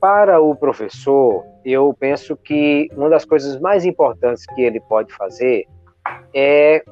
Para 0.00 0.40
o 0.40 0.54
professor, 0.54 1.44
eu 1.64 1.94
penso 1.98 2.36
que 2.36 2.88
uma 2.96 3.08
das 3.08 3.24
coisas 3.24 3.58
mais 3.60 3.84
importantes 3.84 4.44
que 4.46 4.60
ele 4.60 4.80
pode 4.80 5.12
fazer 5.14 5.66
é 6.34 6.82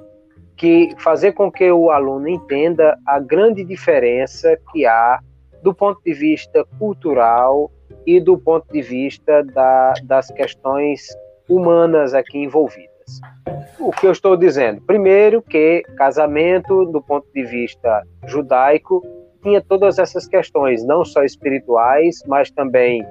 que 0.57 0.95
fazer 0.99 1.33
com 1.33 1.51
que 1.51 1.71
o 1.71 1.91
aluno 1.91 2.29
entenda 2.29 2.97
a 3.07 3.19
grande 3.19 3.65
diferença 3.65 4.57
que 4.71 4.87
há 4.87 5.19
do 5.63 5.75
ponto 5.75 6.01
de 6.05 6.13
vista 6.13 6.65
cultural 6.79 7.71
e 8.07 8.21
do 8.21 8.39
ponto 8.39 8.67
de 8.73 8.83
vista 8.83 9.43
da, 9.45 9.95
das 10.05 10.29
questões 10.29 11.07
humanas 11.49 12.15
aqui 12.15 12.39
envolvidas. 12.39 12.91
O 13.79 13.91
que 13.91 14.07
eu 14.07 14.13
estou 14.13 14.37
dizendo? 14.37 14.81
Primeiro, 14.83 15.43
que 15.43 15.83
casamento, 15.97 16.85
do 16.87 17.03
ponto 17.03 17.27
de 17.35 17.45
vista 17.45 18.03
judaico, 18.27 19.03
tinha 19.43 19.61
todas 19.61 19.99
essas 19.99 20.27
questões, 20.29 20.85
não 20.85 21.05
só 21.05 21.25
espirituais, 21.25 22.23
mas 22.27 22.51
também 22.51 23.05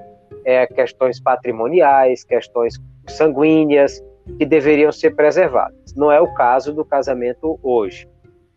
é, 0.44 0.66
questões 0.66 1.20
patrimoniais, 1.20 2.24
questões 2.24 2.74
sanguíneas, 3.08 4.00
que 4.38 4.46
deveriam 4.46 4.92
ser 4.92 5.14
preservadas. 5.14 5.94
Não 5.96 6.10
é 6.10 6.20
o 6.20 6.32
caso 6.34 6.72
do 6.72 6.84
casamento 6.84 7.58
hoje. 7.62 8.08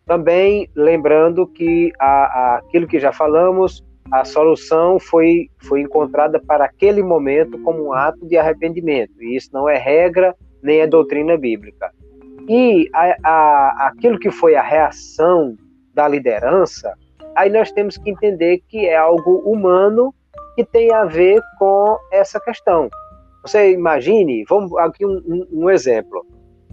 Também 0.06 0.68
lembrando 0.74 1.46
que 1.46 1.90
a, 1.98 2.06
a, 2.06 2.56
aquilo 2.58 2.86
que 2.86 3.00
já 3.00 3.12
falamos, 3.12 3.84
a 4.12 4.24
solução 4.24 4.98
foi, 4.98 5.48
foi 5.62 5.80
encontrada 5.80 6.40
para 6.40 6.66
aquele 6.66 7.02
momento 7.02 7.58
como 7.62 7.84
um 7.84 7.92
ato 7.92 8.26
de 8.26 8.36
arrependimento. 8.36 9.12
E 9.20 9.36
isso 9.36 9.50
não 9.52 9.68
é 9.68 9.78
regra 9.78 10.34
nem 10.62 10.80
é 10.80 10.86
doutrina 10.86 11.36
bíblica. 11.36 11.90
E 12.48 12.88
a, 12.94 13.16
a, 13.24 13.86
aquilo 13.88 14.18
que 14.18 14.30
foi 14.30 14.54
a 14.54 14.62
reação 14.62 15.56
da 15.94 16.06
liderança, 16.06 16.92
aí 17.34 17.50
nós 17.50 17.72
temos 17.72 17.96
que 17.96 18.10
entender 18.10 18.62
que 18.68 18.86
é 18.86 18.96
algo 18.96 19.38
humano 19.38 20.14
que 20.54 20.64
tem 20.64 20.92
a 20.92 21.04
ver 21.04 21.40
com 21.58 21.98
essa 22.12 22.38
questão. 22.40 22.88
Você 23.42 23.72
imagine, 23.72 24.44
vamos 24.48 24.76
aqui 24.78 25.04
um, 25.04 25.20
um, 25.26 25.64
um 25.64 25.70
exemplo. 25.70 26.24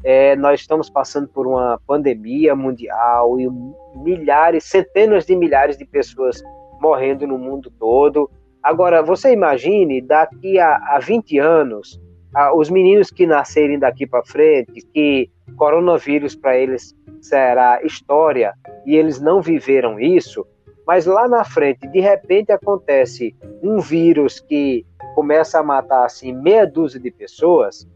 É, 0.03 0.35
nós 0.35 0.61
estamos 0.61 0.89
passando 0.89 1.27
por 1.27 1.45
uma 1.45 1.79
pandemia 1.85 2.55
mundial 2.55 3.39
e 3.39 3.47
milhares, 3.95 4.63
centenas 4.63 5.25
de 5.25 5.35
milhares 5.35 5.77
de 5.77 5.85
pessoas 5.85 6.41
morrendo 6.79 7.27
no 7.27 7.37
mundo 7.37 7.71
todo. 7.79 8.29
Agora, 8.63 9.03
você 9.03 9.31
imagine, 9.31 10.01
daqui 10.01 10.59
a, 10.59 10.75
a 10.95 10.99
20 10.99 11.37
anos, 11.37 12.01
a, 12.33 12.55
os 12.55 12.69
meninos 12.69 13.11
que 13.11 13.27
nascerem 13.27 13.77
daqui 13.77 14.07
para 14.07 14.23
frente, 14.23 14.81
que 14.93 15.29
coronavírus 15.57 16.35
para 16.35 16.57
eles 16.57 16.95
será 17.21 17.83
história 17.83 18.53
e 18.85 18.95
eles 18.95 19.21
não 19.21 19.41
viveram 19.41 19.99
isso, 19.99 20.45
mas 20.87 21.05
lá 21.05 21.27
na 21.27 21.43
frente, 21.43 21.87
de 21.87 21.99
repente 21.99 22.51
acontece 22.51 23.35
um 23.61 23.79
vírus 23.79 24.39
que 24.39 24.85
começa 25.13 25.59
a 25.59 25.63
matar 25.63 26.05
assim 26.05 26.33
meia 26.33 26.65
dúzia 26.65 26.99
de 26.99 27.11
pessoas, 27.11 27.87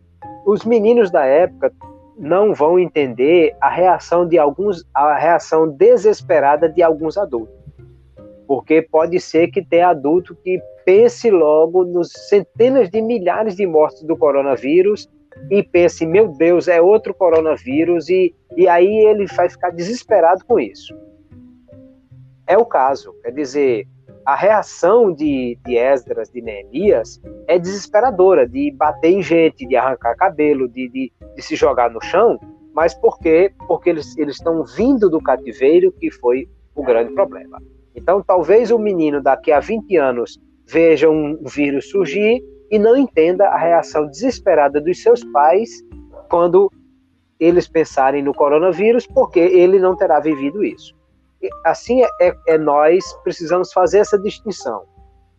os 0.45 0.63
meninos 0.63 1.09
da 1.09 1.25
época 1.25 1.73
não 2.17 2.53
vão 2.53 2.79
entender 2.79 3.55
a 3.59 3.69
reação 3.69 4.27
de 4.27 4.37
alguns, 4.37 4.85
a 4.93 5.15
reação 5.15 5.69
desesperada 5.69 6.69
de 6.69 6.81
alguns 6.81 7.17
adultos 7.17 7.65
porque 8.47 8.81
pode 8.81 9.19
ser 9.19 9.47
que 9.47 9.63
tenha 9.63 9.89
adulto 9.89 10.35
que 10.35 10.61
pense 10.85 11.29
logo 11.29 11.83
nos 11.83 12.11
centenas 12.11 12.89
de 12.89 13.01
milhares 13.01 13.55
de 13.55 13.65
mortes 13.65 14.03
do 14.03 14.15
coronavírus 14.15 15.09
e 15.49 15.61
pense, 15.61 16.05
meu 16.05 16.29
Deus, 16.29 16.67
é 16.67 16.81
outro 16.81 17.13
coronavírus, 17.13 18.09
e, 18.09 18.33
e 18.55 18.67
aí 18.67 18.87
ele 18.87 19.25
vai 19.25 19.49
ficar 19.49 19.69
desesperado 19.71 20.45
com 20.45 20.59
isso. 20.59 20.95
É 22.47 22.57
o 22.57 22.65
caso, 22.65 23.13
quer 23.21 23.31
dizer, 23.31 23.85
a 24.25 24.35
reação 24.35 25.13
de, 25.13 25.57
de 25.63 25.77
Esdras, 25.77 26.29
de 26.29 26.41
Neemias, 26.41 27.21
é 27.47 27.59
desesperadora, 27.59 28.47
de 28.47 28.71
bater 28.71 29.11
em 29.11 29.21
gente, 29.21 29.67
de 29.67 29.75
arrancar 29.75 30.15
cabelo, 30.15 30.67
de, 30.67 30.89
de, 30.89 31.13
de 31.35 31.41
se 31.41 31.55
jogar 31.55 31.91
no 31.91 32.01
chão, 32.01 32.39
mas 32.73 32.93
por 32.93 33.19
quê? 33.19 33.53
Porque 33.67 33.89
eles, 33.89 34.17
eles 34.17 34.37
estão 34.37 34.63
vindo 34.65 35.09
do 35.09 35.21
cativeiro, 35.21 35.91
que 35.91 36.09
foi 36.09 36.49
o 36.73 36.83
grande 36.83 37.13
problema. 37.13 37.61
Então, 37.95 38.21
talvez 38.21 38.71
o 38.71 38.79
menino 38.79 39.21
daqui 39.21 39.51
a 39.51 39.59
20 39.59 39.95
anos 39.95 40.39
veja 40.67 41.09
um 41.09 41.41
vírus 41.43 41.89
surgir 41.89 42.43
e 42.71 42.79
não 42.79 42.97
entenda 42.97 43.47
a 43.47 43.57
reação 43.57 44.07
desesperada 44.07 44.81
dos 44.81 45.01
seus 45.01 45.23
pais 45.25 45.69
quando 46.29 46.71
eles 47.39 47.67
pensarem 47.67 48.23
no 48.23 48.33
coronavírus, 48.33 49.05
porque 49.05 49.39
ele 49.39 49.77
não 49.77 49.95
terá 49.95 50.19
vivido 50.19 50.63
isso. 50.63 50.94
Assim 51.63 52.03
é, 52.03 52.09
é, 52.21 52.35
é 52.47 52.57
nós 52.57 53.03
precisamos 53.23 53.71
fazer 53.71 53.99
essa 53.99 54.17
distinção. 54.17 54.83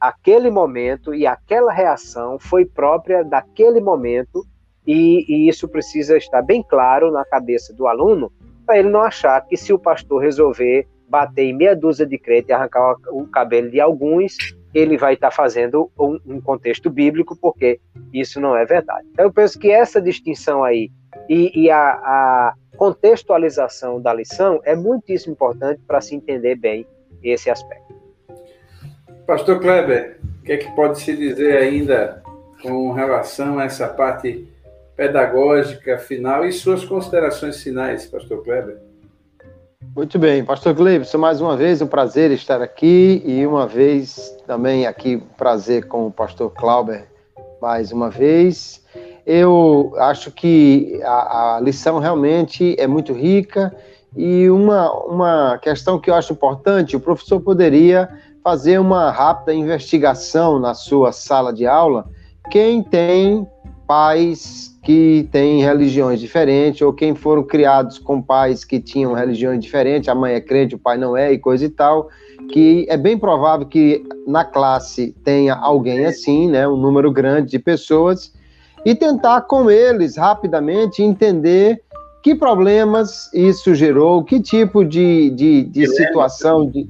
Aquele 0.00 0.50
momento 0.50 1.14
e 1.14 1.26
aquela 1.26 1.72
reação 1.72 2.38
foi 2.38 2.64
própria 2.64 3.24
daquele 3.24 3.80
momento 3.80 4.46
e, 4.86 5.24
e 5.28 5.48
isso 5.48 5.68
precisa 5.68 6.16
estar 6.16 6.42
bem 6.42 6.62
claro 6.62 7.11
na 7.11 7.24
cabeça 7.24 7.72
do 7.72 7.86
aluno 7.86 8.30
para 8.66 8.78
ele 8.78 8.88
não 8.88 9.02
achar 9.02 9.40
que 9.46 9.57
se 9.57 9.72
o 9.72 9.78
pastor 9.78 10.20
resolver 10.20 10.86
bater 11.09 11.44
em 11.44 11.57
meia 11.57 11.74
dúzia 11.74 12.04
de 12.04 12.18
crente 12.18 12.50
e 12.50 12.52
arrancar 12.52 12.96
o 13.11 13.26
cabelo 13.28 13.70
de 13.70 13.80
alguns, 13.80 14.36
ele 14.77 14.99
vai 14.99 15.14
estar 15.14 15.31
fazendo 15.31 15.91
um, 15.99 16.20
um, 16.27 16.39
contexto 16.39 16.91
bíblico, 16.91 17.35
porque 17.35 17.81
isso 18.12 18.39
não 18.39 18.55
é 18.55 18.66
verdade. 18.66 19.07
Então, 19.11 19.24
eu 19.24 19.33
penso 19.33 19.59
que 19.59 19.70
essa 19.70 20.03
distinção 20.03 20.62
aí 20.62 20.91
e, 21.31 21.62
e 21.62 21.70
a, 21.70 21.79
a, 21.79 22.55
contextualização 22.77 24.03
da 24.03 24.12
lição 24.12 24.61
é 24.64 24.77
muitíssimo 24.77 25.33
importante 25.33 25.81
para 25.87 26.03
se 26.03 26.14
entender 26.14 26.57
bem 26.57 26.87
esse 27.22 27.49
aspecto. 27.49 27.95
Pastor 29.27 29.61
Kleber, 29.61 30.20
o 30.41 30.45
que 30.45 30.53
é 30.53 30.57
que 30.59 30.70
pode 30.77 31.01
se 31.01 31.16
dizer 31.16 31.57
ainda 31.57 32.22
com 32.62 32.93
relação 32.93 33.59
a 33.59 33.64
essa 33.64 33.89
parte 33.89 34.47
pedagógica 34.95 35.97
final 35.97 36.45
e 36.45 36.53
suas 36.53 36.85
considerações 36.85 37.62
finais, 37.62 38.05
Pastor 38.05 38.45
Kleber? 38.45 38.86
Muito 39.97 40.18
bem, 40.18 40.44
Pastor 40.44 40.74
Gleibson, 40.74 41.16
mais 41.16 41.40
uma 41.40 41.57
vez 41.57 41.80
um 41.80 41.86
prazer 41.86 42.30
estar 42.30 42.61
aqui 42.61 43.22
e 43.24 43.47
uma 43.47 43.66
vez 43.66 44.36
também 44.47 44.86
aqui 44.86 45.16
prazer 45.38 45.88
com 45.88 46.07
o 46.07 46.11
Pastor 46.11 46.53
Clauber 46.53 47.09
mais 47.62 47.92
uma 47.92 48.11
vez. 48.11 48.84
Eu 49.24 49.94
acho 49.97 50.30
que 50.30 51.01
a, 51.03 51.57
a 51.57 51.61
lição 51.61 51.99
realmente 51.99 52.76
é 52.78 52.86
muito 52.86 53.14
rica 53.14 53.74
e 54.14 54.51
uma, 54.51 54.92
uma 55.07 55.59
questão 55.62 55.99
que 55.99 56.11
eu 56.11 56.14
acho 56.14 56.34
importante, 56.34 56.94
o 56.94 57.01
professor 57.01 57.40
poderia 57.40 58.07
fazer 58.44 58.78
uma 58.78 59.11
rápida 59.11 59.55
investigação 59.55 60.59
na 60.59 60.74
sua 60.74 61.11
sala 61.11 61.55
de 61.55 61.66
aula, 61.66 62.07
quem 62.51 62.82
tem 62.82 63.49
pais 63.87 64.76
que 64.82 65.28
têm 65.32 65.62
religiões 65.62 66.20
diferentes, 66.20 66.82
ou 66.82 66.93
quem 66.93 67.14
foram 67.14 67.43
criados 67.43 67.99
com 67.99 68.20
pais 68.22 68.64
que 68.64 68.80
tinham 68.80 69.12
religiões 69.12 69.61
diferentes, 69.61 70.09
a 70.09 70.14
mãe 70.14 70.34
é 70.34 70.41
crente, 70.41 70.74
o 70.74 70.78
pai 70.78 70.97
não 70.97 71.16
é, 71.16 71.32
e 71.32 71.39
coisa 71.39 71.64
e 71.64 71.68
tal, 71.68 72.09
que 72.53 72.87
é 72.89 72.97
bem 72.97 73.18
provável 73.18 73.66
que 73.66 74.05
na 74.26 74.45
classe 74.45 75.14
tenha 75.24 75.55
alguém 75.55 76.05
assim, 76.05 76.49
né, 76.49 76.68
um 76.68 76.76
número 76.76 77.11
grande 77.11 77.51
de 77.51 77.59
pessoas, 77.59 78.32
e 78.84 78.95
tentar 78.95 79.43
com 79.43 79.68
eles 79.68 80.16
rapidamente 80.16 81.03
entender 81.03 81.82
que 82.22 82.34
problemas 82.34 83.32
isso 83.32 83.74
gerou, 83.74 84.22
que 84.22 84.41
tipo 84.41 84.84
de, 84.84 85.30
de, 85.30 85.64
de 85.64 85.87
situação, 85.89 86.70
de, 86.70 86.89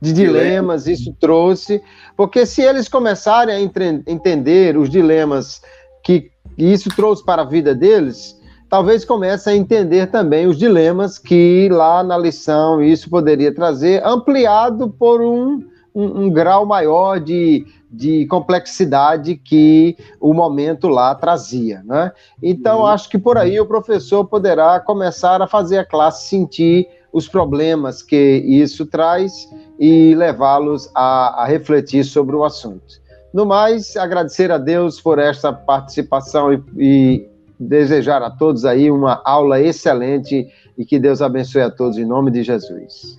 de 0.00 0.12
dilemas 0.12 0.86
isso 0.86 1.14
trouxe, 1.18 1.82
porque 2.16 2.44
se 2.44 2.62
eles 2.62 2.88
começarem 2.88 3.54
a 3.54 3.60
entender 4.06 4.76
os 4.76 4.90
dilemas 4.90 5.62
que 6.02 6.30
isso 6.56 6.88
trouxe 6.94 7.24
para 7.24 7.42
a 7.42 7.44
vida 7.44 7.74
deles, 7.74 8.38
talvez 8.68 9.04
comece 9.04 9.48
a 9.48 9.56
entender 9.56 10.08
também 10.08 10.46
os 10.46 10.58
dilemas 10.58 11.18
que 11.18 11.68
lá 11.70 12.02
na 12.02 12.18
lição 12.18 12.82
isso 12.82 13.08
poderia 13.08 13.54
trazer, 13.54 14.04
ampliado 14.04 14.90
por 14.90 15.20
um, 15.20 15.64
um, 15.94 16.24
um 16.24 16.30
grau 16.30 16.66
maior 16.66 17.18
de, 17.18 17.66
de 17.90 18.26
complexidade 18.26 19.36
que 19.36 19.96
o 20.20 20.34
momento 20.34 20.88
lá 20.88 21.14
trazia. 21.14 21.82
Né? 21.84 22.12
Então, 22.42 22.80
uhum. 22.80 22.86
acho 22.86 23.08
que 23.08 23.18
por 23.18 23.38
aí 23.38 23.58
o 23.60 23.66
professor 23.66 24.24
poderá 24.24 24.80
começar 24.80 25.40
a 25.40 25.46
fazer 25.46 25.78
a 25.78 25.84
classe 25.84 26.28
sentir 26.28 26.88
os 27.12 27.26
problemas 27.26 28.02
que 28.02 28.42
isso 28.46 28.84
traz 28.84 29.48
e 29.78 30.14
levá-los 30.14 30.90
a, 30.94 31.42
a 31.42 31.46
refletir 31.46 32.04
sobre 32.04 32.36
o 32.36 32.44
assunto. 32.44 33.00
No 33.32 33.44
mais, 33.44 33.96
agradecer 33.96 34.50
a 34.50 34.58
Deus 34.58 35.00
por 35.00 35.18
esta 35.18 35.52
participação 35.52 36.52
e, 36.52 36.62
e 36.78 37.28
desejar 37.58 38.22
a 38.22 38.30
todos 38.30 38.64
aí 38.64 38.90
uma 38.90 39.20
aula 39.24 39.60
excelente 39.60 40.48
e 40.76 40.84
que 40.84 40.98
Deus 40.98 41.20
abençoe 41.20 41.62
a 41.62 41.70
todos 41.70 41.98
em 41.98 42.04
nome 42.04 42.30
de 42.30 42.42
Jesus. 42.42 43.16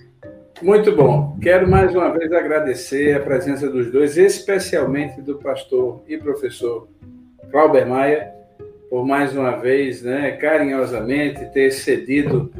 Muito 0.62 0.94
bom. 0.94 1.38
Quero 1.40 1.68
mais 1.68 1.94
uma 1.94 2.10
vez 2.10 2.32
agradecer 2.32 3.16
a 3.16 3.20
presença 3.20 3.68
dos 3.68 3.90
dois, 3.90 4.16
especialmente 4.16 5.20
do 5.22 5.36
pastor 5.36 6.02
e 6.08 6.18
professor 6.18 6.88
Clauber 7.50 7.86
Maia, 7.86 8.32
por 8.90 9.06
mais 9.06 9.34
uma 9.34 9.52
vez, 9.52 10.02
né, 10.02 10.32
carinhosamente 10.32 11.46
ter 11.52 11.70
cedido 11.70 12.50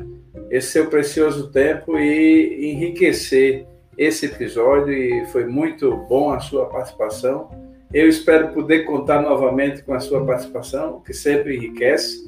esse 0.50 0.68
seu 0.68 0.86
precioso 0.86 1.50
tempo 1.50 1.98
e 1.98 2.72
enriquecer 2.72 3.66
esse 4.00 4.24
episódio 4.24 4.94
e 4.94 5.26
foi 5.26 5.44
muito 5.44 5.94
bom 6.08 6.32
a 6.32 6.40
sua 6.40 6.64
participação. 6.64 7.50
Eu 7.92 8.08
espero 8.08 8.48
poder 8.54 8.84
contar 8.84 9.20
novamente 9.20 9.82
com 9.82 9.92
a 9.92 10.00
sua 10.00 10.24
participação, 10.24 11.02
que 11.02 11.12
sempre 11.12 11.56
enriquece. 11.56 12.18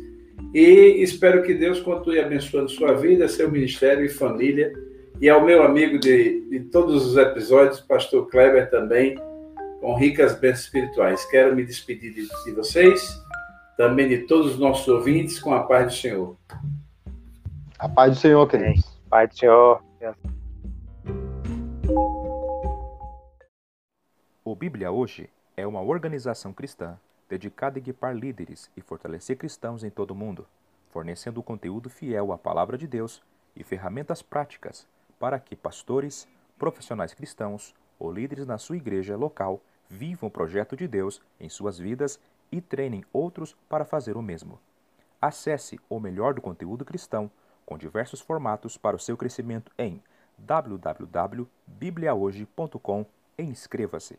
E 0.53 1.03
espero 1.03 1.43
que 1.43 1.55
Deus 1.55 1.81
continue 1.81 2.21
abençoando 2.21 2.69
sua 2.69 2.93
vida, 2.93 3.27
seu 3.27 3.51
ministério 3.51 4.05
e 4.05 4.11
família. 4.11 4.71
E 5.19 5.31
ao 5.31 5.43
meu 5.43 5.63
amigo 5.63 5.99
de, 5.99 6.47
de 6.51 6.61
todos 6.61 7.07
os 7.07 7.17
episódios, 7.17 7.81
Pastor 7.81 8.29
Kleber 8.29 8.69
também, 8.69 9.17
com 9.81 9.95
ricas 9.95 10.39
bênçãos 10.39 10.67
espirituais. 10.67 11.25
Quero 11.31 11.57
me 11.57 11.65
despedir 11.65 12.13
de, 12.13 12.29
de 12.45 12.53
vocês, 12.53 13.19
também 13.79 14.09
de 14.09 14.19
todos 14.27 14.53
os 14.53 14.59
nossos 14.59 14.87
ouvintes, 14.89 15.41
com 15.41 15.55
a 15.55 15.63
paz 15.63 15.87
do 15.87 15.93
Senhor. 15.95 16.37
A 17.79 17.89
paz 17.89 18.13
do 18.13 18.21
Senhor, 18.21 18.47
queridos. 18.47 18.85
Paz 19.09 19.31
do 19.31 19.39
Senhor. 19.39 19.81
O 24.53 24.55
Bíblia 24.55 24.93
Hoje 24.93 25.31
é 25.57 25.67
uma 25.67 25.81
organização 25.81 26.53
cristã 26.53 27.01
dedicada 27.27 27.79
a 27.79 27.81
equipar 27.81 28.15
líderes 28.15 28.71
e 28.77 28.83
fortalecer 28.83 29.39
cristãos 29.39 29.83
em 29.83 29.89
todo 29.89 30.11
o 30.11 30.15
mundo, 30.15 30.47
fornecendo 30.91 31.43
conteúdo 31.43 31.89
fiel 31.89 32.33
à 32.33 32.37
palavra 32.37 32.77
de 32.77 32.87
Deus 32.87 33.23
e 33.57 33.65
ferramentas 33.65 34.21
práticas 34.21 34.87
para 35.19 35.41
que 35.41 35.57
pastores, 35.57 36.29
profissionais 36.59 37.15
cristãos 37.15 37.75
ou 37.99 38.13
líderes 38.13 38.47
na 38.47 38.59
sua 38.59 38.77
igreja 38.77 39.17
local 39.17 39.59
vivam 39.89 40.29
o 40.29 40.31
projeto 40.31 40.77
de 40.77 40.87
Deus 40.87 41.23
em 41.41 41.49
suas 41.49 41.79
vidas 41.79 42.21
e 42.51 42.61
treinem 42.61 43.07
outros 43.11 43.57
para 43.71 43.87
fazer 43.87 44.19
o 44.19 44.23
mesmo. 44.23 44.61
Acesse 45.19 45.81
o 45.89 45.99
melhor 45.99 46.35
do 46.35 46.43
conteúdo 46.43 46.85
cristão 46.85 47.31
com 47.65 47.79
diversos 47.79 48.21
formatos 48.21 48.77
para 48.77 48.97
o 48.97 49.01
seu 49.01 49.17
crescimento 49.17 49.73
em 49.79 50.03
www.bibliahoje.com 50.37 53.07
e 53.39 53.45
inscreva-se. 53.45 54.19